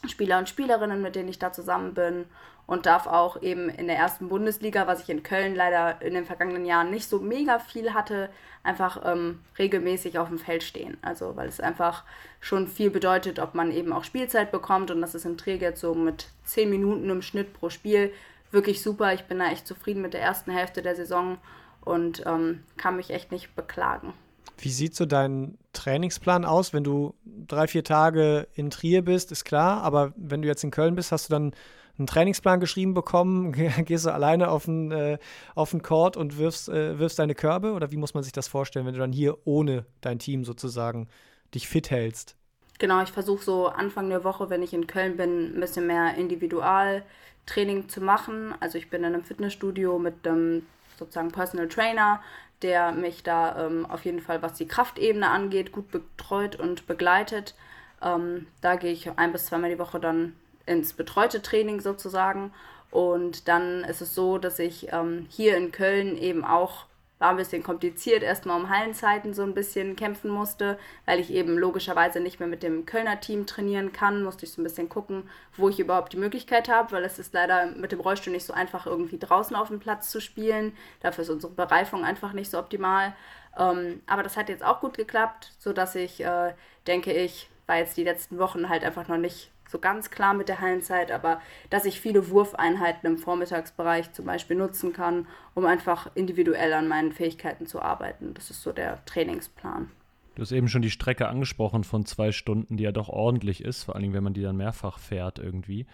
Spieler 0.08 0.38
und 0.40 0.50
Spielerinnen, 0.50 1.02
mit 1.02 1.16
denen 1.16 1.30
ich 1.30 1.40
da 1.40 1.52
zusammen 1.52 1.94
bin 1.94 2.26
und 2.68 2.86
darf 2.86 3.08
auch 3.08 3.42
eben 3.42 3.70
in 3.70 3.88
der 3.88 3.96
ersten 3.96 4.28
Bundesliga, 4.28 4.88
was 4.88 5.02
ich 5.02 5.10
in 5.10 5.24
Köln 5.24 5.56
leider 5.56 6.02
in 6.02 6.14
den 6.14 6.26
vergangenen 6.26 6.66
Jahren 6.66 6.92
nicht 6.92 7.08
so 7.08 7.20
mega 7.20 7.60
viel 7.60 7.94
hatte, 7.94 8.30
einfach 8.62 9.02
ähm, 9.06 9.40
regelmäßig 9.58 10.20
auf 10.20 10.28
dem 10.28 10.38
Feld 10.38 10.64
stehen. 10.64 10.98
Also 11.02 11.36
weil 11.38 11.48
es 11.48 11.62
einfach 11.62 12.04
schon 12.42 12.68
viel 12.68 12.90
bedeutet, 12.90 13.40
ob 13.40 13.56
man 13.56 13.72
eben 13.72 13.94
auch 13.94 14.04
Spielzeit 14.04 14.52
bekommt 14.52 14.92
und 14.92 15.02
das 15.02 15.16
ist 15.16 15.26
in 15.26 15.38
Trier 15.38 15.56
jetzt 15.56 15.80
so 15.80 15.96
mit 15.96 16.28
10 16.44 16.70
Minuten 16.70 17.10
im 17.10 17.22
Schnitt 17.22 17.54
pro 17.54 17.70
Spiel 17.70 18.12
wirklich 18.52 18.82
super. 18.82 19.14
Ich 19.14 19.24
bin 19.24 19.40
da 19.40 19.50
echt 19.50 19.66
zufrieden 19.66 20.02
mit 20.02 20.14
der 20.14 20.22
ersten 20.22 20.52
Hälfte 20.52 20.82
der 20.82 20.96
Saison 20.96 21.38
und 21.82 22.24
ähm, 22.26 22.64
kann 22.76 22.98
mich 22.98 23.12
echt 23.12 23.32
nicht 23.32 23.56
beklagen. 23.56 24.14
Wie 24.58 24.70
sieht 24.70 24.96
so 24.96 25.06
dein 25.06 25.58
Trainingsplan 25.74 26.46
aus, 26.46 26.74
wenn 26.74 26.84
du 26.84 27.14
drei, 27.48 27.68
vier 27.68 27.84
Tage 27.84 28.48
in 28.54 28.70
Trier 28.70 29.04
bist, 29.04 29.32
ist 29.32 29.46
klar, 29.46 29.84
aber 29.84 30.14
wenn 30.16 30.42
du 30.42 30.48
jetzt 30.48 30.64
in 30.64 30.72
Köln 30.72 30.96
bist, 30.96 31.12
hast 31.12 31.30
du 31.30 31.34
dann 31.34 31.54
einen 31.98 32.08
Trainingsplan 32.08 32.60
geschrieben 32.60 32.94
bekommen, 32.94 33.52
gehst 33.86 34.06
du 34.06 34.14
alleine 34.14 34.50
auf 34.50 34.66
den, 34.66 34.92
äh, 34.92 35.18
auf 35.56 35.72
den 35.72 35.82
Court 35.82 36.18
und 36.18 36.38
wirfst, 36.38 36.70
äh, 36.70 37.00
wirfst 37.00 37.20
deine 37.20 37.36
Körbe 37.36 37.74
oder 37.74 37.92
wie 37.92 37.98
muss 37.98 38.14
man 38.14 38.24
sich 38.24 38.34
das 38.34 38.48
vorstellen, 38.48 38.86
wenn 38.86 38.94
du 38.94 39.00
dann 39.00 39.12
hier 39.12 39.38
ohne 39.46 39.86
dein 40.02 40.20
Team 40.20 40.44
sozusagen 40.44 41.08
dich 41.54 41.68
fit 41.68 41.92
hältst? 41.92 42.36
Genau, 42.80 43.02
ich 43.02 43.12
versuche 43.12 43.44
so 43.44 43.68
Anfang 43.68 44.10
der 44.10 44.24
Woche, 44.24 44.50
wenn 44.50 44.62
ich 44.62 44.74
in 44.74 44.86
Köln 44.86 45.18
bin, 45.18 45.56
ein 45.56 45.60
bisschen 45.60 45.88
mehr 45.88 46.16
Individualtraining 46.16 47.90
zu 47.90 48.02
machen. 48.02 48.54
Also 48.60 48.78
ich 48.78 48.90
bin 48.90 49.04
in 49.04 49.14
einem 49.14 49.24
Fitnessstudio 49.24 49.98
mit 49.98 50.28
einem 50.28 50.64
sozusagen 50.98 51.32
Personal 51.32 51.68
Trainer, 51.68 52.22
der 52.62 52.92
mich 52.92 53.24
da 53.24 53.66
ähm, 53.66 53.86
auf 53.86 54.06
jeden 54.06 54.22
Fall, 54.22 54.42
was 54.42 54.54
die 54.54 54.68
Kraftebene 54.68 55.30
angeht, 55.30 55.72
gut 55.72 55.92
betreut 55.92 56.56
und 56.56 56.88
begleitet. 56.88 57.56
Ähm, 58.02 58.48
da 58.62 58.76
gehe 58.76 58.92
ich 58.92 59.10
ein 59.18 59.32
bis 59.32 59.48
zweimal 59.48 59.70
die 59.70 59.80
Woche 59.80 60.00
dann 60.00 60.36
ins 60.66 60.94
betreute 60.94 61.42
Training 61.42 61.82
sozusagen. 61.82 62.52
Und 62.92 63.48
dann 63.48 63.84
ist 63.84 64.02
es 64.02 64.16
so, 64.16 64.38
dass 64.38 64.60
ich 64.60 64.92
ähm, 64.92 65.28
hier 65.30 65.58
in 65.58 65.72
Köln 65.72 66.18
eben 66.18 66.44
auch 66.46 66.86
war 67.20 67.30
ein 67.30 67.38
bisschen 67.38 67.64
kompliziert, 67.64 68.22
erstmal 68.22 68.60
um 68.60 68.70
Hallenzeiten 68.70 69.34
so 69.34 69.44
ein 69.44 69.54
bisschen 69.54 69.96
kämpfen 69.96 70.30
musste, 70.30 70.78
weil 71.06 71.20
ich 71.20 71.32
eben 71.32 71.58
logischerweise 71.58 72.20
nicht 72.20 72.40
mehr 72.40 72.48
mit 72.48 72.64
dem 72.64 72.86
Kölner 72.86 73.20
Team 73.20 73.46
trainieren 73.46 73.92
kann, 73.92 74.24
musste 74.24 74.46
ich 74.46 74.52
so 74.52 74.62
ein 74.62 74.64
bisschen 74.64 74.90
gucken, 74.90 75.30
wo 75.56 75.70
ich 75.70 75.80
überhaupt 75.80 76.14
die 76.14 76.18
Möglichkeit 76.18 76.70
habe, 76.70 76.92
weil 76.92 77.04
es 77.04 77.18
ist 77.18 77.34
leider 77.34 77.68
mit 77.68 77.92
dem 77.92 78.00
Rollstuhl 78.00 78.34
nicht 78.34 78.46
so 78.46 78.54
einfach, 78.54 78.86
irgendwie 78.86 79.18
draußen 79.18 79.56
auf 79.56 79.70
dem 79.70 79.80
Platz 79.80 80.12
zu 80.12 80.22
spielen. 80.22 80.76
Dafür 81.02 81.24
ist 81.24 81.30
unsere 81.30 81.54
Bereifung 81.54 82.04
einfach 82.04 82.34
nicht 82.34 82.52
so 82.52 82.60
optimal. 82.60 83.16
Ähm, 83.58 84.02
aber 84.06 84.24
das 84.24 84.38
hat 84.38 84.50
jetzt 84.50 84.64
auch 84.64 84.82
gut 84.82 84.96
geklappt, 84.96 85.52
sodass 85.58 85.96
ich, 85.96 86.24
äh, 86.24 86.54
denke 86.86 87.12
ich, 87.14 87.50
war 87.66 87.78
jetzt 87.78 87.98
die 87.98 88.04
letzten 88.04 88.38
Wochen 88.38 88.70
halt 88.70 88.84
einfach 88.84 89.08
noch 89.08 89.18
nicht 89.18 89.52
so 89.68 89.80
ganz 89.80 90.10
klar 90.10 90.34
mit 90.34 90.50
der 90.50 90.62
Hallenzeit, 90.62 91.12
aber 91.12 91.42
dass 91.70 91.86
ich 91.86 92.00
viele 92.00 92.30
Wurfeinheiten 92.30 93.10
im 93.10 93.18
Vormittagsbereich 93.18 94.14
zum 94.14 94.26
Beispiel 94.26 94.58
nutzen 94.58 94.94
kann, 94.94 95.28
um 95.54 95.66
einfach 95.66 96.10
individuell 96.16 96.74
an 96.74 96.88
meinen 96.88 97.12
Fähigkeiten 97.12 97.68
zu 97.68 97.82
arbeiten. 97.82 98.34
Das 98.34 98.50
ist 98.50 98.62
so 98.62 98.72
der 98.72 99.04
Trainingsplan. 99.06 99.90
Du 100.36 100.42
hast 100.42 100.52
eben 100.52 100.68
schon 100.68 100.84
die 100.84 100.92
Strecke 100.92 101.28
angesprochen 101.28 101.84
von 101.84 102.06
zwei 102.06 102.32
Stunden, 102.32 102.78
die 102.78 102.84
ja 102.84 102.92
doch 102.92 103.10
ordentlich 103.10 103.64
ist, 103.64 103.84
vor 103.84 103.96
allem 103.96 104.14
wenn 104.14 104.24
man 104.24 104.34
die 104.34 104.44
dann 104.44 104.56
mehrfach 104.56 105.00
fährt 105.00 105.40
irgendwie. 105.40 105.88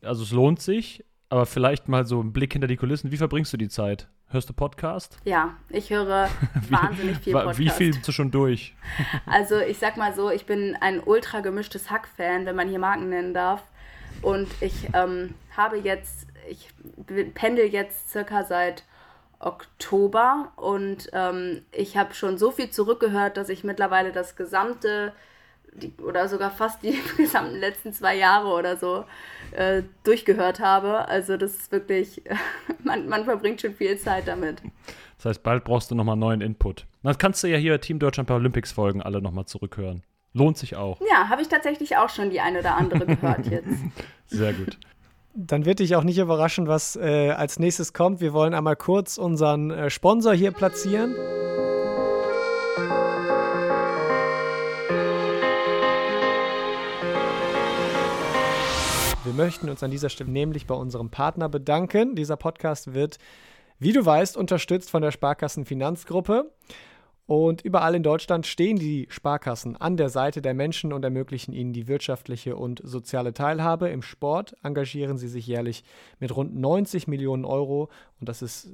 Also 0.00 0.22
es 0.22 0.32
lohnt 0.32 0.60
sich, 0.60 1.04
aber 1.28 1.46
vielleicht 1.46 1.88
mal 1.88 2.06
so 2.06 2.20
ein 2.22 2.32
Blick 2.32 2.52
hinter 2.52 2.68
die 2.68 2.76
Kulissen. 2.76 3.12
Wie 3.12 3.18
verbringst 3.18 3.52
du 3.52 3.56
die 3.56 3.68
Zeit? 3.68 4.08
Hörst 4.32 4.48
du 4.48 4.54
Podcast? 4.54 5.18
Ja, 5.24 5.56
ich 5.68 5.90
höre 5.90 6.30
wahnsinnig 6.70 7.18
viel 7.18 7.34
Podcast. 7.34 7.58
Wie 7.58 7.68
viel 7.68 7.92
bist 7.92 8.08
du 8.08 8.12
schon 8.12 8.30
durch? 8.30 8.74
Also 9.26 9.58
ich 9.58 9.78
sag 9.78 9.98
mal 9.98 10.14
so, 10.14 10.30
ich 10.30 10.46
bin 10.46 10.74
ein 10.80 11.00
ultra 11.04 11.40
gemischtes 11.40 11.90
Hack-Fan, 11.90 12.46
wenn 12.46 12.56
man 12.56 12.66
hier 12.66 12.78
Marken 12.78 13.10
nennen 13.10 13.34
darf. 13.34 13.62
Und 14.22 14.48
ich 14.62 14.88
ähm, 14.94 15.34
habe 15.54 15.76
jetzt, 15.76 16.28
ich 16.48 16.70
pendel 17.34 17.66
jetzt 17.66 18.10
circa 18.10 18.44
seit 18.44 18.84
Oktober 19.38 20.50
und 20.56 21.10
ähm, 21.12 21.66
ich 21.70 21.98
habe 21.98 22.14
schon 22.14 22.38
so 22.38 22.52
viel 22.52 22.70
zurückgehört, 22.70 23.36
dass 23.36 23.50
ich 23.50 23.64
mittlerweile 23.64 24.12
das 24.12 24.34
gesamte 24.34 25.12
die, 25.74 25.92
oder 26.02 26.28
sogar 26.28 26.50
fast 26.50 26.82
die 26.82 26.98
gesamten 27.16 27.56
letzten 27.56 27.92
zwei 27.92 28.16
Jahre 28.16 28.48
oder 28.48 28.76
so 28.76 29.04
äh, 29.52 29.82
durchgehört 30.04 30.60
habe. 30.60 31.08
Also 31.08 31.36
das 31.36 31.54
ist 31.54 31.72
wirklich, 31.72 32.22
man, 32.84 33.08
man 33.08 33.24
verbringt 33.24 33.60
schon 33.60 33.74
viel 33.74 33.98
Zeit 33.98 34.28
damit. 34.28 34.62
Das 35.16 35.26
heißt, 35.26 35.42
bald 35.42 35.64
brauchst 35.64 35.90
du 35.90 35.94
nochmal 35.94 36.16
neuen 36.16 36.40
Input. 36.40 36.86
Dann 37.02 37.16
kannst 37.18 37.42
du 37.42 37.48
ja 37.48 37.56
hier 37.56 37.80
Team 37.80 37.98
Deutschland 37.98 38.28
Paralympics 38.28 38.72
Folgen 38.72 39.02
alle 39.02 39.22
nochmal 39.22 39.46
zurückhören. 39.46 40.02
Lohnt 40.34 40.56
sich 40.56 40.76
auch. 40.76 40.98
Ja, 41.00 41.28
habe 41.28 41.42
ich 41.42 41.48
tatsächlich 41.48 41.96
auch 41.96 42.08
schon 42.08 42.30
die 42.30 42.40
eine 42.40 42.60
oder 42.60 42.76
andere 42.76 43.04
gehört 43.06 43.46
jetzt. 43.46 43.68
Sehr 44.26 44.52
gut. 44.52 44.78
Dann 45.34 45.64
wird 45.64 45.78
dich 45.78 45.96
auch 45.96 46.04
nicht 46.04 46.18
überraschen, 46.18 46.68
was 46.68 46.96
äh, 46.96 47.30
als 47.30 47.58
nächstes 47.58 47.92
kommt. 47.92 48.20
Wir 48.20 48.32
wollen 48.32 48.54
einmal 48.54 48.76
kurz 48.76 49.16
unseren 49.18 49.70
äh, 49.70 49.90
Sponsor 49.90 50.34
hier 50.34 50.52
platzieren. 50.52 51.14
Wir 59.24 59.34
möchten 59.34 59.68
uns 59.68 59.84
an 59.84 59.92
dieser 59.92 60.08
Stelle 60.08 60.30
nämlich 60.30 60.66
bei 60.66 60.74
unserem 60.74 61.08
Partner 61.08 61.48
bedanken. 61.48 62.16
Dieser 62.16 62.36
Podcast 62.36 62.92
wird, 62.92 63.18
wie 63.78 63.92
du 63.92 64.04
weißt, 64.04 64.36
unterstützt 64.36 64.90
von 64.90 65.00
der 65.00 65.12
Sparkassen 65.12 65.64
Finanzgruppe. 65.64 66.50
Und 67.26 67.62
überall 67.62 67.94
in 67.94 68.02
Deutschland 68.02 68.48
stehen 68.48 68.80
die 68.80 69.06
Sparkassen 69.10 69.76
an 69.76 69.96
der 69.96 70.08
Seite 70.08 70.42
der 70.42 70.54
Menschen 70.54 70.92
und 70.92 71.04
ermöglichen 71.04 71.52
ihnen 71.52 71.72
die 71.72 71.86
wirtschaftliche 71.86 72.56
und 72.56 72.80
soziale 72.82 73.32
Teilhabe. 73.32 73.90
Im 73.90 74.02
Sport 74.02 74.56
engagieren 74.64 75.18
sie 75.18 75.28
sich 75.28 75.46
jährlich 75.46 75.84
mit 76.18 76.34
rund 76.34 76.56
90 76.56 77.06
Millionen 77.06 77.44
Euro 77.44 77.90
und 78.18 78.28
das 78.28 78.42
ist 78.42 78.72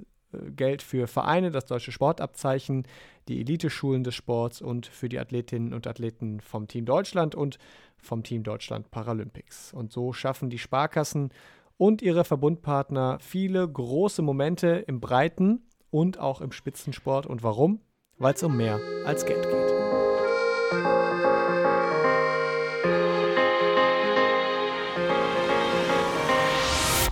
Geld 0.56 0.82
für 0.82 1.06
Vereine, 1.06 1.50
das 1.50 1.66
deutsche 1.66 1.92
Sportabzeichen, 1.92 2.84
die 3.28 3.40
Eliteschulen 3.40 4.04
des 4.04 4.14
Sports 4.14 4.60
und 4.60 4.86
für 4.86 5.08
die 5.08 5.18
Athletinnen 5.18 5.72
und 5.72 5.86
Athleten 5.86 6.40
vom 6.40 6.68
Team 6.68 6.84
Deutschland 6.84 7.34
und 7.34 7.58
vom 7.96 8.22
Team 8.22 8.42
Deutschland 8.42 8.90
Paralympics. 8.90 9.72
Und 9.72 9.92
so 9.92 10.12
schaffen 10.12 10.50
die 10.50 10.58
Sparkassen 10.58 11.30
und 11.76 12.02
ihre 12.02 12.24
Verbundpartner 12.24 13.18
viele 13.20 13.66
große 13.66 14.22
Momente 14.22 14.84
im 14.86 15.00
Breiten 15.00 15.62
und 15.90 16.18
auch 16.18 16.40
im 16.40 16.52
Spitzensport. 16.52 17.26
Und 17.26 17.42
warum? 17.42 17.80
weil 18.18 18.34
es 18.34 18.42
um 18.42 18.56
mehr 18.56 18.80
als 19.04 19.24
Geld 19.24 19.42
geht. 19.42 19.54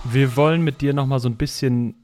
Wir 0.09 0.35
wollen 0.35 0.61
mit 0.63 0.81
dir 0.81 0.93
noch 0.93 1.05
mal 1.05 1.19
so 1.19 1.29
ein 1.29 1.35
bisschen 1.35 1.95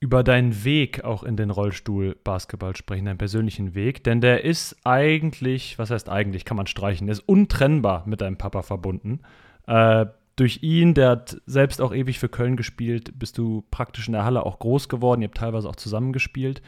über 0.00 0.24
deinen 0.24 0.64
Weg 0.64 1.04
auch 1.04 1.22
in 1.22 1.36
den 1.36 1.50
Rollstuhl 1.50 2.16
Basketball 2.24 2.74
sprechen, 2.74 3.04
deinen 3.04 3.18
persönlichen 3.18 3.74
Weg, 3.74 4.02
denn 4.02 4.22
der 4.22 4.44
ist 4.44 4.76
eigentlich, 4.84 5.78
was 5.78 5.90
heißt 5.90 6.08
eigentlich, 6.08 6.46
kann 6.46 6.56
man 6.56 6.66
streichen, 6.66 7.06
der 7.06 7.12
ist 7.12 7.28
untrennbar 7.28 8.04
mit 8.06 8.22
deinem 8.22 8.38
Papa 8.38 8.62
verbunden. 8.62 9.20
Äh, 9.66 10.06
durch 10.36 10.62
ihn, 10.62 10.94
der 10.94 11.10
hat 11.10 11.36
selbst 11.44 11.82
auch 11.82 11.94
ewig 11.94 12.18
für 12.18 12.30
Köln 12.30 12.56
gespielt, 12.56 13.18
bist 13.18 13.36
du 13.36 13.62
praktisch 13.70 14.08
in 14.08 14.14
der 14.14 14.24
Halle 14.24 14.46
auch 14.46 14.58
groß 14.58 14.88
geworden, 14.88 15.20
ihr 15.20 15.28
habt 15.28 15.36
teilweise 15.36 15.68
auch 15.68 15.76
zusammengespielt. 15.76 16.62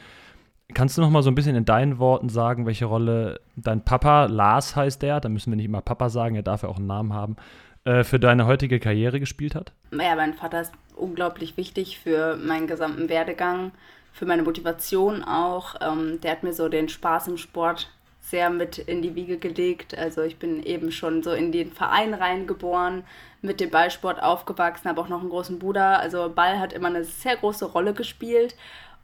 Kannst 0.75 0.99
du 0.99 1.01
noch 1.01 1.11
mal 1.11 1.23
so 1.23 1.31
ein 1.31 1.35
bisschen 1.35 1.57
in 1.57 1.65
deinen 1.65 1.99
Worten 1.99 2.29
sagen, 2.29 2.67
welche 2.67 2.85
Rolle 2.85 3.41
dein 3.57 3.83
Papa, 3.83 4.27
Lars 4.27 4.77
heißt 4.77 5.01
der, 5.01 5.21
da 5.21 5.31
müssen 5.31 5.51
wir 5.51 5.57
nicht 5.57 5.67
immer 5.67 5.81
Papa 5.81 6.11
sagen, 6.11 6.35
er 6.35 6.43
darf 6.43 6.65
ja 6.65 6.69
auch 6.69 6.77
einen 6.77 6.87
Namen 6.87 7.15
haben, 7.15 7.37
äh, 7.85 8.05
für 8.05 8.21
deine 8.21 8.47
heutige 8.47 8.79
Karriere 8.79 9.21
gespielt 9.21 9.55
hat? 9.55 9.73
Ja, 9.91 10.17
mein 10.17 10.35
Vater 10.35 10.61
ist 10.61 10.73
unglaublich 10.97 11.57
wichtig 11.57 11.99
für 11.99 12.37
meinen 12.37 12.67
gesamten 12.67 13.09
Werdegang, 13.09 13.73
für 14.13 14.27
meine 14.27 14.43
Motivation 14.43 15.23
auch. 15.25 15.75
Ähm, 15.81 16.21
der 16.21 16.33
hat 16.33 16.43
mir 16.43 16.53
so 16.53 16.69
den 16.69 16.89
Spaß 16.89 17.29
im 17.29 17.37
Sport 17.39 17.91
sehr 18.21 18.51
mit 18.51 18.79
in 18.79 19.03
die 19.03 19.15
Wiege 19.15 19.39
gelegt. 19.39 19.97
Also 19.97 20.23
ich 20.23 20.39
bin 20.39 20.63
eben 20.63 20.93
schon 20.93 21.23
so 21.23 21.33
in 21.33 21.53
den 21.53 21.73
Verein 21.73 22.15
reingeboren, 22.15 23.05
mit 23.43 23.61
dem 23.61 23.71
Ballsport 23.71 24.23
aufgewachsen, 24.23 24.89
habe 24.89 25.01
auch 25.01 25.09
noch 25.09 25.21
einen 25.21 25.31
großen 25.31 25.59
Bruder. 25.59 25.99
Also 25.99 26.31
Ball 26.35 26.59
hat 26.59 26.73
immer 26.73 26.89
eine 26.89 27.05
sehr 27.05 27.37
große 27.37 27.65
Rolle 27.67 27.93
gespielt 27.93 28.55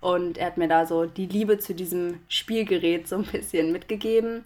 und 0.01 0.39
er 0.39 0.47
hat 0.47 0.59
mir 0.59 0.69
da 0.69 0.87
so 0.87 1.07
die 1.07 1.27
Liebe 1.27 1.59
zu 1.59 1.75
diesem 1.75 2.21
Spielgerät 2.29 3.09
so 3.09 3.17
ein 3.17 3.25
bisschen 3.25 3.73
mitgegeben. 3.73 4.45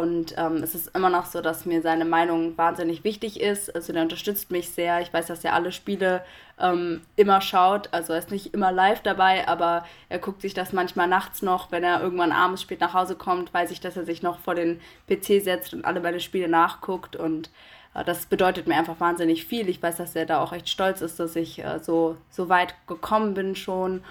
Und 0.00 0.34
ähm, 0.38 0.62
es 0.62 0.74
ist 0.74 0.96
immer 0.96 1.10
noch 1.10 1.26
so, 1.26 1.42
dass 1.42 1.66
mir 1.66 1.82
seine 1.82 2.06
Meinung 2.06 2.56
wahnsinnig 2.56 3.04
wichtig 3.04 3.40
ist. 3.40 3.74
Also 3.74 3.92
der 3.92 4.00
unterstützt 4.00 4.50
mich 4.50 4.70
sehr. 4.70 5.02
Ich 5.02 5.12
weiß, 5.12 5.26
dass 5.26 5.44
er 5.44 5.52
alle 5.52 5.70
Spiele 5.70 6.24
ähm, 6.58 7.02
immer 7.16 7.42
schaut. 7.42 7.90
Also 7.92 8.14
er 8.14 8.18
ist 8.18 8.30
nicht 8.30 8.54
immer 8.54 8.72
live 8.72 9.02
dabei, 9.02 9.46
aber 9.48 9.84
er 10.08 10.18
guckt 10.18 10.40
sich 10.40 10.54
das 10.54 10.72
manchmal 10.72 11.08
nachts 11.08 11.42
noch, 11.42 11.70
wenn 11.72 11.84
er 11.84 12.00
irgendwann 12.00 12.32
abends 12.32 12.62
spät 12.62 12.80
nach 12.80 12.94
Hause 12.94 13.16
kommt, 13.16 13.52
weiß 13.52 13.70
ich, 13.70 13.80
dass 13.80 13.98
er 13.98 14.06
sich 14.06 14.22
noch 14.22 14.38
vor 14.38 14.54
den 14.54 14.80
PC 15.08 15.42
setzt 15.42 15.74
und 15.74 15.84
alle 15.84 16.00
meine 16.00 16.20
Spiele 16.20 16.48
nachguckt. 16.48 17.14
Und 17.14 17.50
äh, 17.94 18.02
das 18.02 18.24
bedeutet 18.24 18.66
mir 18.66 18.76
einfach 18.76 18.98
wahnsinnig 18.98 19.44
viel. 19.44 19.68
Ich 19.68 19.82
weiß, 19.82 19.98
dass 19.98 20.16
er 20.16 20.24
da 20.24 20.42
auch 20.42 20.54
echt 20.54 20.70
stolz 20.70 21.02
ist, 21.02 21.20
dass 21.20 21.36
ich 21.36 21.62
äh, 21.62 21.80
so, 21.80 22.16
so 22.30 22.48
weit 22.48 22.74
gekommen 22.86 23.34
bin 23.34 23.56
schon. 23.56 24.02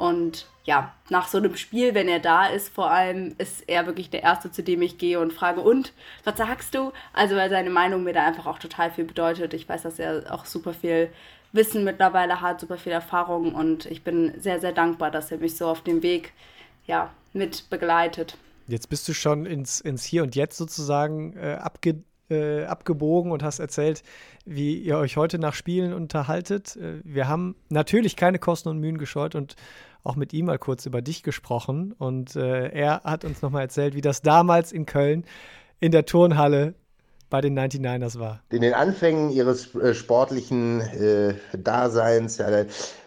Und 0.00 0.46
ja, 0.64 0.94
nach 1.10 1.28
so 1.28 1.36
einem 1.36 1.56
Spiel, 1.56 1.94
wenn 1.94 2.08
er 2.08 2.20
da 2.20 2.46
ist, 2.46 2.72
vor 2.72 2.90
allem 2.90 3.34
ist 3.36 3.68
er 3.68 3.84
wirklich 3.84 4.08
der 4.08 4.22
Erste, 4.22 4.50
zu 4.50 4.62
dem 4.62 4.80
ich 4.80 4.96
gehe 4.96 5.20
und 5.20 5.30
frage, 5.30 5.60
und, 5.60 5.92
was 6.24 6.38
sagst 6.38 6.74
du? 6.74 6.92
Also 7.12 7.36
weil 7.36 7.50
seine 7.50 7.68
Meinung 7.68 8.04
mir 8.04 8.14
da 8.14 8.24
einfach 8.24 8.46
auch 8.46 8.58
total 8.58 8.90
viel 8.90 9.04
bedeutet. 9.04 9.52
Ich 9.52 9.68
weiß, 9.68 9.82
dass 9.82 9.98
er 9.98 10.32
auch 10.32 10.46
super 10.46 10.72
viel 10.72 11.10
Wissen 11.52 11.84
mittlerweile 11.84 12.40
hat, 12.40 12.60
super 12.60 12.78
viel 12.78 12.92
Erfahrung 12.92 13.54
und 13.54 13.84
ich 13.86 14.02
bin 14.02 14.32
sehr, 14.40 14.58
sehr 14.58 14.72
dankbar, 14.72 15.10
dass 15.10 15.30
er 15.30 15.36
mich 15.36 15.58
so 15.58 15.66
auf 15.66 15.82
dem 15.82 16.02
Weg 16.02 16.32
ja, 16.86 17.10
mit 17.34 17.68
begleitet. 17.68 18.38
Jetzt 18.68 18.88
bist 18.88 19.06
du 19.06 19.12
schon 19.12 19.44
ins, 19.44 19.82
ins 19.82 20.04
Hier 20.04 20.22
und 20.22 20.34
Jetzt 20.34 20.56
sozusagen 20.56 21.36
äh, 21.36 21.58
abge, 21.60 22.04
äh, 22.30 22.64
abgebogen 22.64 23.32
und 23.32 23.42
hast 23.42 23.58
erzählt, 23.58 24.02
wie 24.46 24.78
ihr 24.78 24.96
euch 24.96 25.16
heute 25.16 25.38
nach 25.38 25.54
Spielen 25.54 25.92
unterhaltet. 25.92 26.76
Äh, 26.76 27.00
wir 27.04 27.28
haben 27.28 27.56
natürlich 27.68 28.16
keine 28.16 28.38
Kosten 28.38 28.70
und 28.70 28.78
Mühen 28.78 28.96
gescheut 28.96 29.34
und 29.34 29.56
auch 30.04 30.16
mit 30.16 30.32
ihm 30.32 30.46
mal 30.46 30.58
kurz 30.58 30.86
über 30.86 31.02
dich 31.02 31.22
gesprochen. 31.22 31.94
Und 31.98 32.36
äh, 32.36 32.68
er 32.68 33.02
hat 33.04 33.24
uns 33.24 33.42
nochmal 33.42 33.62
erzählt, 33.62 33.94
wie 33.94 34.00
das 34.00 34.22
damals 34.22 34.72
in 34.72 34.86
Köln 34.86 35.24
in 35.80 35.92
der 35.92 36.04
Turnhalle 36.04 36.74
bei 37.30 37.40
den 37.40 37.58
99ers 37.58 38.18
war. 38.18 38.42
In 38.50 38.60
den 38.60 38.74
Anfängen 38.74 39.30
ihres 39.30 39.74
äh, 39.74 39.94
sportlichen 39.94 40.80
äh, 40.80 41.34
Daseins 41.56 42.38
ja, 42.38 42.48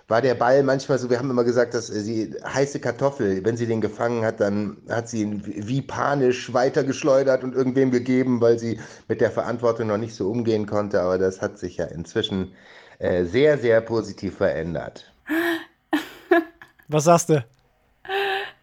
war 0.07 0.21
der 0.21 0.35
Ball 0.35 0.63
manchmal 0.63 0.97
so, 0.97 1.09
wir 1.09 1.19
haben 1.19 1.29
immer 1.29 1.43
gesagt, 1.43 1.73
dass 1.73 1.87
sie 1.87 2.33
heiße 2.43 2.79
Kartoffel, 2.79 3.43
wenn 3.45 3.57
sie 3.57 3.67
den 3.67 3.81
gefangen 3.81 4.23
hat, 4.25 4.39
dann 4.39 4.77
hat 4.89 5.09
sie 5.09 5.21
ihn 5.21 5.43
wie 5.45 5.81
panisch 5.81 6.53
weitergeschleudert 6.53 7.43
und 7.43 7.53
irgendwem 7.53 7.91
gegeben, 7.91 8.41
weil 8.41 8.59
sie 8.59 8.79
mit 9.07 9.21
der 9.21 9.31
Verantwortung 9.31 9.87
noch 9.87 9.97
nicht 9.97 10.15
so 10.15 10.29
umgehen 10.29 10.65
konnte. 10.65 11.01
Aber 11.01 11.17
das 11.17 11.41
hat 11.41 11.57
sich 11.57 11.77
ja 11.77 11.85
inzwischen 11.85 12.53
äh, 12.99 13.25
sehr, 13.25 13.57
sehr 13.57 13.81
positiv 13.81 14.37
verändert. 14.37 15.12
Was 16.93 17.05
sagst 17.05 17.29
du? 17.29 17.43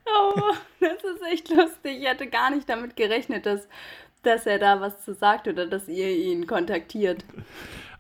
Oh, 0.07 0.40
das 0.79 1.03
ist 1.03 1.23
echt 1.33 1.49
lustig. 1.49 1.99
Ich 2.01 2.09
hatte 2.09 2.29
gar 2.29 2.51
nicht 2.51 2.69
damit 2.69 2.95
gerechnet, 2.95 3.45
dass, 3.45 3.66
dass 4.23 4.47
er 4.47 4.61
da 4.61 4.81
was 4.81 5.05
zu 5.05 5.14
sagt 5.14 5.49
oder 5.49 5.66
dass 5.66 5.88
ihr 5.88 6.11
ihn 6.11 6.47
kontaktiert. 6.47 7.25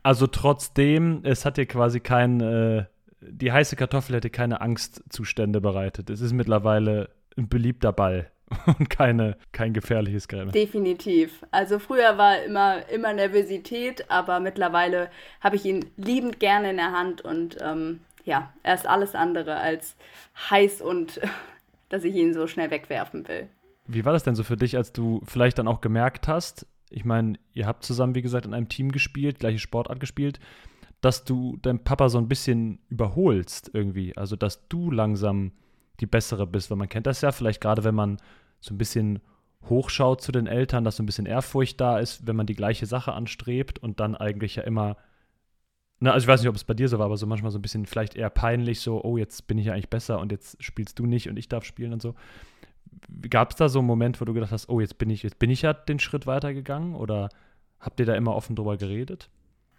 Also 0.04 0.28
trotzdem, 0.28 1.22
es 1.24 1.44
hat 1.44 1.56
dir 1.56 1.66
quasi 1.66 1.98
kein, 1.98 2.40
äh, 2.40 2.84
die 3.20 3.50
heiße 3.50 3.74
Kartoffel 3.74 4.14
hätte 4.16 4.30
keine 4.30 4.60
Angstzustände 4.60 5.60
bereitet. 5.60 6.10
Es 6.10 6.20
ist 6.20 6.32
mittlerweile 6.32 7.10
ein 7.36 7.48
beliebter 7.48 7.92
Ball 7.92 8.30
und 8.78 8.88
keine, 8.88 9.36
kein 9.50 9.72
gefährliches 9.72 10.28
Gräme. 10.28 10.52
Definitiv. 10.52 11.44
Also 11.50 11.80
früher 11.80 12.18
war 12.18 12.40
immer, 12.44 12.88
immer 12.88 13.12
Nervosität, 13.12 14.08
aber 14.08 14.38
mittlerweile 14.38 15.10
habe 15.40 15.56
ich 15.56 15.64
ihn 15.64 15.86
liebend 15.96 16.38
gerne 16.38 16.70
in 16.70 16.76
der 16.76 16.92
Hand 16.92 17.20
und 17.20 17.56
ähm, 17.60 18.00
ja, 18.24 18.52
er 18.62 18.74
ist 18.74 18.86
alles 18.86 19.14
andere 19.14 19.56
als 19.56 19.96
heiß 20.50 20.80
und 20.82 21.20
dass 21.88 22.04
ich 22.04 22.14
ihn 22.14 22.34
so 22.34 22.46
schnell 22.46 22.70
wegwerfen 22.70 23.26
will. 23.26 23.48
Wie 23.86 24.04
war 24.04 24.12
das 24.12 24.22
denn 24.22 24.36
so 24.36 24.44
für 24.44 24.56
dich, 24.56 24.76
als 24.76 24.92
du 24.92 25.20
vielleicht 25.24 25.58
dann 25.58 25.66
auch 25.66 25.80
gemerkt 25.80 26.28
hast, 26.28 26.66
ich 26.90 27.04
meine, 27.04 27.38
ihr 27.54 27.66
habt 27.66 27.84
zusammen, 27.84 28.14
wie 28.14 28.22
gesagt, 28.22 28.46
in 28.46 28.54
einem 28.54 28.68
Team 28.68 28.92
gespielt, 28.92 29.38
gleiche 29.38 29.60
Sportart 29.60 30.00
gespielt, 30.00 30.40
dass 31.00 31.24
du 31.24 31.56
deinen 31.62 31.82
Papa 31.82 32.08
so 32.08 32.18
ein 32.18 32.28
bisschen 32.28 32.80
überholst 32.88 33.70
irgendwie. 33.72 34.16
Also, 34.16 34.36
dass 34.36 34.68
du 34.68 34.90
langsam 34.90 35.52
die 36.00 36.06
bessere 36.06 36.46
bist, 36.46 36.70
weil 36.70 36.76
man 36.76 36.88
kennt 36.88 37.06
das 37.06 37.20
ja 37.20 37.32
vielleicht 37.32 37.60
gerade, 37.60 37.84
wenn 37.84 37.94
man 37.94 38.18
so 38.60 38.74
ein 38.74 38.78
bisschen 38.78 39.20
hochschaut 39.68 40.20
zu 40.20 40.32
den 40.32 40.46
Eltern, 40.46 40.84
dass 40.84 40.96
so 40.96 41.02
ein 41.02 41.06
bisschen 41.06 41.26
Ehrfurcht 41.26 41.80
da 41.80 41.98
ist, 41.98 42.26
wenn 42.26 42.36
man 42.36 42.46
die 42.46 42.54
gleiche 42.54 42.86
Sache 42.86 43.12
anstrebt 43.12 43.78
und 43.78 44.00
dann 44.00 44.16
eigentlich 44.16 44.56
ja 44.56 44.62
immer 44.62 44.96
na, 46.00 46.12
also 46.12 46.24
ich 46.24 46.28
weiß 46.28 46.40
nicht, 46.40 46.48
ob 46.48 46.56
es 46.56 46.64
bei 46.64 46.74
dir 46.74 46.88
so 46.88 46.98
war, 46.98 47.06
aber 47.06 47.18
so 47.18 47.26
manchmal 47.26 47.52
so 47.52 47.58
ein 47.58 47.62
bisschen 47.62 47.84
vielleicht 47.84 48.16
eher 48.16 48.30
peinlich, 48.30 48.80
so, 48.80 49.04
oh, 49.04 49.18
jetzt 49.18 49.46
bin 49.46 49.58
ich 49.58 49.66
ja 49.66 49.74
eigentlich 49.74 49.90
besser 49.90 50.18
und 50.18 50.32
jetzt 50.32 50.62
spielst 50.62 50.98
du 50.98 51.04
nicht 51.06 51.28
und 51.28 51.36
ich 51.36 51.48
darf 51.48 51.64
spielen 51.64 51.92
und 51.92 52.00
so. 52.00 52.14
Gab 53.28 53.50
es 53.50 53.56
da 53.56 53.68
so 53.68 53.80
einen 53.80 53.86
Moment, 53.86 54.20
wo 54.20 54.24
du 54.24 54.32
gedacht 54.32 54.50
hast, 54.50 54.70
oh, 54.70 54.80
jetzt 54.80 54.96
bin 54.96 55.10
ich, 55.10 55.22
jetzt 55.22 55.38
bin 55.38 55.50
ich 55.50 55.62
ja 55.62 55.74
den 55.74 55.98
Schritt 55.98 56.26
weitergegangen 56.26 56.94
oder 56.94 57.28
habt 57.80 58.00
ihr 58.00 58.06
da 58.06 58.14
immer 58.14 58.34
offen 58.34 58.56
drüber 58.56 58.78
geredet? 58.78 59.28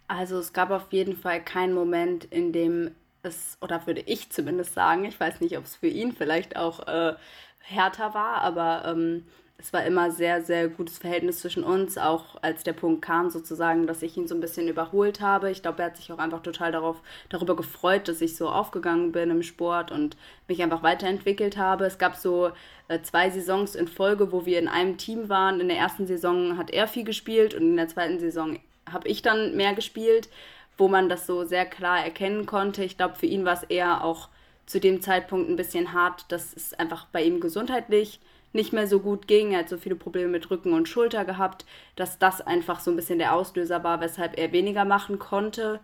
Also 0.06 0.38
es 0.38 0.52
gab 0.52 0.70
auf 0.70 0.92
jeden 0.92 1.16
Fall 1.16 1.42
keinen 1.42 1.74
Moment, 1.74 2.24
in 2.24 2.52
dem 2.52 2.92
es, 3.22 3.58
oder 3.60 3.86
würde 3.86 4.02
ich 4.02 4.30
zumindest 4.30 4.74
sagen, 4.74 5.04
ich 5.04 5.18
weiß 5.18 5.40
nicht, 5.40 5.58
ob 5.58 5.64
es 5.64 5.76
für 5.76 5.88
ihn 5.88 6.12
vielleicht 6.12 6.56
auch 6.56 6.86
äh, 6.86 7.14
härter 7.58 8.14
war, 8.14 8.42
aber 8.42 8.84
ähm, 8.86 9.24
es 9.62 9.72
war 9.72 9.84
immer 9.84 10.10
sehr, 10.10 10.42
sehr 10.42 10.66
gutes 10.66 10.98
Verhältnis 10.98 11.38
zwischen 11.38 11.62
uns, 11.62 11.96
auch 11.96 12.42
als 12.42 12.64
der 12.64 12.72
Punkt 12.72 13.00
kam 13.00 13.30
sozusagen, 13.30 13.86
dass 13.86 14.02
ich 14.02 14.16
ihn 14.16 14.26
so 14.26 14.34
ein 14.34 14.40
bisschen 14.40 14.66
überholt 14.66 15.20
habe. 15.20 15.52
Ich 15.52 15.62
glaube, 15.62 15.82
er 15.82 15.86
hat 15.86 15.96
sich 15.96 16.10
auch 16.10 16.18
einfach 16.18 16.42
total 16.42 16.72
darauf, 16.72 17.00
darüber 17.28 17.54
gefreut, 17.54 18.08
dass 18.08 18.20
ich 18.20 18.36
so 18.36 18.48
aufgegangen 18.48 19.12
bin 19.12 19.30
im 19.30 19.44
Sport 19.44 19.92
und 19.92 20.16
mich 20.48 20.60
einfach 20.64 20.82
weiterentwickelt 20.82 21.56
habe. 21.56 21.84
Es 21.84 21.98
gab 21.98 22.16
so 22.16 22.50
äh, 22.88 23.00
zwei 23.02 23.30
Saisons 23.30 23.76
in 23.76 23.86
Folge, 23.86 24.32
wo 24.32 24.44
wir 24.46 24.58
in 24.58 24.66
einem 24.66 24.96
Team 24.96 25.28
waren. 25.28 25.60
In 25.60 25.68
der 25.68 25.78
ersten 25.78 26.08
Saison 26.08 26.58
hat 26.58 26.72
er 26.72 26.88
viel 26.88 27.04
gespielt 27.04 27.54
und 27.54 27.62
in 27.62 27.76
der 27.76 27.88
zweiten 27.88 28.18
Saison 28.18 28.58
habe 28.90 29.06
ich 29.06 29.22
dann 29.22 29.56
mehr 29.56 29.74
gespielt, 29.74 30.28
wo 30.76 30.88
man 30.88 31.08
das 31.08 31.24
so 31.24 31.44
sehr 31.44 31.66
klar 31.66 32.04
erkennen 32.04 32.46
konnte. 32.46 32.82
Ich 32.82 32.96
glaube, 32.96 33.14
für 33.14 33.26
ihn 33.26 33.44
war 33.44 33.54
es 33.54 33.62
eher 33.62 34.02
auch 34.02 34.28
zu 34.66 34.80
dem 34.80 35.00
Zeitpunkt 35.02 35.48
ein 35.48 35.56
bisschen 35.56 35.92
hart, 35.92 36.24
dass 36.32 36.52
es 36.52 36.74
einfach 36.74 37.06
bei 37.12 37.22
ihm 37.22 37.38
gesundheitlich 37.38 38.18
nicht 38.52 38.72
mehr 38.72 38.86
so 38.86 39.00
gut 39.00 39.26
ging. 39.26 39.52
Er 39.52 39.60
hat 39.60 39.68
so 39.68 39.76
viele 39.76 39.96
Probleme 39.96 40.28
mit 40.28 40.50
Rücken 40.50 40.72
und 40.72 40.88
Schulter 40.88 41.24
gehabt, 41.24 41.64
dass 41.96 42.18
das 42.18 42.40
einfach 42.40 42.80
so 42.80 42.90
ein 42.90 42.96
bisschen 42.96 43.18
der 43.18 43.34
Auslöser 43.34 43.82
war, 43.84 44.00
weshalb 44.00 44.38
er 44.38 44.52
weniger 44.52 44.84
machen 44.84 45.18
konnte. 45.18 45.80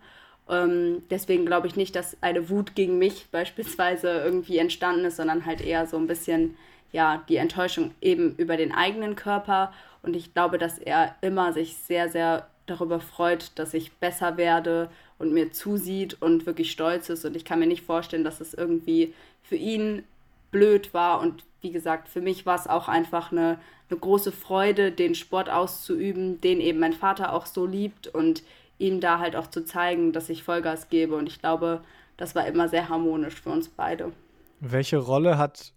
Ähm, 0.49 1.03
deswegen 1.09 1.45
glaube 1.45 1.67
ich 1.67 1.75
nicht, 1.75 1.95
dass 1.95 2.17
eine 2.21 2.49
Wut 2.49 2.75
gegen 2.75 2.97
mich 2.97 3.27
beispielsweise 3.31 4.09
irgendwie 4.09 4.57
entstanden 4.57 5.05
ist, 5.05 5.17
sondern 5.17 5.45
halt 5.45 5.61
eher 5.61 5.87
so 5.87 5.97
ein 5.97 6.07
bisschen 6.07 6.57
ja 6.91 7.23
die 7.29 7.37
Enttäuschung 7.37 7.91
eben 8.01 8.35
über 8.35 8.57
den 8.57 8.73
eigenen 8.73 9.15
Körper. 9.15 9.73
Und 10.01 10.15
ich 10.15 10.33
glaube, 10.33 10.57
dass 10.57 10.79
er 10.79 11.15
immer 11.21 11.53
sich 11.53 11.75
sehr, 11.77 12.09
sehr 12.09 12.47
darüber 12.65 12.99
freut, 12.99 13.51
dass 13.55 13.73
ich 13.73 13.93
besser 13.93 14.37
werde 14.37 14.89
und 15.17 15.33
mir 15.33 15.51
zusieht 15.51 16.21
und 16.21 16.45
wirklich 16.45 16.71
stolz 16.71 17.09
ist. 17.09 17.25
Und 17.25 17.35
ich 17.35 17.45
kann 17.45 17.59
mir 17.59 17.67
nicht 17.67 17.83
vorstellen, 17.83 18.23
dass 18.23 18.41
es 18.41 18.53
irgendwie 18.53 19.13
für 19.43 19.55
ihn 19.55 20.03
blöd 20.51 20.93
war. 20.93 21.19
Und 21.19 21.45
wie 21.61 21.71
gesagt, 21.71 22.07
für 22.07 22.21
mich 22.21 22.45
war 22.45 22.55
es 22.55 22.67
auch 22.67 22.87
einfach 22.87 23.31
eine, 23.31 23.59
eine 23.89 23.99
große 23.99 24.31
Freude, 24.31 24.91
den 24.91 25.15
Sport 25.15 25.49
auszuüben, 25.49 26.41
den 26.41 26.61
eben 26.61 26.79
mein 26.79 26.93
Vater 26.93 27.33
auch 27.33 27.45
so 27.45 27.65
liebt 27.65 28.07
und 28.07 28.43
ihm 28.77 29.01
da 29.01 29.19
halt 29.19 29.35
auch 29.35 29.47
zu 29.47 29.65
zeigen, 29.65 30.13
dass 30.13 30.29
ich 30.29 30.43
Vollgas 30.43 30.89
gebe. 30.89 31.15
Und 31.15 31.27
ich 31.27 31.39
glaube, 31.39 31.81
das 32.17 32.35
war 32.35 32.47
immer 32.47 32.69
sehr 32.69 32.89
harmonisch 32.89 33.41
für 33.41 33.49
uns 33.49 33.69
beide. 33.69 34.11
Welche 34.59 34.97
Rolle 34.97 35.37
hat 35.37 35.73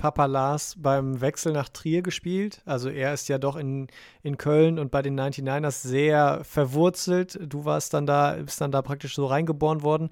Papa 0.00 0.24
Lars 0.24 0.76
beim 0.78 1.20
Wechsel 1.20 1.52
nach 1.52 1.68
Trier 1.68 2.02
gespielt? 2.02 2.62
Also 2.64 2.88
er 2.88 3.12
ist 3.12 3.28
ja 3.28 3.38
doch 3.38 3.56
in, 3.56 3.88
in 4.22 4.38
Köln 4.38 4.78
und 4.78 4.90
bei 4.90 5.02
den 5.02 5.18
99ers 5.18 5.86
sehr 5.86 6.40
verwurzelt. 6.42 7.38
Du 7.42 7.66
warst 7.66 7.92
dann 7.92 8.06
da, 8.06 8.36
bist 8.42 8.60
dann 8.62 8.72
da 8.72 8.80
praktisch 8.80 9.14
so 9.14 9.26
reingeboren 9.26 9.82
worden. 9.82 10.10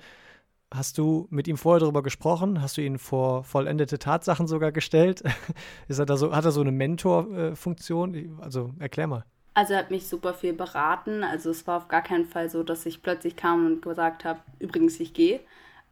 Hast 0.73 0.99
du 0.99 1.27
mit 1.31 1.49
ihm 1.49 1.57
vorher 1.57 1.81
darüber 1.81 2.03
gesprochen? 2.03 2.61
Hast 2.61 2.77
du 2.77 2.83
ihn 2.83 2.99
vor 2.99 3.43
vollendete 3.43 3.99
Tatsachen 3.99 4.47
sogar 4.47 4.71
gestellt? 4.71 5.23
Ist 5.89 5.99
er 5.99 6.07
da 6.07 6.17
so, 6.17 6.35
hat 6.35 6.45
er 6.45 6.51
so 6.51 6.61
eine 6.61 6.73
Mentorfunktion? 6.73 8.39
Also 8.43 8.73
erklär 8.79 9.07
mal. 9.07 9.25
Also 9.55 9.73
er 9.73 9.81
hat 9.81 9.91
mich 9.91 10.07
super 10.07 10.35
viel 10.35 10.53
beraten. 10.53 11.25
Also 11.25 11.51
es 11.51 11.67
war 11.67 11.79
auf 11.79 11.89
gar 11.89 12.03
keinen 12.03 12.27
Fall 12.27 12.51
so, 12.51 12.63
dass 12.63 12.85
ich 12.85 13.03
plötzlich 13.03 13.35
kam 13.35 13.67
und 13.67 13.83
gesagt 13.83 14.25
habe, 14.27 14.41
übrigens, 14.59 15.01
ich 15.01 15.15
gehe. 15.15 15.41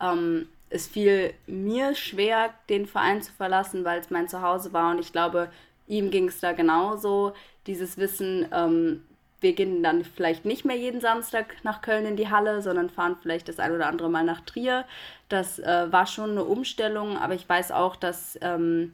Ähm, 0.00 0.46
es 0.68 0.86
fiel 0.86 1.32
mir 1.46 1.94
schwer, 1.94 2.50
den 2.68 2.86
Verein 2.86 3.22
zu 3.22 3.32
verlassen, 3.32 3.84
weil 3.84 4.00
es 4.00 4.10
mein 4.10 4.28
Zuhause 4.28 4.72
war 4.72 4.90
und 4.90 4.98
ich 4.98 5.12
glaube, 5.12 5.48
ihm 5.86 6.10
ging 6.10 6.28
es 6.28 6.40
da 6.40 6.52
genauso. 6.52 7.32
Dieses 7.66 7.96
Wissen, 7.96 8.46
ähm, 8.52 9.02
wir 9.40 9.52
gehen 9.52 9.82
dann 9.82 10.04
vielleicht 10.04 10.44
nicht 10.44 10.64
mehr 10.64 10.76
jeden 10.76 11.00
Samstag 11.00 11.56
nach 11.62 11.82
Köln 11.82 12.06
in 12.06 12.16
die 12.16 12.30
Halle, 12.30 12.62
sondern 12.62 12.90
fahren 12.90 13.16
vielleicht 13.20 13.48
das 13.48 13.58
ein 13.58 13.72
oder 13.72 13.86
andere 13.86 14.08
Mal 14.08 14.24
nach 14.24 14.40
Trier. 14.40 14.84
Das 15.28 15.58
äh, 15.58 15.86
war 15.90 16.06
schon 16.06 16.30
eine 16.30 16.44
Umstellung, 16.44 17.18
aber 17.18 17.34
ich 17.34 17.48
weiß 17.48 17.72
auch, 17.72 17.96
dass 17.96 18.38
ähm, 18.40 18.92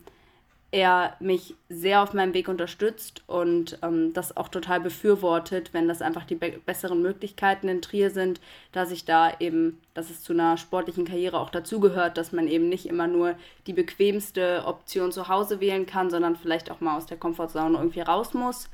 er 0.72 1.16
mich 1.20 1.54
sehr 1.68 2.02
auf 2.02 2.14
meinem 2.14 2.32
Weg 2.32 2.48
unterstützt 2.48 3.22
und 3.26 3.78
ähm, 3.82 4.14
das 4.14 4.36
auch 4.38 4.48
total 4.48 4.80
befürwortet, 4.80 5.74
wenn 5.74 5.86
das 5.86 6.00
einfach 6.00 6.24
die 6.24 6.34
be 6.34 6.58
besseren 6.64 7.02
Möglichkeiten 7.02 7.68
in 7.68 7.82
Trier 7.82 8.10
sind, 8.10 8.40
dass 8.72 8.90
ich 8.90 9.04
da 9.04 9.32
eben, 9.38 9.80
dass 9.92 10.08
es 10.08 10.22
zu 10.22 10.32
einer 10.32 10.56
sportlichen 10.56 11.04
Karriere 11.04 11.38
auch 11.38 11.50
dazugehört, 11.50 12.16
dass 12.16 12.32
man 12.32 12.48
eben 12.48 12.70
nicht 12.70 12.86
immer 12.86 13.06
nur 13.06 13.36
die 13.66 13.74
bequemste 13.74 14.64
Option 14.66 15.12
zu 15.12 15.28
Hause 15.28 15.60
wählen 15.60 15.84
kann, 15.84 16.08
sondern 16.08 16.36
vielleicht 16.36 16.70
auch 16.70 16.80
mal 16.80 16.96
aus 16.96 17.04
der 17.04 17.18
Komfortzone 17.18 17.76
irgendwie 17.76 18.00
raus 18.00 18.32
muss. 18.32 18.70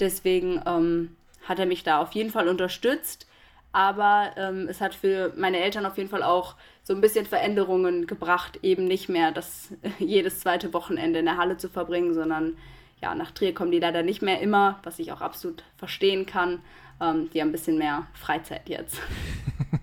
Deswegen 0.00 0.60
ähm, 0.66 1.16
hat 1.44 1.58
er 1.58 1.66
mich 1.66 1.82
da 1.82 2.00
auf 2.00 2.12
jeden 2.12 2.30
Fall 2.30 2.48
unterstützt. 2.48 3.26
Aber 3.72 4.32
ähm, 4.36 4.66
es 4.68 4.80
hat 4.80 4.94
für 4.94 5.32
meine 5.36 5.60
Eltern 5.60 5.86
auf 5.86 5.96
jeden 5.96 6.10
Fall 6.10 6.24
auch 6.24 6.56
so 6.82 6.92
ein 6.92 7.00
bisschen 7.00 7.24
Veränderungen 7.24 8.08
gebracht, 8.08 8.58
eben 8.62 8.86
nicht 8.86 9.08
mehr 9.08 9.30
das 9.30 9.72
jedes 9.98 10.40
zweite 10.40 10.72
Wochenende 10.72 11.20
in 11.20 11.26
der 11.26 11.36
Halle 11.36 11.56
zu 11.56 11.68
verbringen, 11.68 12.14
sondern 12.14 12.56
ja, 13.00 13.14
nach 13.14 13.30
Trier 13.30 13.54
kommen 13.54 13.70
die 13.70 13.78
leider 13.78 14.02
nicht 14.02 14.22
mehr 14.22 14.40
immer, 14.40 14.80
was 14.82 14.98
ich 14.98 15.12
auch 15.12 15.20
absolut 15.20 15.62
verstehen 15.76 16.26
kann. 16.26 16.60
Ähm, 17.00 17.30
die 17.32 17.40
haben 17.40 17.48
ein 17.48 17.52
bisschen 17.52 17.78
mehr 17.78 18.06
Freizeit 18.12 18.68
jetzt. 18.68 19.00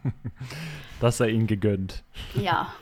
das 1.00 1.18
sei 1.18 1.30
ihnen 1.30 1.48
gegönnt. 1.48 2.04
Ja. 2.36 2.74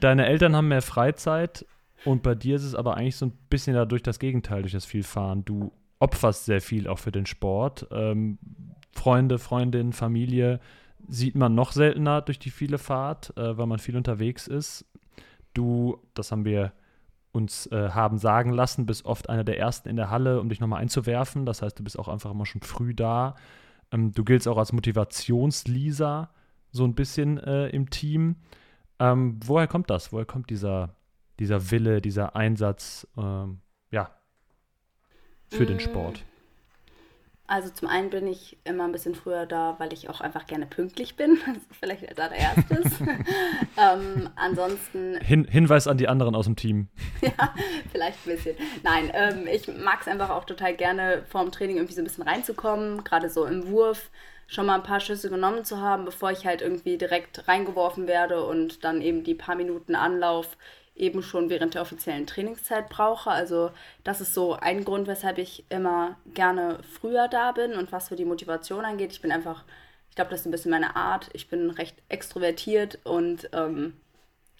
Deine 0.00 0.26
Eltern 0.26 0.56
haben 0.56 0.68
mehr 0.68 0.82
Freizeit 0.82 1.66
und 2.04 2.22
bei 2.22 2.34
dir 2.34 2.56
ist 2.56 2.64
es 2.64 2.74
aber 2.74 2.96
eigentlich 2.96 3.16
so 3.16 3.26
ein 3.26 3.32
bisschen 3.48 3.74
dadurch 3.74 4.02
das 4.02 4.18
Gegenteil, 4.18 4.62
durch 4.62 4.72
das 4.72 4.84
Vielfahren. 4.84 5.44
Du 5.44 5.72
opferst 5.98 6.44
sehr 6.44 6.60
viel 6.60 6.88
auch 6.88 6.98
für 6.98 7.12
den 7.12 7.26
Sport. 7.26 7.86
Ähm, 7.90 8.38
Freunde, 8.92 9.38
Freundinnen, 9.38 9.92
Familie 9.92 10.60
sieht 11.08 11.34
man 11.34 11.54
noch 11.54 11.72
seltener 11.72 12.22
durch 12.22 12.38
die 12.38 12.50
viele 12.50 12.78
Fahrt, 12.78 13.36
äh, 13.36 13.56
weil 13.56 13.66
man 13.66 13.78
viel 13.78 13.96
unterwegs 13.96 14.46
ist. 14.46 14.86
Du, 15.52 15.98
das 16.14 16.32
haben 16.32 16.44
wir 16.44 16.72
uns 17.32 17.66
äh, 17.66 17.90
haben 17.90 18.18
sagen 18.18 18.52
lassen, 18.52 18.86
bist 18.86 19.04
oft 19.04 19.28
einer 19.28 19.44
der 19.44 19.58
Ersten 19.58 19.88
in 19.88 19.96
der 19.96 20.10
Halle, 20.10 20.40
um 20.40 20.48
dich 20.48 20.60
nochmal 20.60 20.80
einzuwerfen. 20.80 21.44
Das 21.46 21.62
heißt, 21.62 21.78
du 21.78 21.82
bist 21.82 21.98
auch 21.98 22.08
einfach 22.08 22.30
immer 22.30 22.46
schon 22.46 22.62
früh 22.62 22.94
da. 22.94 23.34
Ähm, 23.90 24.12
du 24.12 24.24
giltst 24.24 24.46
auch 24.46 24.56
als 24.56 24.72
Motivationslisa 24.72 26.30
so 26.70 26.84
ein 26.84 26.94
bisschen 26.94 27.38
äh, 27.38 27.68
im 27.68 27.90
Team. 27.90 28.36
Ähm, 29.00 29.40
woher 29.44 29.66
kommt 29.66 29.90
das? 29.90 30.12
Woher 30.12 30.26
kommt 30.26 30.50
dieser, 30.50 30.94
dieser 31.38 31.70
Wille, 31.70 32.00
dieser 32.00 32.36
Einsatz, 32.36 33.06
ähm, 33.16 33.60
ja, 33.90 34.10
für 35.50 35.66
den 35.66 35.76
mm. 35.76 35.80
Sport? 35.80 36.24
Also 37.46 37.68
zum 37.68 37.88
einen 37.88 38.08
bin 38.08 38.26
ich 38.26 38.56
immer 38.64 38.84
ein 38.84 38.92
bisschen 38.92 39.14
früher 39.14 39.44
da, 39.44 39.74
weil 39.78 39.92
ich 39.92 40.08
auch 40.08 40.22
einfach 40.22 40.46
gerne 40.46 40.64
pünktlich 40.64 41.14
bin. 41.14 41.38
Vielleicht 41.78 42.08
als 42.08 42.18
allererstes. 42.18 43.00
ähm, 43.76 44.30
ansonsten. 44.34 45.20
Hin 45.20 45.44
Hinweis 45.44 45.86
an 45.86 45.98
die 45.98 46.08
anderen 46.08 46.34
aus 46.34 46.46
dem 46.46 46.56
Team. 46.56 46.88
ja, 47.20 47.54
vielleicht 47.92 48.26
ein 48.26 48.34
bisschen. 48.34 48.56
Nein, 48.82 49.10
ähm, 49.12 49.46
ich 49.46 49.68
mag 49.68 50.00
es 50.00 50.08
einfach 50.08 50.30
auch 50.30 50.44
total 50.44 50.74
gerne, 50.74 51.22
vor 51.28 51.42
dem 51.42 51.52
Training 51.52 51.76
irgendwie 51.76 51.94
so 51.94 52.00
ein 52.00 52.04
bisschen 52.04 52.24
reinzukommen. 52.24 53.04
Gerade 53.04 53.28
so 53.28 53.44
im 53.44 53.68
Wurf 53.68 54.10
schon 54.46 54.64
mal 54.64 54.76
ein 54.76 54.82
paar 54.82 55.00
Schüsse 55.00 55.28
genommen 55.28 55.64
zu 55.64 55.80
haben, 55.80 56.06
bevor 56.06 56.30
ich 56.30 56.46
halt 56.46 56.62
irgendwie 56.62 56.96
direkt 56.96 57.46
reingeworfen 57.46 58.06
werde 58.06 58.44
und 58.44 58.84
dann 58.84 59.02
eben 59.02 59.22
die 59.22 59.34
paar 59.34 59.56
Minuten 59.56 59.94
Anlauf 59.94 60.56
eben 60.96 61.22
schon 61.22 61.50
während 61.50 61.74
der 61.74 61.82
offiziellen 61.82 62.26
Trainingszeit 62.26 62.88
brauche. 62.88 63.30
Also 63.30 63.70
das 64.04 64.20
ist 64.20 64.34
so 64.34 64.54
ein 64.54 64.84
Grund, 64.84 65.06
weshalb 65.08 65.38
ich 65.38 65.64
immer 65.68 66.16
gerne 66.34 66.78
früher 66.82 67.28
da 67.28 67.52
bin 67.52 67.74
und 67.74 67.92
was 67.92 68.06
so 68.06 68.14
die 68.14 68.24
Motivation 68.24 68.84
angeht. 68.84 69.12
Ich 69.12 69.20
bin 69.20 69.32
einfach, 69.32 69.64
ich 70.10 70.16
glaube, 70.16 70.30
das 70.30 70.40
ist 70.40 70.46
ein 70.46 70.52
bisschen 70.52 70.70
meine 70.70 70.96
Art. 70.96 71.30
Ich 71.32 71.48
bin 71.48 71.70
recht 71.70 71.96
extrovertiert 72.08 73.00
und 73.04 73.48
ähm, 73.52 73.94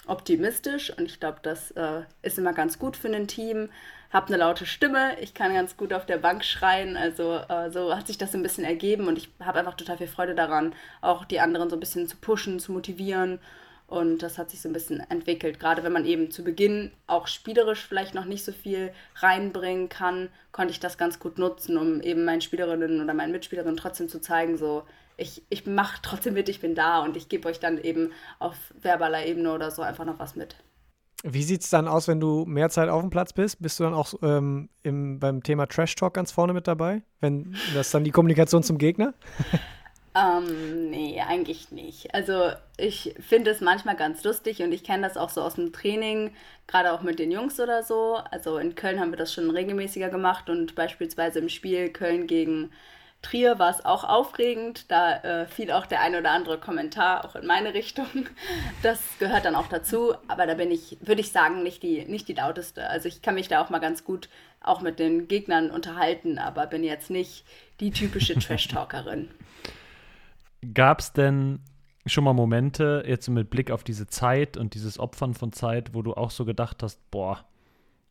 optimistisch 0.07 0.91
und 0.97 1.05
ich 1.05 1.21
glaube, 1.21 1.39
das 1.43 1.71
äh, 1.73 2.03
ist 2.23 2.39
immer 2.39 2.53
ganz 2.53 2.79
gut 2.79 2.97
für 2.97 3.09
ein 3.09 3.29
Team. 3.29 3.71
Habe 4.11 4.29
eine 4.29 4.37
laute 4.37 4.67
Stimme, 4.67 5.19
ich 5.21 5.35
kann 5.35 5.55
ganz 5.55 5.77
gut 5.77 5.93
auf 5.93 6.07
der 6.07 6.19
Bank 6.19 6.45
schreien, 6.45 6.97
also 6.97 7.37
äh, 7.49 7.71
so 7.71 7.97
hat 7.97 8.07
sich 8.07 8.17
das 8.17 8.33
ein 8.35 8.45
bisschen 8.45 8.65
ergeben 8.65 9.09
und 9.09 9.19
ich 9.19 9.29
habe 9.41 9.59
einfach 9.59 9.75
total 9.75 9.99
viel 9.99 10.07
Freude 10.07 10.37
daran, 10.37 10.73
auch 11.01 11.25
die 11.25 11.41
anderen 11.41 11.69
so 11.69 11.75
ein 11.75 11.81
bisschen 11.81 12.07
zu 12.07 12.17
pushen, 12.17 12.61
zu 12.61 12.71
motivieren 12.71 13.41
und 13.87 14.23
das 14.23 14.39
hat 14.39 14.51
sich 14.51 14.61
so 14.61 14.69
ein 14.69 14.73
bisschen 14.73 15.01
entwickelt. 15.11 15.61
Gerade 15.61 15.83
wenn 15.83 15.93
man 15.93 16.07
eben 16.07 16.31
zu 16.31 16.43
Beginn 16.43 16.91
auch 17.07 17.27
spielerisch 17.27 17.87
vielleicht 17.87 18.15
noch 18.15 18.25
nicht 18.25 18.45
so 18.45 18.53
viel 18.53 18.93
reinbringen 19.17 19.89
kann, 19.89 20.31
konnte 20.53 20.73
ich 20.73 20.81
das 20.81 20.99
ganz 20.99 21.19
gut 21.19 21.39
nutzen, 21.39 21.77
um 21.77 22.01
eben 22.01 22.25
meinen 22.25 22.41
Spielerinnen 22.41 23.03
oder 23.03 23.15
meinen 23.15 23.33
Mitspielerinnen 23.33 23.77
trotzdem 23.77 24.09
zu 24.09 24.21
zeigen, 24.21 24.57
so, 24.57 24.85
ich, 25.17 25.43
ich 25.49 25.67
mache 25.67 26.01
trotzdem 26.03 26.35
mit, 26.35 26.49
ich 26.49 26.61
bin 26.61 26.75
da 26.75 27.01
und 27.01 27.17
ich 27.17 27.29
gebe 27.29 27.49
euch 27.49 27.61
dann 27.61 27.79
eben 27.79 28.13
auf 28.39 28.57
verbaler 28.81 29.27
Ebene 29.27 29.53
oder 29.53 29.71
so 29.71 29.83
einfach 29.83 30.05
noch 30.05 30.19
was 30.19 30.35
mit. 30.35 30.57
Wie 31.23 31.43
sieht 31.43 31.63
es 31.63 31.71
dann 31.71 31.89
aus, 31.89 32.09
wenn 32.09 32.21
du 32.21 32.45
mehr 32.45 32.69
Zeit 32.69 32.89
auf 32.89 33.01
dem 33.01 33.11
Platz 33.11 33.33
bist? 33.33 33.63
Bist 33.63 33.81
du 33.81 33.85
dann 33.85 33.95
auch 33.95 34.13
ähm, 34.23 34.69
im, 34.83 35.19
beim 35.19 35.43
Thema 35.43 35.67
Trash 35.67 35.95
Talk 35.95 36.15
ganz 36.15 36.33
vorne 36.33 36.53
mit 36.53 36.67
dabei? 36.67 37.03
Wenn 37.21 37.57
das 37.75 37.91
dann 37.91 38.05
die 38.05 38.11
Kommunikation 38.11 38.63
zum 38.63 38.77
Gegner? 38.77 39.15
Ähm, 40.17 40.91
nee, 40.91 41.21
eigentlich 41.21 41.73
nicht. 41.73 42.15
Also 42.15 42.53
ich 42.77 43.15
finde 43.19 43.51
es 43.51 43.61
manchmal 43.61 43.97
ganz 43.97 44.23
lustig 44.23 44.63
und 44.63 44.71
ich 44.71 44.85
kenne 44.85 45.03
das 45.03 45.17
auch 45.17 45.29
so 45.29 45.43
aus 45.43 45.57
dem 45.57 45.73
Training, 45.73 46.33
gerade 46.69 46.93
auch 46.93 47.03
mit 47.03 47.19
den 47.19 47.33
Jungs 47.33 47.59
oder 47.59 47.83
so. 47.83 48.21
Also 48.31 48.59
in 48.59 48.77
Köln 48.77 49.01
haben 49.01 49.11
wir 49.11 49.19
das 49.19 49.33
schon 49.35 49.51
regelmäßiger 49.51 50.11
gemacht 50.11 50.49
und 50.49 50.77
beispielsweise 50.77 51.41
im 51.41 51.49
Spiel 51.49 51.89
Köln 51.91 52.29
gegen 52.29 52.71
Trier 53.23 53.59
war 53.59 53.71
es 53.71 53.85
auch 53.85 54.05
aufregend. 54.05 54.89
Da 54.91 55.17
äh, 55.17 55.47
fiel 55.47 55.73
auch 55.73 55.87
der 55.87 56.01
ein 56.01 56.15
oder 56.15 56.31
andere 56.31 56.59
Kommentar 56.59 57.25
auch 57.25 57.35
in 57.35 57.47
meine 57.47 57.75
Richtung. 57.75 58.07
Das 58.83 59.01
gehört 59.19 59.47
dann 59.47 59.55
auch 59.57 59.69
dazu. 59.69 60.15
Aber 60.29 60.47
da 60.47 60.55
bin 60.55 60.71
ich, 60.71 60.99
würde 61.01 61.23
ich 61.23 61.33
sagen, 61.33 61.63
nicht 61.63 61.83
die, 61.83 62.05
nicht 62.05 62.29
die 62.29 62.35
lauteste. 62.35 62.89
Also 62.89 63.09
ich 63.09 63.23
kann 63.23 63.35
mich 63.35 63.49
da 63.49 63.63
auch 63.65 63.71
mal 63.71 63.79
ganz 63.79 64.05
gut 64.05 64.29
auch 64.61 64.81
mit 64.81 64.99
den 64.99 65.27
Gegnern 65.27 65.71
unterhalten, 65.71 66.39
aber 66.39 66.67
bin 66.67 66.85
jetzt 66.85 67.11
nicht 67.11 67.45
die 67.81 67.91
typische 67.91 68.35
Trash-Talkerin. 68.39 69.31
Gab 70.73 71.01
es 71.01 71.13
denn 71.13 71.61
schon 72.07 72.25
mal 72.25 72.33
Momente, 72.33 73.03
jetzt 73.07 73.29
mit 73.29 73.51
Blick 73.51 73.71
auf 73.71 73.85
diese 73.85 74.07
Zeit 74.07 74.57
und 74.57 74.75
dieses 74.75 74.99
Opfern 74.99 75.35
von 75.35 75.53
Zeit, 75.53 75.95
wo 75.95 76.03
du 76.03 76.15
auch 76.15 76.31
so 76.31 76.45
gedacht 76.45 76.83
hast, 76.83 77.11
boah, 77.11 77.45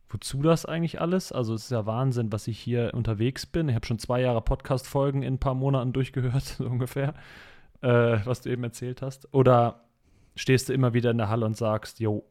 wozu 0.09 0.41
das 0.41 0.65
eigentlich 0.65 1.01
alles? 1.01 1.31
Also 1.31 1.53
es 1.53 1.65
ist 1.65 1.71
ja 1.71 1.85
Wahnsinn, 1.85 2.31
was 2.31 2.47
ich 2.47 2.59
hier 2.59 2.91
unterwegs 2.93 3.45
bin. 3.45 3.69
Ich 3.69 3.75
habe 3.75 3.85
schon 3.85 3.99
zwei 3.99 4.21
Jahre 4.21 4.41
Podcast-Folgen 4.41 5.23
in 5.23 5.35
ein 5.35 5.39
paar 5.39 5.55
Monaten 5.55 5.93
durchgehört, 5.93 6.43
so 6.43 6.65
ungefähr, 6.65 7.13
äh, 7.81 8.19
was 8.25 8.41
du 8.41 8.49
eben 8.49 8.63
erzählt 8.63 9.01
hast. 9.01 9.33
Oder 9.33 9.83
stehst 10.35 10.69
du 10.69 10.73
immer 10.73 10.93
wieder 10.93 11.11
in 11.11 11.17
der 11.17 11.29
Halle 11.29 11.45
und 11.45 11.57
sagst, 11.57 11.99
jo, 11.99 12.25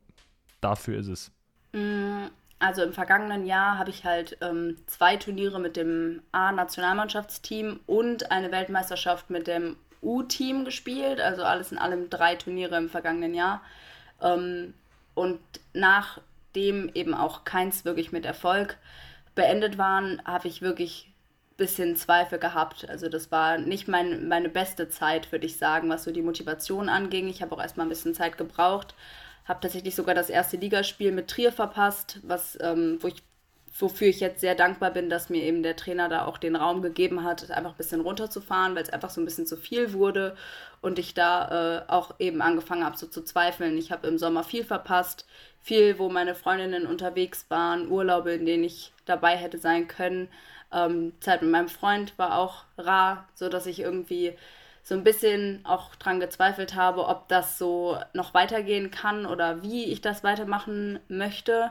dafür 0.60 0.98
ist 0.98 1.08
es? 1.08 1.32
Mm, 1.72 2.26
also 2.58 2.82
im 2.82 2.92
vergangenen 2.92 3.46
Jahr 3.46 3.78
habe 3.78 3.90
ich 3.90 4.04
halt 4.04 4.36
ähm, 4.40 4.76
zwei 4.86 5.16
Turniere 5.16 5.60
mit 5.60 5.76
dem 5.76 6.22
A-Nationalmannschaftsteam 6.32 7.80
und 7.86 8.30
eine 8.30 8.50
Weltmeisterschaft 8.50 9.30
mit 9.30 9.46
dem 9.46 9.76
U-Team 10.02 10.64
gespielt. 10.64 11.20
Also 11.20 11.44
alles 11.44 11.72
in 11.72 11.78
allem 11.78 12.10
drei 12.10 12.34
Turniere 12.36 12.76
im 12.76 12.88
vergangenen 12.88 13.34
Jahr. 13.34 13.62
Ähm, 14.20 14.74
und 15.14 15.40
nach 15.72 16.20
dem 16.54 16.90
eben 16.94 17.14
auch 17.14 17.44
keins 17.44 17.84
wirklich 17.84 18.12
mit 18.12 18.26
Erfolg 18.26 18.76
beendet 19.34 19.78
waren, 19.78 20.22
habe 20.24 20.48
ich 20.48 20.62
wirklich 20.62 21.08
ein 21.52 21.56
bisschen 21.56 21.96
Zweifel 21.96 22.38
gehabt. 22.38 22.88
Also 22.88 23.08
das 23.08 23.30
war 23.30 23.58
nicht 23.58 23.88
mein, 23.88 24.28
meine 24.28 24.48
beste 24.48 24.88
Zeit, 24.88 25.32
würde 25.32 25.46
ich 25.46 25.56
sagen, 25.56 25.88
was 25.88 26.04
so 26.04 26.10
die 26.10 26.22
Motivation 26.22 26.88
anging. 26.88 27.28
Ich 27.28 27.42
habe 27.42 27.54
auch 27.54 27.60
erstmal 27.60 27.86
ein 27.86 27.90
bisschen 27.90 28.14
Zeit 28.14 28.36
gebraucht. 28.38 28.94
Habe 29.44 29.60
tatsächlich 29.60 29.94
sogar 29.94 30.14
das 30.14 30.30
erste 30.30 30.56
Ligaspiel 30.56 31.12
mit 31.12 31.28
Trier 31.28 31.52
verpasst, 31.52 32.20
was, 32.22 32.58
ähm, 32.60 32.98
wo 33.00 33.08
ich, 33.08 33.22
wofür 33.78 34.08
ich 34.08 34.20
jetzt 34.20 34.40
sehr 34.40 34.54
dankbar 34.54 34.90
bin, 34.90 35.08
dass 35.08 35.30
mir 35.30 35.42
eben 35.42 35.62
der 35.62 35.76
Trainer 35.76 36.08
da 36.08 36.26
auch 36.26 36.38
den 36.38 36.56
Raum 36.56 36.82
gegeben 36.82 37.24
hat, 37.24 37.50
einfach 37.50 37.70
ein 37.70 37.76
bisschen 37.76 38.02
runterzufahren, 38.02 38.74
weil 38.74 38.82
es 38.82 38.90
einfach 38.90 39.10
so 39.10 39.20
ein 39.20 39.24
bisschen 39.24 39.46
zu 39.46 39.56
viel 39.56 39.92
wurde 39.94 40.36
und 40.80 40.98
ich 40.98 41.14
da 41.14 41.84
äh, 41.88 41.90
auch 41.90 42.14
eben 42.18 42.42
angefangen 42.42 42.84
habe, 42.84 42.98
so 42.98 43.06
zu 43.06 43.22
zweifeln. 43.22 43.78
Ich 43.78 43.90
habe 43.90 44.06
im 44.08 44.18
Sommer 44.18 44.44
viel 44.44 44.64
verpasst 44.64 45.26
viel, 45.62 45.98
wo 45.98 46.08
meine 46.08 46.34
Freundinnen 46.34 46.86
unterwegs 46.86 47.46
waren, 47.48 47.88
Urlaube, 47.88 48.32
in 48.32 48.46
denen 48.46 48.64
ich 48.64 48.92
dabei 49.04 49.36
hätte 49.36 49.58
sein 49.58 49.88
können. 49.88 50.28
Ähm, 50.72 51.12
Zeit 51.20 51.42
mit 51.42 51.50
meinem 51.50 51.68
Freund 51.68 52.18
war 52.18 52.38
auch 52.38 52.64
rar, 52.76 53.28
sodass 53.34 53.66
ich 53.66 53.80
irgendwie 53.80 54.36
so 54.82 54.96
ein 54.96 55.04
bisschen 55.04 55.60
auch 55.64 55.94
dran 55.94 56.18
gezweifelt 56.18 56.74
habe, 56.74 57.06
ob 57.06 57.28
das 57.28 57.58
so 57.58 57.96
noch 58.12 58.34
weitergehen 58.34 58.90
kann 58.90 59.26
oder 59.26 59.62
wie 59.62 59.84
ich 59.84 60.00
das 60.00 60.24
weitermachen 60.24 60.98
möchte. 61.08 61.70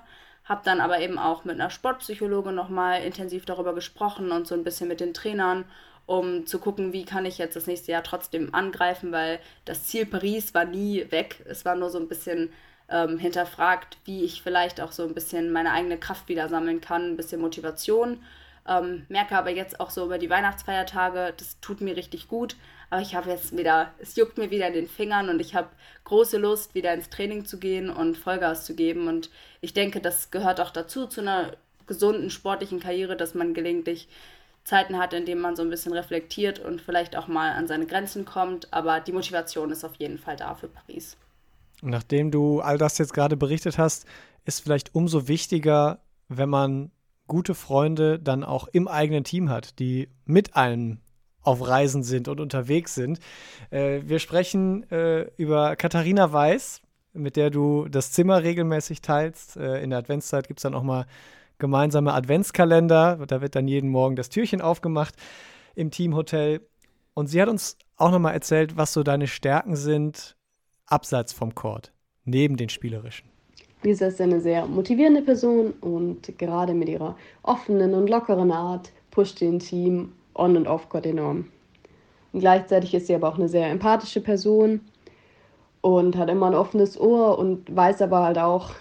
Habe 0.51 0.63
dann 0.65 0.81
aber 0.81 0.99
eben 0.99 1.17
auch 1.17 1.45
mit 1.45 1.55
einer 1.55 1.69
Sportpsychologin 1.69 2.53
nochmal 2.53 3.03
intensiv 3.03 3.45
darüber 3.45 3.73
gesprochen 3.73 4.33
und 4.33 4.45
so 4.45 4.53
ein 4.53 4.65
bisschen 4.65 4.89
mit 4.89 4.99
den 4.99 5.13
Trainern, 5.13 5.63
um 6.05 6.45
zu 6.45 6.59
gucken, 6.59 6.91
wie 6.91 7.05
kann 7.05 7.25
ich 7.25 7.37
jetzt 7.37 7.55
das 7.55 7.67
nächste 7.67 7.93
Jahr 7.93 8.03
trotzdem 8.03 8.53
angreifen, 8.53 9.13
weil 9.13 9.39
das 9.63 9.85
Ziel 9.85 10.05
Paris 10.05 10.53
war 10.53 10.65
nie 10.65 11.09
weg. 11.09 11.41
Es 11.47 11.63
war 11.63 11.75
nur 11.75 11.89
so 11.89 11.99
ein 11.99 12.09
bisschen 12.09 12.51
ähm, 12.89 13.17
hinterfragt, 13.17 13.97
wie 14.03 14.25
ich 14.25 14.41
vielleicht 14.41 14.81
auch 14.81 14.91
so 14.91 15.03
ein 15.03 15.13
bisschen 15.13 15.53
meine 15.53 15.71
eigene 15.71 15.97
Kraft 15.97 16.27
wieder 16.27 16.49
sammeln 16.49 16.81
kann, 16.81 17.11
ein 17.11 17.15
bisschen 17.15 17.39
Motivation. 17.39 18.21
Ähm, 18.67 19.05
merke 19.07 19.37
aber 19.37 19.51
jetzt 19.51 19.79
auch 19.79 19.89
so 19.89 20.03
über 20.03 20.17
die 20.17 20.29
Weihnachtsfeiertage, 20.29 21.33
das 21.37 21.61
tut 21.61 21.79
mir 21.79 21.95
richtig 21.95 22.27
gut. 22.27 22.57
Aber 22.91 23.01
ich 23.01 23.15
habe 23.15 23.30
jetzt 23.30 23.56
wieder, 23.56 23.93
es 23.99 24.17
juckt 24.17 24.38
mir 24.38 24.51
wieder 24.51 24.67
in 24.67 24.73
den 24.73 24.88
Fingern 24.88 25.30
und 25.30 25.39
ich 25.39 25.56
habe 25.56 25.69
große 26.04 26.38
Lust, 26.38 26.75
wieder 26.75 26.93
ins 26.93 27.10
Training 27.10 27.45
zu 27.45 27.58
gehen 27.58 27.89
und 27.89 28.17
Vollgas 28.17 28.65
zu 28.65 28.75
geben. 28.75 29.08
Und 29.08 29.30
ich 29.62 29.73
denke, 29.73 30.01
das 30.01 30.30
gehört 30.30 30.60
auch 30.60 30.71
dazu, 30.71 31.08
zu 31.08 31.21
einer 31.21 31.54
gesunden 31.88 32.30
sportlichen 32.30 32.82
Karriere, 32.82 33.15
dass 33.15 33.34
man 33.34 33.54
gelegentlich 33.54 34.10
Zeiten 34.65 34.97
hat, 34.97 35.13
in 35.13 35.25
denen 35.25 35.39
man 35.39 35.56
so 35.56 35.63
ein 35.63 35.69
bisschen 35.69 35.93
reflektiert 35.93 36.60
und 36.60 36.82
vielleicht 36.82 37.15
auch 37.15 37.30
mal 37.30 37.54
an 37.54 37.65
seine 37.65 37.86
Grenzen 37.86 38.25
kommt. 38.25 38.73
Aber 38.73 38.99
die 38.99 39.13
Motivation 39.13 39.71
ist 39.71 39.86
auf 39.86 39.95
jeden 39.95 40.17
Fall 40.17 40.36
da 40.36 40.54
für 40.56 40.67
Paris. 40.67 41.15
Nachdem 41.82 42.30
du 42.30 42.60
all 42.60 42.77
das 42.77 42.97
jetzt 42.97 43.13
gerade 43.13 43.38
berichtet 43.38 43.77
hast, 43.77 44.06
ist 44.43 44.62
vielleicht 44.62 44.93
umso 44.93 45.30
wichtiger, 45.30 45.99
wenn 46.27 46.49
man 46.49 46.91
gute 47.27 47.56
Freunde 47.56 48.19
dann 48.19 48.43
auch 48.43 48.67
im 48.67 48.89
eigenen 48.89 49.23
Team 49.23 49.49
hat, 49.49 49.80
die 49.80 50.10
mit 50.25 50.58
einem 50.58 50.99
auf 51.43 51.67
Reisen 51.67 52.04
sind 52.04 52.27
und 52.27 52.39
unterwegs 52.39 52.95
sind. 52.95 53.19
Äh, 53.69 54.01
wir 54.06 54.19
sprechen 54.19 54.89
äh, 54.91 55.30
über 55.38 55.75
Katharina 55.75 56.32
Weiß, 56.32 56.82
mit 57.13 57.36
der 57.36 57.49
du 57.49 57.88
das 57.89 58.12
Zimmer 58.12 58.43
regelmäßig 58.43 59.01
teilst. 59.01 59.58
Äh, 59.58 59.82
in 59.82 59.89
der 59.89 59.99
Adventszeit 59.99 60.47
gibt 60.47 60.60
es 60.60 60.63
dann 60.63 60.75
auch 60.75 60.84
mal 60.84 61.06
gemeinsame 61.58 62.13
Adventskalender. 62.13 63.25
Da 63.27 63.41
wird 63.41 63.56
dann 63.56 63.67
jeden 63.67 63.89
Morgen 63.89 64.15
das 64.15 64.30
Türchen 64.30 64.62
aufgemacht 64.62 65.15
im 65.75 65.91
Teamhotel. 65.91 66.62
Und 67.13 67.27
sie 67.27 67.41
hat 67.41 67.49
uns 67.49 67.77
auch 67.97 68.12
nochmal 68.12 68.34
erzählt, 68.34 68.77
was 68.77 68.93
so 68.93 69.04
deine 69.04 69.27
Stärken 69.27 69.75
sind, 69.75 70.36
abseits 70.88 71.34
vom 71.34 71.56
Court, 71.56 71.91
neben 72.25 72.58
den 72.58 72.69
spielerischen? 72.69 73.30
Lisa 73.84 74.08
ist 74.08 74.21
eine 74.21 74.41
sehr 74.41 74.65
motivierende 74.67 75.21
Person 75.21 75.73
und 75.82 76.38
gerade 76.38 76.73
mit 76.73 76.88
ihrer 76.88 77.17
offenen 77.41 77.93
und 77.95 78.10
lockeren 78.10 78.51
Art 78.51 78.91
pusht 79.10 79.41
den 79.41 79.60
Team 79.60 80.13
on 80.36 80.58
und 80.58 80.67
off 80.67 80.89
Court 80.89 81.06
enorm. 81.06 81.48
Und 82.34 82.39
gleichzeitig 82.39 82.94
ist 82.94 83.08
sie 83.08 83.15
aber 83.15 83.28
auch 83.28 83.38
eine 83.38 83.50
sehr 83.50 83.70
empathische 83.70 84.22
Person 84.22 84.82
und 85.82 86.15
hat 86.15 86.30
immer 86.30 86.48
ein 86.48 86.56
offenes 86.56 87.00
Ohr 87.00 87.38
und 87.38 87.76
weiß 87.76 88.02
aber 88.02 88.24
halt 88.24 88.38
auch, 88.38 88.72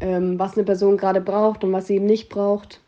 ähm, 0.00 0.38
was 0.38 0.54
eine 0.54 0.64
Person 0.64 0.96
gerade 0.96 1.20
braucht 1.20 1.64
und 1.64 1.72
was 1.72 1.86
sie 1.86 1.96
eben 1.96 2.06
nicht 2.06 2.28
braucht. 2.28 2.80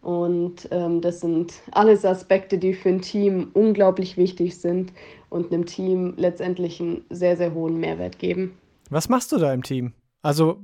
Und 0.00 0.68
ähm, 0.70 1.00
das 1.00 1.20
sind 1.20 1.54
alles 1.72 2.04
Aspekte, 2.04 2.58
die 2.58 2.74
für 2.74 2.88
ein 2.88 3.02
Team 3.02 3.50
unglaublich 3.52 4.16
wichtig 4.16 4.58
sind 4.58 4.92
und 5.28 5.52
einem 5.52 5.66
Team 5.66 6.14
letztendlich 6.16 6.80
einen 6.80 7.04
sehr, 7.10 7.36
sehr 7.36 7.52
hohen 7.52 7.78
Mehrwert 7.78 8.18
geben. 8.18 8.56
Was 8.90 9.08
machst 9.08 9.32
du 9.32 9.38
da 9.38 9.52
im 9.52 9.62
Team? 9.62 9.92
Also 10.22 10.60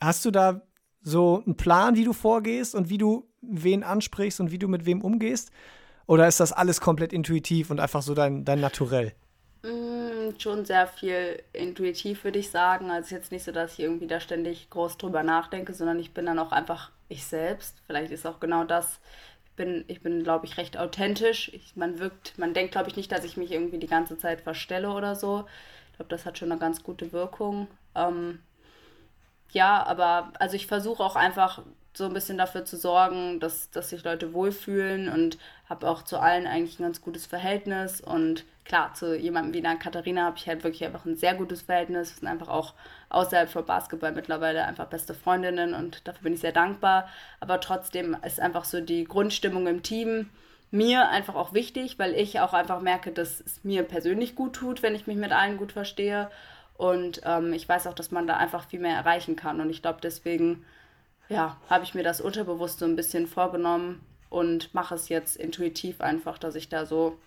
hast 0.00 0.24
du 0.24 0.30
da 0.30 0.62
so 1.02 1.42
einen 1.44 1.56
Plan, 1.56 1.96
wie 1.96 2.04
du 2.04 2.12
vorgehst 2.12 2.74
und 2.74 2.88
wie 2.88 2.98
du 2.98 3.26
wen 3.42 3.82
ansprichst 3.82 4.40
und 4.40 4.50
wie 4.50 4.58
du 4.58 4.68
mit 4.68 4.86
wem 4.86 5.02
umgehst? 5.02 5.50
Oder 6.06 6.28
ist 6.28 6.40
das 6.40 6.52
alles 6.52 6.80
komplett 6.80 7.12
intuitiv 7.12 7.70
und 7.70 7.80
einfach 7.80 8.02
so 8.02 8.14
dein, 8.14 8.44
dein 8.44 8.60
Naturell? 8.60 9.14
Mm, 9.62 10.38
schon 10.38 10.64
sehr 10.64 10.86
viel 10.86 11.42
intuitiv, 11.52 12.24
würde 12.24 12.38
ich 12.38 12.50
sagen. 12.50 12.90
Also 12.90 13.00
es 13.00 13.06
ist 13.06 13.12
jetzt 13.12 13.32
nicht 13.32 13.44
so, 13.44 13.52
dass 13.52 13.74
ich 13.74 13.80
irgendwie 13.80 14.06
da 14.06 14.20
ständig 14.20 14.68
groß 14.70 14.98
drüber 14.98 15.22
nachdenke, 15.22 15.72
sondern 15.72 15.98
ich 15.98 16.12
bin 16.12 16.26
dann 16.26 16.38
auch 16.38 16.52
einfach 16.52 16.90
ich 17.08 17.24
selbst. 17.24 17.76
Vielleicht 17.86 18.10
ist 18.10 18.26
auch 18.26 18.40
genau 18.40 18.64
das 18.64 19.00
bin, 19.56 19.84
ich 19.86 20.02
bin, 20.02 20.22
glaube 20.24 20.46
ich, 20.46 20.56
recht 20.56 20.76
authentisch. 20.76 21.50
Ich, 21.52 21.76
man 21.76 21.98
wirkt, 21.98 22.36
man 22.38 22.54
denkt, 22.54 22.72
glaube 22.72 22.88
ich, 22.88 22.96
nicht, 22.96 23.12
dass 23.12 23.24
ich 23.24 23.36
mich 23.36 23.52
irgendwie 23.52 23.78
die 23.78 23.86
ganze 23.86 24.18
Zeit 24.18 24.40
verstelle 24.40 24.90
oder 24.90 25.14
so. 25.14 25.46
Ich 25.90 25.96
glaube, 25.96 26.10
das 26.10 26.26
hat 26.26 26.38
schon 26.38 26.50
eine 26.50 26.60
ganz 26.60 26.82
gute 26.82 27.12
Wirkung. 27.12 27.68
Ähm, 27.94 28.40
ja, 29.52 29.84
aber 29.86 30.32
also 30.38 30.56
ich 30.56 30.66
versuche 30.66 31.02
auch 31.02 31.16
einfach 31.16 31.62
so 31.96 32.04
ein 32.04 32.12
bisschen 32.12 32.36
dafür 32.36 32.64
zu 32.64 32.76
sorgen, 32.76 33.38
dass, 33.38 33.70
dass 33.70 33.90
sich 33.90 34.02
Leute 34.02 34.32
wohlfühlen 34.32 35.08
und 35.08 35.38
habe 35.68 35.88
auch 35.88 36.02
zu 36.02 36.18
allen 36.18 36.46
eigentlich 36.46 36.78
ein 36.78 36.82
ganz 36.82 37.00
gutes 37.00 37.24
Verhältnis. 37.24 38.00
Und 38.00 38.44
klar, 38.64 38.92
zu 38.94 39.16
jemandem 39.16 39.54
wie 39.54 39.64
einer 39.64 39.78
Katharina 39.78 40.24
habe 40.24 40.36
ich 40.36 40.48
halt 40.48 40.64
wirklich 40.64 40.84
einfach 40.84 41.04
ein 41.04 41.16
sehr 41.16 41.34
gutes 41.34 41.62
Verhältnis. 41.62 42.10
Wir 42.10 42.18
sind 42.20 42.28
einfach 42.28 42.48
auch 42.48 42.74
außerhalb 43.10 43.48
von 43.48 43.64
Basketball 43.64 44.12
mittlerweile 44.12 44.64
einfach 44.64 44.86
beste 44.86 45.14
Freundinnen 45.14 45.72
und 45.72 46.06
dafür 46.06 46.24
bin 46.24 46.34
ich 46.34 46.40
sehr 46.40 46.52
dankbar. 46.52 47.08
Aber 47.38 47.60
trotzdem 47.60 48.16
ist 48.26 48.40
einfach 48.40 48.64
so 48.64 48.80
die 48.80 49.04
Grundstimmung 49.04 49.68
im 49.68 49.82
Team 49.82 50.30
mir 50.72 51.08
einfach 51.08 51.36
auch 51.36 51.54
wichtig, 51.54 52.00
weil 52.00 52.14
ich 52.14 52.40
auch 52.40 52.52
einfach 52.52 52.80
merke, 52.80 53.12
dass 53.12 53.40
es 53.40 53.62
mir 53.62 53.84
persönlich 53.84 54.34
gut 54.34 54.54
tut, 54.54 54.82
wenn 54.82 54.96
ich 54.96 55.06
mich 55.06 55.16
mit 55.16 55.30
allen 55.30 55.56
gut 55.56 55.70
verstehe. 55.70 56.28
Und 56.76 57.20
ähm, 57.24 57.52
ich 57.52 57.68
weiß 57.68 57.86
auch, 57.86 57.94
dass 57.94 58.10
man 58.10 58.26
da 58.26 58.36
einfach 58.36 58.66
viel 58.66 58.80
mehr 58.80 58.96
erreichen 58.96 59.36
kann. 59.36 59.60
Und 59.60 59.70
ich 59.70 59.82
glaube, 59.82 60.00
deswegen 60.02 60.64
ja, 61.34 61.56
habe 61.68 61.84
ich 61.84 61.94
mir 61.94 62.04
das 62.04 62.20
unterbewusst 62.20 62.78
so 62.78 62.84
ein 62.84 62.96
bisschen 62.96 63.26
vorgenommen 63.26 64.00
und 64.30 64.72
mache 64.72 64.94
es 64.94 65.08
jetzt 65.08 65.36
intuitiv 65.36 66.00
einfach, 66.00 66.38
dass 66.38 66.54
ich 66.54 66.68
da 66.68 66.86
so 66.86 67.18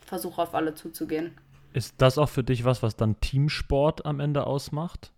versuche, 0.00 0.40
auf 0.40 0.54
alle 0.54 0.74
zuzugehen. 0.74 1.32
Ist 1.72 1.96
das 1.98 2.16
auch 2.16 2.28
für 2.28 2.44
dich 2.44 2.64
was, 2.64 2.82
was 2.82 2.96
dann 2.96 3.18
Teamsport 3.20 4.06
am 4.06 4.20
Ende 4.20 4.46
ausmacht? 4.46 5.12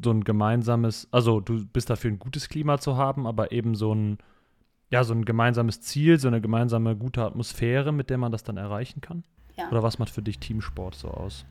So 0.00 0.12
ein 0.12 0.22
gemeinsames, 0.22 1.08
also 1.10 1.40
du 1.40 1.66
bist 1.66 1.90
dafür 1.90 2.12
ein 2.12 2.20
gutes 2.20 2.48
Klima 2.48 2.78
zu 2.78 2.96
haben, 2.96 3.26
aber 3.26 3.50
eben 3.50 3.74
so 3.74 3.92
ein, 3.92 4.18
ja, 4.90 5.02
so 5.02 5.12
ein 5.12 5.24
gemeinsames 5.24 5.80
Ziel, 5.80 6.20
so 6.20 6.28
eine 6.28 6.40
gemeinsame 6.40 6.96
gute 6.96 7.24
Atmosphäre, 7.24 7.92
mit 7.92 8.10
der 8.10 8.18
man 8.18 8.30
das 8.30 8.44
dann 8.44 8.56
erreichen 8.56 9.00
kann? 9.00 9.24
Ja. 9.56 9.68
Oder 9.70 9.82
was 9.82 9.98
macht 9.98 10.10
für 10.10 10.22
dich 10.22 10.38
Teamsport 10.38 10.94
so 10.94 11.08
aus? 11.08 11.44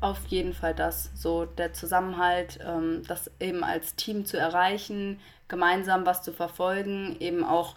Auf 0.00 0.26
jeden 0.26 0.52
Fall 0.52 0.74
das, 0.74 1.10
so 1.14 1.46
der 1.46 1.72
Zusammenhalt, 1.72 2.58
ähm, 2.64 3.02
das 3.08 3.30
eben 3.40 3.64
als 3.64 3.94
Team 3.94 4.26
zu 4.26 4.36
erreichen, 4.36 5.20
gemeinsam 5.48 6.04
was 6.04 6.22
zu 6.22 6.32
verfolgen, 6.32 7.16
eben 7.20 7.44
auch 7.44 7.74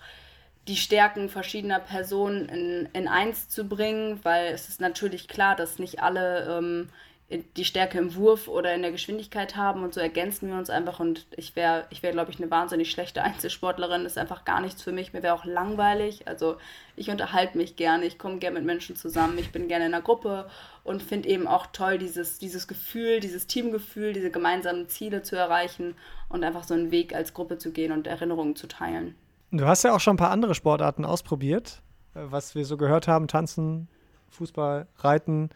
die 0.68 0.76
Stärken 0.76 1.30
verschiedener 1.30 1.80
Personen 1.80 2.50
in, 2.50 2.90
in 2.94 3.08
eins 3.08 3.48
zu 3.48 3.68
bringen, 3.68 4.20
weil 4.24 4.54
es 4.54 4.68
ist 4.68 4.82
natürlich 4.82 5.28
klar, 5.28 5.56
dass 5.56 5.80
nicht 5.80 6.02
alle 6.02 6.58
ähm, 6.58 6.90
die 7.30 7.66
Stärke 7.66 7.98
im 7.98 8.16
Wurf 8.16 8.48
oder 8.48 8.74
in 8.74 8.82
der 8.82 8.92
Geschwindigkeit 8.92 9.58
haben 9.58 9.84
und 9.84 9.94
so 9.94 10.00
ergänzen 10.00 10.50
wir 10.50 10.58
uns 10.58 10.70
einfach 10.70 11.02
und 11.02 11.28
ich 11.36 11.58
wäre, 11.58 11.86
ich 11.90 12.02
wäre, 12.02 12.14
glaube 12.14 12.32
ich, 12.32 12.40
eine 12.40 12.50
wahnsinnig 12.50 12.90
schlechte 12.90 13.22
Einzelsportlerin. 13.22 14.04
Das 14.04 14.14
ist 14.14 14.18
einfach 14.18 14.46
gar 14.46 14.62
nichts 14.62 14.82
für 14.82 14.94
mich. 14.94 15.12
Mir 15.12 15.24
wäre 15.24 15.34
auch 15.34 15.44
langweilig. 15.44 16.26
Also 16.26 16.56
ich 16.96 17.10
unterhalte 17.10 17.58
mich 17.58 17.76
gerne, 17.76 18.06
ich 18.06 18.18
komme 18.18 18.38
gerne 18.38 18.60
mit 18.60 18.66
Menschen 18.66 18.96
zusammen, 18.96 19.38
ich 19.40 19.52
bin 19.52 19.68
gerne 19.68 19.88
in 19.88 19.94
einer 19.94 20.02
Gruppe 20.02 20.50
und 20.86 21.04
finde 21.04 21.28
eben 21.28 21.48
auch 21.48 21.68
toll, 21.74 21.98
dieses, 21.98 22.40
dieses 22.40 22.66
Gefühl, 22.66 23.20
dieses 23.20 23.46
Teamgefühl, 23.46 24.14
diese 24.14 24.32
gemeinsamen 24.32 24.88
Ziele 24.88 25.22
zu 25.22 25.36
erreichen 25.36 25.96
und 26.30 26.46
einfach 26.46 26.64
so 26.64 26.76
einen 26.76 26.92
Weg 26.92 27.14
als 27.14 27.34
Gruppe 27.34 27.58
zu 27.58 27.72
gehen 27.72 27.92
und 27.92 28.08
Erinnerungen 28.08 28.56
zu 28.56 28.68
teilen. 28.68 29.16
Du 29.52 29.66
hast 29.66 29.84
ja 29.84 29.94
auch 29.94 30.00
schon 30.00 30.14
ein 30.14 30.18
paar 30.18 30.32
andere 30.32 30.56
Sportarten 30.56 31.04
ausprobiert, 31.04 31.82
äh, 32.16 32.20
was 32.24 32.56
wir 32.56 32.64
so 32.64 32.78
gehört 32.78 33.10
haben: 33.10 33.28
Tanzen, 33.28 33.90
Fußball, 34.30 34.88
Reiten. 35.00 35.50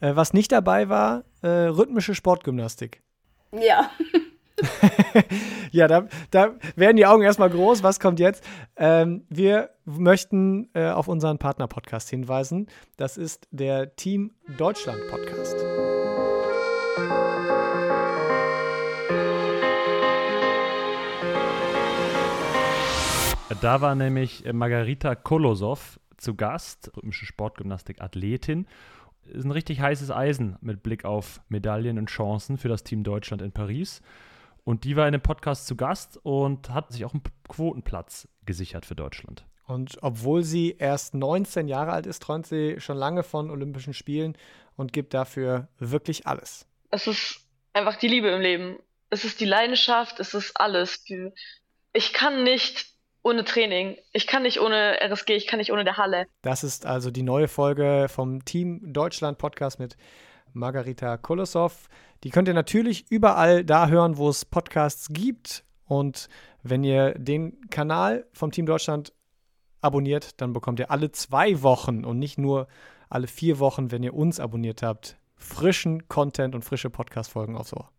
Äh, 0.00 0.14
was 0.14 0.32
nicht 0.32 0.52
dabei 0.52 0.88
war, 0.88 1.24
äh, 1.42 1.48
rhythmische 1.48 2.14
Sportgymnastik. 2.14 3.02
Ja. 3.58 3.90
ja, 5.70 5.86
da, 5.86 6.08
da 6.30 6.54
werden 6.74 6.96
die 6.96 7.06
Augen 7.06 7.22
erstmal 7.22 7.48
groß. 7.50 7.82
Was 7.82 8.00
kommt 8.00 8.18
jetzt? 8.18 8.42
Ähm, 8.76 9.24
wir 9.28 9.70
möchten 9.84 10.68
äh, 10.74 10.90
auf 10.90 11.08
unseren 11.08 11.38
Partner-Podcast 11.38 12.10
hinweisen. 12.10 12.66
Das 12.96 13.16
ist 13.16 13.48
der 13.50 13.94
Team 13.96 14.32
Deutschland 14.58 15.00
Podcast. 15.08 15.56
Da 23.60 23.80
war 23.80 23.94
nämlich 23.94 24.44
Margarita 24.52 25.14
Kolosow 25.14 25.98
zu 26.16 26.34
Gast, 26.34 26.90
rhythmische 26.96 27.26
Sportgymnastik-Athletin 27.26 28.66
ist 29.28 29.44
ein 29.44 29.50
richtig 29.50 29.80
heißes 29.80 30.10
Eisen 30.10 30.56
mit 30.60 30.82
Blick 30.82 31.04
auf 31.04 31.40
Medaillen 31.48 31.98
und 31.98 32.10
Chancen 32.10 32.58
für 32.58 32.68
das 32.68 32.84
Team 32.84 33.04
Deutschland 33.04 33.42
in 33.42 33.52
Paris. 33.52 34.02
Und 34.64 34.84
die 34.84 34.96
war 34.96 35.06
in 35.06 35.12
dem 35.12 35.22
Podcast 35.22 35.66
zu 35.66 35.76
Gast 35.76 36.18
und 36.22 36.70
hat 36.70 36.92
sich 36.92 37.04
auch 37.04 37.12
einen 37.12 37.22
Quotenplatz 37.48 38.28
gesichert 38.44 38.84
für 38.84 38.96
Deutschland. 38.96 39.44
Und 39.66 39.98
obwohl 40.02 40.42
sie 40.42 40.76
erst 40.78 41.14
19 41.14 41.68
Jahre 41.68 41.92
alt 41.92 42.06
ist, 42.06 42.22
träumt 42.22 42.46
sie 42.46 42.80
schon 42.80 42.96
lange 42.96 43.22
von 43.22 43.50
Olympischen 43.50 43.94
Spielen 43.94 44.36
und 44.76 44.92
gibt 44.92 45.14
dafür 45.14 45.68
wirklich 45.78 46.26
alles. 46.26 46.66
Es 46.90 47.06
ist 47.06 47.40
einfach 47.72 47.96
die 47.96 48.08
Liebe 48.08 48.28
im 48.28 48.40
Leben. 48.40 48.76
Es 49.10 49.24
ist 49.24 49.40
die 49.40 49.44
Leidenschaft, 49.44 50.20
es 50.20 50.34
ist 50.34 50.58
alles. 50.60 51.04
Ich 51.92 52.12
kann 52.12 52.42
nicht 52.42 52.95
ohne 53.26 53.44
Training. 53.44 53.96
Ich 54.12 54.28
kann 54.28 54.44
nicht 54.44 54.60
ohne 54.60 54.98
RSG, 55.02 55.34
ich 55.34 55.48
kann 55.48 55.58
nicht 55.58 55.72
ohne 55.72 55.82
der 55.82 55.96
Halle. 55.96 56.26
Das 56.42 56.62
ist 56.62 56.86
also 56.86 57.10
die 57.10 57.24
neue 57.24 57.48
Folge 57.48 58.06
vom 58.08 58.44
Team 58.44 58.80
Deutschland 58.92 59.36
Podcast 59.36 59.80
mit 59.80 59.96
Margarita 60.52 61.16
Kolosow. 61.16 61.88
Die 62.22 62.30
könnt 62.30 62.46
ihr 62.46 62.54
natürlich 62.54 63.10
überall 63.10 63.64
da 63.64 63.88
hören, 63.88 64.16
wo 64.16 64.28
es 64.28 64.44
Podcasts 64.44 65.08
gibt. 65.10 65.64
Und 65.86 66.28
wenn 66.62 66.84
ihr 66.84 67.14
den 67.14 67.68
Kanal 67.68 68.26
vom 68.32 68.52
Team 68.52 68.64
Deutschland 68.64 69.12
abonniert, 69.80 70.40
dann 70.40 70.52
bekommt 70.52 70.78
ihr 70.78 70.92
alle 70.92 71.10
zwei 71.10 71.62
Wochen 71.62 72.04
und 72.04 72.20
nicht 72.20 72.38
nur 72.38 72.68
alle 73.10 73.26
vier 73.26 73.58
Wochen, 73.58 73.90
wenn 73.90 74.04
ihr 74.04 74.14
uns 74.14 74.38
abonniert 74.38 74.82
habt, 74.82 75.16
frischen 75.34 76.06
Content 76.06 76.54
und 76.54 76.64
frische 76.64 76.90
Podcast-Folgen 76.90 77.56
aufs 77.56 77.72
Ohr. 77.72 77.90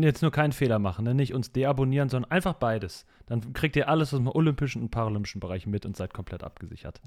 Jetzt 0.00 0.22
nur 0.22 0.30
keinen 0.30 0.52
Fehler 0.52 0.78
machen, 0.78 1.04
ne? 1.04 1.14
nicht 1.14 1.34
uns 1.34 1.52
deabonnieren, 1.52 2.08
sondern 2.08 2.30
einfach 2.30 2.54
beides. 2.54 3.04
Dann 3.26 3.52
kriegt 3.52 3.76
ihr 3.76 3.88
alles 3.88 4.14
aus 4.14 4.20
dem 4.20 4.28
olympischen 4.28 4.80
und 4.80 4.90
paralympischen 4.90 5.40
Bereich 5.40 5.66
mit 5.66 5.84
und 5.84 5.96
seid 5.96 6.14
komplett 6.14 6.42
abgesichert. 6.42 7.02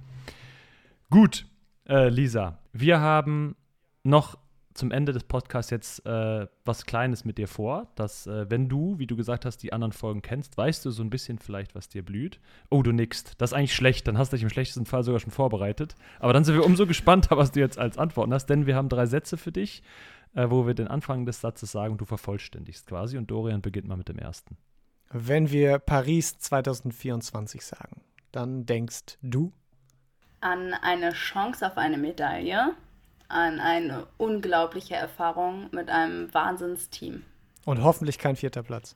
Gut, 1.09 1.47
äh, 1.87 2.09
Lisa, 2.09 2.59
wir 2.73 2.99
haben 2.99 3.55
noch 4.03 4.37
zum 4.75 4.91
Ende 4.91 5.11
des 5.11 5.23
Podcasts 5.23 5.71
jetzt 5.71 6.05
äh, 6.05 6.47
was 6.63 6.85
Kleines 6.85 7.25
mit 7.25 7.37
dir 7.37 7.47
vor, 7.47 7.87
dass 7.95 8.27
äh, 8.27 8.49
wenn 8.49 8.69
du, 8.69 8.99
wie 8.99 9.07
du 9.07 9.15
gesagt 9.15 9.45
hast, 9.45 9.57
die 9.57 9.73
anderen 9.73 9.93
Folgen 9.93 10.21
kennst, 10.21 10.57
weißt 10.57 10.85
du 10.85 10.91
so 10.91 11.01
ein 11.01 11.09
bisschen 11.09 11.39
vielleicht, 11.39 11.73
was 11.73 11.89
dir 11.89 12.03
blüht. 12.03 12.39
Oh, 12.69 12.83
du 12.83 12.91
nickst. 12.91 13.41
Das 13.41 13.51
ist 13.51 13.57
eigentlich 13.57 13.73
schlecht. 13.73 14.07
Dann 14.07 14.17
hast 14.17 14.31
du 14.31 14.35
dich 14.35 14.43
im 14.43 14.49
schlechtesten 14.49 14.85
Fall 14.85 15.03
sogar 15.03 15.19
schon 15.19 15.31
vorbereitet. 15.31 15.95
Aber 16.19 16.33
dann 16.33 16.43
sind 16.43 16.55
wir 16.55 16.65
umso 16.65 16.85
gespannter, 16.87 17.37
was 17.37 17.51
du 17.51 17.59
jetzt 17.59 17.79
als 17.79 17.97
Antworten 17.97 18.33
hast, 18.33 18.47
denn 18.47 18.65
wir 18.65 18.75
haben 18.75 18.89
drei 18.89 19.05
Sätze 19.05 19.37
für 19.37 19.51
dich 19.51 19.81
äh, 20.35 20.49
wo 20.49 20.67
wir 20.67 20.73
den 20.73 20.87
Anfang 20.87 21.25
des 21.25 21.41
Satzes 21.41 21.71
sagen 21.71 21.93
und 21.93 22.01
du 22.01 22.05
vervollständigst 22.05 22.87
quasi. 22.87 23.17
Und 23.17 23.31
Dorian 23.31 23.61
beginnt 23.61 23.87
mal 23.87 23.97
mit 23.97 24.09
dem 24.09 24.19
ersten. 24.19 24.57
Wenn 25.09 25.49
wir 25.49 25.79
Paris 25.79 26.37
2024 26.37 27.65
sagen, 27.65 28.01
dann 28.31 28.65
denkst 28.65 29.17
du? 29.21 29.53
An 30.41 30.73
eine 30.73 31.13
Chance 31.13 31.65
auf 31.65 31.77
eine 31.77 31.97
Medaille, 31.97 32.75
an 33.27 33.59
eine 33.59 34.07
unglaubliche 34.17 34.95
Erfahrung 34.95 35.69
mit 35.71 35.89
einem 35.89 36.33
Wahnsinnsteam. 36.33 37.23
Und 37.65 37.83
hoffentlich 37.83 38.19
kein 38.19 38.35
vierter 38.35 38.63
Platz. 38.63 38.95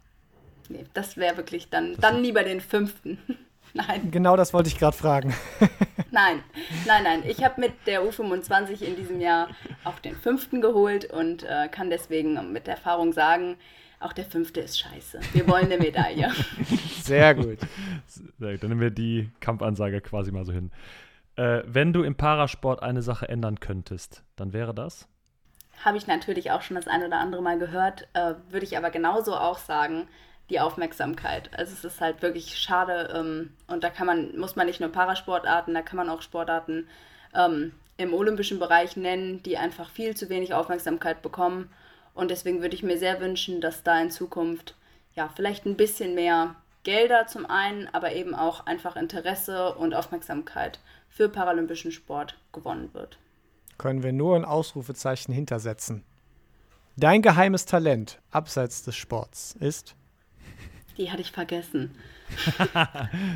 Nee, 0.69 0.85
das 0.93 1.17
wäre 1.17 1.37
wirklich 1.37 1.69
dann, 1.69 1.95
dann 1.99 2.21
lieber 2.21 2.43
den 2.43 2.61
fünften. 2.61 3.17
Nein. 3.73 4.09
Genau 4.09 4.35
das 4.35 4.53
wollte 4.53 4.69
ich 4.69 4.79
gerade 4.79 4.97
fragen. 4.97 5.33
nein, 6.11 6.41
nein, 6.87 7.03
nein. 7.03 7.23
Ich 7.27 7.43
habe 7.43 7.61
mit 7.61 7.73
der 7.85 8.01
U25 8.01 8.81
in 8.81 8.95
diesem 8.95 9.21
Jahr 9.21 9.49
auch 9.83 9.99
den 9.99 10.15
fünften 10.15 10.59
geholt 10.59 11.05
und 11.05 11.43
äh, 11.43 11.67
kann 11.67 11.91
deswegen 11.91 12.51
mit 12.51 12.67
Erfahrung 12.67 13.13
sagen, 13.13 13.57
auch 13.99 14.13
der 14.13 14.25
fünfte 14.25 14.61
ist 14.61 14.79
scheiße. 14.79 15.19
Wir 15.33 15.47
wollen 15.47 15.65
eine 15.65 15.77
Medaille. 15.77 16.31
Sehr 17.03 17.35
gut. 17.35 17.59
Sehr 18.07 18.53
gut. 18.53 18.63
Dann 18.63 18.69
nehmen 18.69 18.81
wir 18.81 18.91
die 18.91 19.29
Kampfansage 19.39 20.01
quasi 20.01 20.31
mal 20.31 20.45
so 20.45 20.53
hin. 20.53 20.71
Äh, 21.39 21.63
wenn 21.65 21.93
du 21.93 22.03
im 22.03 22.15
Parasport 22.15 22.83
eine 22.83 23.01
Sache 23.01 23.29
ändern 23.29 23.61
könntest, 23.61 24.23
dann 24.35 24.51
wäre 24.51 24.73
das? 24.73 25.07
Habe 25.85 25.95
ich 25.95 26.05
natürlich 26.05 26.51
auch 26.51 26.61
schon 26.61 26.75
das 26.75 26.89
ein 26.89 27.01
oder 27.01 27.17
andere 27.17 27.41
Mal 27.41 27.57
gehört, 27.57 28.09
äh, 28.11 28.33
würde 28.49 28.65
ich 28.65 28.77
aber 28.77 28.89
genauso 28.89 29.37
auch 29.37 29.57
sagen, 29.57 30.09
die 30.49 30.59
Aufmerksamkeit. 30.59 31.49
Also 31.57 31.71
es 31.71 31.85
ist 31.85 32.01
halt 32.01 32.21
wirklich 32.21 32.57
schade 32.57 33.13
ähm, 33.15 33.53
und 33.67 33.85
da 33.85 33.89
kann 33.89 34.05
man, 34.05 34.37
muss 34.37 34.57
man 34.57 34.67
nicht 34.67 34.81
nur 34.81 34.91
Parasportarten, 34.91 35.73
da 35.73 35.81
kann 35.81 35.95
man 35.95 36.09
auch 36.09 36.21
Sportarten 36.21 36.89
ähm, 37.33 37.71
im 37.95 38.13
olympischen 38.13 38.59
Bereich 38.59 38.97
nennen, 38.97 39.41
die 39.41 39.57
einfach 39.57 39.89
viel 39.89 40.17
zu 40.17 40.27
wenig 40.27 40.53
Aufmerksamkeit 40.53 41.21
bekommen. 41.21 41.71
Und 42.15 42.31
deswegen 42.31 42.61
würde 42.61 42.75
ich 42.75 42.83
mir 42.83 42.97
sehr 42.97 43.21
wünschen, 43.21 43.61
dass 43.61 43.83
da 43.83 43.97
in 44.01 44.11
Zukunft 44.11 44.75
ja 45.15 45.29
vielleicht 45.33 45.65
ein 45.65 45.77
bisschen 45.77 46.15
mehr 46.15 46.55
Gelder 46.83 47.27
zum 47.27 47.45
einen, 47.45 47.87
aber 47.93 48.13
eben 48.13 48.33
auch 48.35 48.65
einfach 48.65 48.95
Interesse 48.95 49.73
und 49.75 49.93
Aufmerksamkeit 49.93 50.79
für 51.09 51.29
paralympischen 51.29 51.91
Sport 51.91 52.37
gewonnen 52.53 52.93
wird. 52.93 53.17
Können 53.77 54.03
wir 54.03 54.13
nur 54.13 54.35
ein 54.35 54.45
Ausrufezeichen 54.45 55.33
hintersetzen. 55.33 56.03
Dein 56.97 57.21
geheimes 57.21 57.65
Talent 57.65 58.19
abseits 58.31 58.83
des 58.83 58.95
Sports 58.95 59.55
ist? 59.59 59.95
die 60.99 61.09
hatte 61.09 61.21
ich 61.21 61.31
vergessen. 61.31 61.95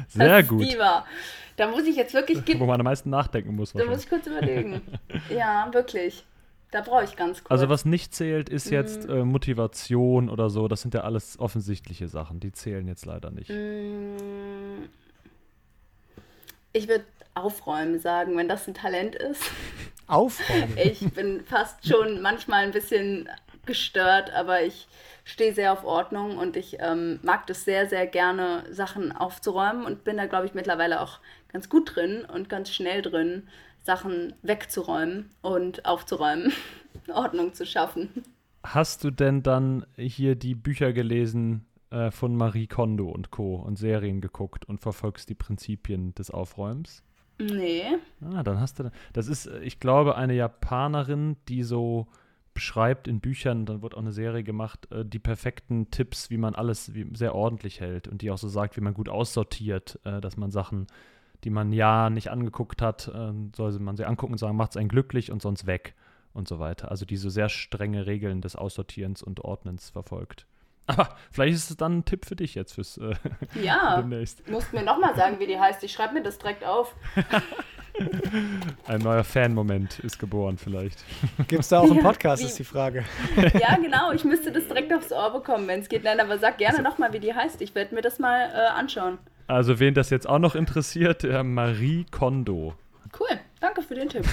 Sehr 0.09 0.41
das 0.41 0.47
gut. 0.47 0.61
Die 0.61 0.77
war. 0.77 1.07
Da 1.55 1.67
muss 1.67 1.85
ich 1.85 1.95
jetzt 1.95 2.13
wirklich. 2.13 2.39
Wo 2.59 2.65
man 2.65 2.79
am 2.79 2.83
meisten 2.83 3.09
nachdenken 3.09 3.55
muss. 3.55 3.73
Da 3.73 3.85
muss 3.85 4.03
ich 4.03 4.09
kurz 4.09 4.27
überlegen. 4.27 4.81
ja, 5.29 5.69
wirklich. 5.71 6.25
Da 6.73 6.81
brauche 6.81 7.03
ich 7.03 7.15
ganz 7.15 7.43
kurz. 7.43 7.51
Also 7.51 7.69
was 7.69 7.85
nicht 7.85 8.15
zählt, 8.15 8.49
ist 8.49 8.71
jetzt 8.71 9.07
mm. 9.07 9.11
äh, 9.11 9.23
Motivation 9.23 10.27
oder 10.27 10.49
so. 10.49 10.67
Das 10.67 10.81
sind 10.81 10.95
ja 10.95 11.01
alles 11.01 11.37
offensichtliche 11.39 12.07
Sachen. 12.07 12.39
Die 12.39 12.51
zählen 12.51 12.87
jetzt 12.87 13.05
leider 13.05 13.29
nicht. 13.29 13.51
Mm. 13.51 14.85
Ich 16.71 16.87
würde 16.87 17.05
aufräumen 17.35 17.99
sagen, 17.99 18.35
wenn 18.37 18.49
das 18.49 18.67
ein 18.67 18.73
Talent 18.73 19.13
ist. 19.13 19.43
Aufräumen? 20.07 20.75
Ich 20.83 21.13
bin 21.13 21.45
fast 21.45 21.87
schon 21.87 22.23
manchmal 22.23 22.63
ein 22.63 22.71
bisschen 22.71 23.29
gestört, 23.67 24.33
aber 24.33 24.63
ich 24.63 24.87
stehe 25.25 25.53
sehr 25.53 25.73
auf 25.73 25.85
Ordnung 25.85 26.39
und 26.39 26.57
ich 26.57 26.77
ähm, 26.79 27.19
mag 27.21 27.45
das 27.45 27.65
sehr, 27.65 27.87
sehr 27.87 28.07
gerne, 28.07 28.63
Sachen 28.71 29.11
aufzuräumen 29.11 29.85
und 29.85 30.03
bin 30.03 30.17
da, 30.17 30.25
glaube 30.25 30.47
ich, 30.47 30.55
mittlerweile 30.55 31.01
auch 31.01 31.19
ganz 31.51 31.69
gut 31.69 31.95
drin 31.95 32.25
und 32.25 32.49
ganz 32.49 32.71
schnell 32.71 33.03
drin, 33.03 33.47
Sachen 33.83 34.33
wegzuräumen 34.41 35.29
und 35.41 35.85
aufzuräumen, 35.85 36.51
Ordnung 37.13 37.53
zu 37.53 37.65
schaffen. 37.65 38.09
Hast 38.63 39.03
du 39.03 39.11
denn 39.11 39.43
dann 39.43 39.85
hier 39.97 40.35
die 40.35 40.55
Bücher 40.55 40.93
gelesen 40.93 41.65
äh, 41.89 42.11
von 42.11 42.35
Marie 42.35 42.67
Kondo 42.67 43.09
und 43.09 43.29
Co. 43.29 43.55
und 43.55 43.77
Serien 43.77 44.21
geguckt 44.21 44.65
und 44.65 44.79
verfolgst 44.79 45.29
die 45.29 45.35
Prinzipien 45.35 46.15
des 46.15 46.31
Aufräumens? 46.31 47.03
Nee. 47.39 47.83
Ah, 48.21 48.43
dann 48.43 48.59
hast 48.59 48.79
du. 48.79 48.91
Das 49.11 49.27
ist, 49.27 49.47
ich 49.61 49.79
glaube, 49.79 50.15
eine 50.15 50.33
Japanerin, 50.33 51.35
die 51.49 51.63
so 51.63 52.07
beschreibt 52.53 53.07
in 53.07 53.19
Büchern, 53.19 53.65
dann 53.65 53.81
wird 53.81 53.95
auch 53.95 54.01
eine 54.01 54.11
Serie 54.11 54.43
gemacht, 54.43 54.91
äh, 54.91 55.03
die 55.05 55.19
perfekten 55.19 55.89
Tipps, 55.91 56.29
wie 56.29 56.37
man 56.37 56.55
alles 56.55 56.93
wie, 56.93 57.07
sehr 57.13 57.35
ordentlich 57.35 57.79
hält 57.79 58.07
und 58.07 58.21
die 58.21 58.31
auch 58.31 58.37
so 58.37 58.47
sagt, 58.47 58.77
wie 58.77 58.81
man 58.81 58.93
gut 58.93 59.09
aussortiert, 59.09 59.99
äh, 60.03 60.21
dass 60.21 60.37
man 60.37 60.51
Sachen, 60.51 60.87
die 61.43 61.49
man 61.49 61.71
ja 61.73 62.09
nicht 62.09 62.29
angeguckt 62.31 62.81
hat, 62.81 63.07
äh, 63.13 63.31
soll 63.55 63.77
man 63.79 63.97
sie 63.97 64.05
angucken 64.05 64.33
und 64.33 64.37
sagen, 64.39 64.55
macht 64.55 64.71
es 64.71 64.77
einen 64.77 64.89
glücklich 64.89 65.31
und 65.31 65.41
sonst 65.41 65.65
weg 65.67 65.93
und 66.33 66.47
so 66.47 66.59
weiter. 66.59 66.89
Also 66.91 67.05
die 67.05 67.17
so 67.17 67.29
sehr 67.29 67.49
strenge 67.49 68.05
Regeln 68.07 68.41
des 68.41 68.55
Aussortierens 68.55 69.21
und 69.21 69.41
Ordnens 69.41 69.89
verfolgt. 69.89 70.45
Aber 70.85 71.15
vielleicht 71.31 71.55
ist 71.55 71.69
es 71.71 71.77
dann 71.77 71.99
ein 71.99 72.05
Tipp 72.05 72.25
für 72.25 72.35
dich 72.35 72.55
jetzt 72.55 72.73
fürs 72.73 72.97
äh, 72.97 73.13
Ja, 73.61 73.97
demnächst. 74.01 74.49
musst 74.49 74.73
mir 74.73 74.83
nochmal 74.83 75.15
sagen, 75.15 75.39
wie 75.39 75.47
die 75.47 75.57
heißt. 75.59 75.81
Ich 75.83 75.93
schreibe 75.93 76.13
mir 76.15 76.23
das 76.23 76.37
direkt 76.39 76.65
auf. 76.65 76.93
Ein 78.87 79.01
neuer 79.01 79.23
Fan-Moment 79.23 79.99
ist 79.99 80.17
geboren 80.19 80.57
vielleicht. 80.57 81.03
Gibt 81.47 81.61
es 81.61 81.69
da 81.69 81.79
auch 81.79 81.83
einen 81.83 81.97
Ja, 81.97 82.01
Podcast, 82.01 82.41
wie- 82.41 82.47
ist 82.47 82.57
die 82.57 82.63
Frage. 82.63 83.05
Ja, 83.53 83.75
genau. 83.75 84.11
Ich 84.11 84.23
müsste 84.23 84.51
das 84.51 84.65
direkt 84.67 84.91
aufs 84.93 85.11
Ohr 85.11 85.31
bekommen, 85.31 85.67
wenn 85.67 85.79
es 85.81 85.89
geht. 85.89 86.03
Nein, 86.03 86.19
aber 86.19 86.37
sag 86.39 86.57
gerne 86.57 86.81
nochmal, 86.81 87.13
wie 87.13 87.19
die 87.19 87.33
heißt. 87.33 87.61
Ich 87.61 87.75
werde 87.75 87.93
mir 87.93 88.01
das 88.01 88.17
mal 88.19 88.49
äh, 88.51 88.67
anschauen. 88.77 89.19
Also 89.47 89.79
wen 89.79 89.93
das 89.93 90.09
jetzt 90.09 90.27
auch 90.27 90.39
noch 90.39 90.55
interessiert, 90.55 91.23
äh, 91.23 91.43
Marie 91.43 92.05
Kondo. 92.11 92.73
Cool. 93.19 93.39
Danke 93.59 93.81
für 93.81 93.95
den 93.95 94.09
Tipp. 94.09 94.25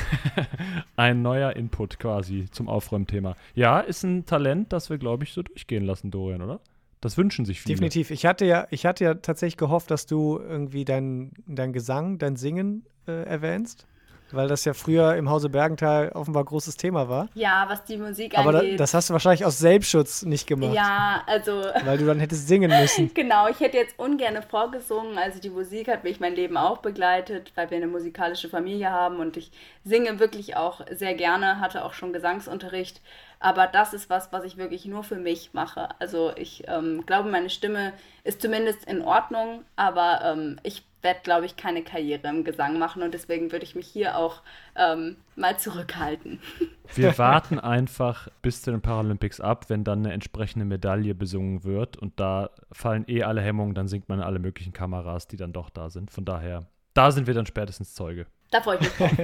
Ein 0.96 1.22
neuer 1.22 1.54
Input 1.54 2.00
quasi 2.00 2.46
zum 2.50 2.68
Aufräumthema. 2.68 3.36
Ja, 3.54 3.78
ist 3.78 4.02
ein 4.02 4.26
Talent, 4.26 4.72
das 4.72 4.90
wir, 4.90 4.98
glaube 4.98 5.22
ich, 5.22 5.32
so 5.32 5.42
durchgehen 5.42 5.84
lassen, 5.84 6.11
Dorian, 6.11 6.42
oder? 6.42 6.61
Das 7.00 7.16
wünschen 7.16 7.44
sich 7.44 7.61
viele. 7.61 7.76
Definitiv. 7.76 8.11
Ich 8.11 8.26
hatte 8.26 8.44
ja, 8.44 8.66
ich 8.70 8.86
hatte 8.86 9.04
ja 9.04 9.14
tatsächlich 9.14 9.56
gehofft, 9.56 9.90
dass 9.92 10.06
du 10.06 10.38
irgendwie 10.38 10.84
dein, 10.84 11.32
dein 11.46 11.72
Gesang, 11.72 12.18
dein 12.18 12.34
Singen 12.34 12.84
äh, 13.06 13.22
erwähnst, 13.22 13.86
weil 14.35 14.49
das 14.49 14.64
ja 14.64 14.74
früher 14.74 15.14
im 15.16 15.31
Hause 15.31 15.49
Bergenthal 15.49 16.11
offenbar 16.11 16.45
großes 16.45 16.76
Thema 16.76 17.09
war. 17.09 17.28
Ja, 17.35 17.64
was 17.68 17.85
die 17.85 17.97
Musik 17.97 18.39
Aber 18.39 18.61
angeht. 18.61 18.81
das 18.81 18.95
hast 18.95 19.11
du 19.11 19.12
wahrscheinlich 19.12 19.45
aus 19.45 19.59
Selbstschutz 19.59 20.22
nicht 20.22 20.47
gemacht, 20.47 20.74
ja, 20.74 21.22
also 21.26 21.53
weil 21.85 21.99
du 21.99 22.07
dann 22.07 22.20
hättest 22.20 22.49
singen 22.49 22.70
müssen. 22.70 23.11
Genau, 23.20 23.49
ich 23.49 23.61
hätte 23.61 23.76
jetzt 23.76 23.99
ungern 23.99 24.43
vorgesungen. 24.43 25.18
Also 25.18 25.41
die 25.41 25.51
Musik 25.51 25.89
hat 25.89 26.05
mich 26.05 26.20
mein 26.20 26.35
Leben 26.35 26.57
auch 26.57 26.78
begleitet, 26.78 27.53
weil 27.55 27.70
wir 27.70 27.76
eine 27.76 27.87
musikalische 27.87 28.49
Familie 28.49 28.91
haben 28.91 29.16
und 29.16 29.37
ich 29.37 29.51
singe 29.85 30.18
wirklich 30.20 30.57
auch 30.57 30.81
sehr 30.91 31.14
gerne, 31.14 31.61
hatte 31.61 31.85
auch 31.85 31.93
schon 31.93 32.12
Gesangsunterricht. 32.12 33.01
Aber 33.41 33.66
das 33.66 33.95
ist 33.95 34.11
was, 34.11 34.33
was 34.33 34.45
ich 34.45 34.59
wirklich 34.59 34.85
nur 34.85 35.03
für 35.03 35.16
mich 35.16 35.55
mache. 35.55 35.89
Also 35.99 36.33
ich 36.37 36.64
ähm, 36.68 37.05
glaube, 37.07 37.31
meine 37.31 37.49
Stimme 37.49 37.95
ist 38.22 38.43
zumindest 38.43 38.85
in 38.85 39.03
Ordnung, 39.03 39.64
aber 39.76 40.20
ähm, 40.24 40.61
ich 40.62 40.85
werde, 41.03 41.20
glaube 41.22 41.46
ich, 41.46 41.57
keine 41.57 41.82
Karriere 41.82 42.28
im 42.28 42.44
Gesang 42.44 42.78
machen 42.78 43.03
und 43.03 43.14
deswegen 43.14 43.53
würde 43.53 43.64
ich 43.64 43.74
mich 43.74 43.86
hier 43.86 44.16
auch 44.16 44.42
ähm, 44.76 45.16
mal 45.36 45.59
zurückhalten. 45.59 46.40
Wir 46.94 47.16
warten 47.18 47.59
einfach 47.61 48.28
bis 48.42 48.62
zu 48.62 48.72
den 48.72 48.80
Paralympics 48.80 49.40
ab, 49.40 49.66
wenn 49.68 49.84
dann 49.84 50.01
eine 50.01 50.12
entsprechende 50.12 50.64
Medaille 50.64 51.14
besungen 51.14 51.62
wird. 51.62 51.96
Und 51.96 52.18
da 52.18 52.51
fallen 52.72 53.05
eh 53.07 53.22
alle 53.22 53.40
Hemmungen, 53.40 53.74
dann 53.74 53.86
singt 53.86 54.09
man 54.09 54.20
alle 54.20 54.40
möglichen 54.40 54.72
Kameras, 54.72 55.28
die 55.28 55.36
dann 55.36 55.53
doch 55.53 55.70
da 55.70 55.88
sind. 55.88 56.11
Von 56.11 56.24
daher, 56.24 56.66
da 56.94 57.12
sind 57.12 57.28
wir 57.28 57.34
dann 57.34 57.46
spätestens 57.46 57.94
Zeuge. 57.94 58.26
Da 58.51 58.61
freue 58.61 58.76
ich 58.76 58.80
mich 58.80 58.92
drauf. 58.92 59.11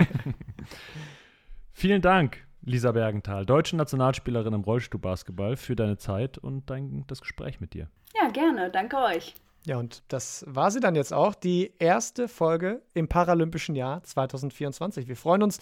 Vielen 1.73 2.03
Dank, 2.03 2.47
Lisa 2.63 2.93
Bergenthal, 2.93 3.45
deutsche 3.45 3.77
Nationalspielerin 3.77 4.55
im 4.55 4.63
Rollstuhlbasketball, 4.63 5.57
für 5.57 5.77
deine 5.77 5.99
Zeit 5.99 6.39
und 6.39 6.71
dein, 6.71 7.05
das 7.09 7.21
Gespräch 7.21 7.61
mit 7.61 7.75
dir. 7.75 7.89
Ja, 8.15 8.31
gerne. 8.31 8.71
Danke 8.71 8.97
euch. 8.97 9.35
Ja, 9.67 9.79
und 9.79 10.05
das 10.07 10.45
war 10.47 10.71
sie 10.71 10.79
dann 10.79 10.95
jetzt 10.95 11.13
auch, 11.13 11.35
die 11.35 11.73
erste 11.81 12.29
Folge 12.29 12.83
im 12.95 13.09
Paralympischen 13.09 13.75
Jahr 13.75 14.01
2024. 14.05 15.09
Wir 15.09 15.17
freuen 15.17 15.43
uns, 15.43 15.59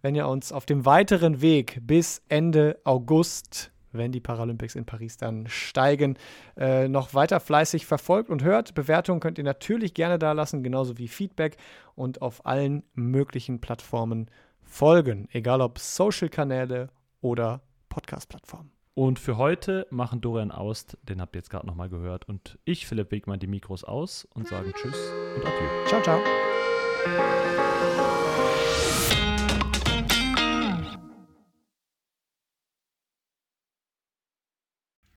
wenn 0.00 0.14
ihr 0.14 0.26
uns 0.26 0.50
auf 0.50 0.64
dem 0.64 0.86
weiteren 0.86 1.42
Weg 1.42 1.78
bis 1.82 2.22
Ende 2.30 2.80
August, 2.84 3.70
wenn 3.92 4.12
die 4.12 4.20
Paralympics 4.20 4.76
in 4.76 4.86
Paris 4.86 5.18
dann 5.18 5.46
steigen, 5.46 6.16
äh, 6.56 6.88
noch 6.88 7.12
weiter 7.12 7.38
fleißig 7.38 7.84
verfolgt 7.84 8.30
und 8.30 8.42
hört. 8.42 8.74
Bewertungen 8.74 9.20
könnt 9.20 9.36
ihr 9.36 9.44
natürlich 9.44 9.92
gerne 9.92 10.18
da 10.18 10.32
lassen, 10.32 10.62
genauso 10.62 10.96
wie 10.96 11.06
Feedback 11.06 11.58
und 11.94 12.22
auf 12.22 12.46
allen 12.46 12.82
möglichen 12.94 13.60
Plattformen 13.60 14.30
folgen, 14.62 15.28
egal 15.32 15.60
ob 15.60 15.78
Social-Kanäle 15.78 16.88
oder 17.20 17.60
Podcast-Plattformen. 17.90 18.73
Und 18.94 19.18
für 19.18 19.36
heute 19.36 19.88
machen 19.90 20.20
Dorian 20.20 20.52
Aust, 20.52 20.96
den 21.02 21.20
habt 21.20 21.34
ihr 21.34 21.40
jetzt 21.40 21.50
gerade 21.50 21.66
nochmal 21.66 21.88
gehört, 21.88 22.28
und 22.28 22.58
ich, 22.64 22.86
Philipp 22.86 23.10
Wegmann, 23.10 23.40
die 23.40 23.48
Mikros 23.48 23.82
aus 23.82 24.26
und 24.34 24.46
sagen 24.46 24.72
Tschüss 24.74 25.12
und 25.36 25.44
Adieu. 25.44 25.86
Ciao, 25.86 26.00
ciao. 26.02 26.20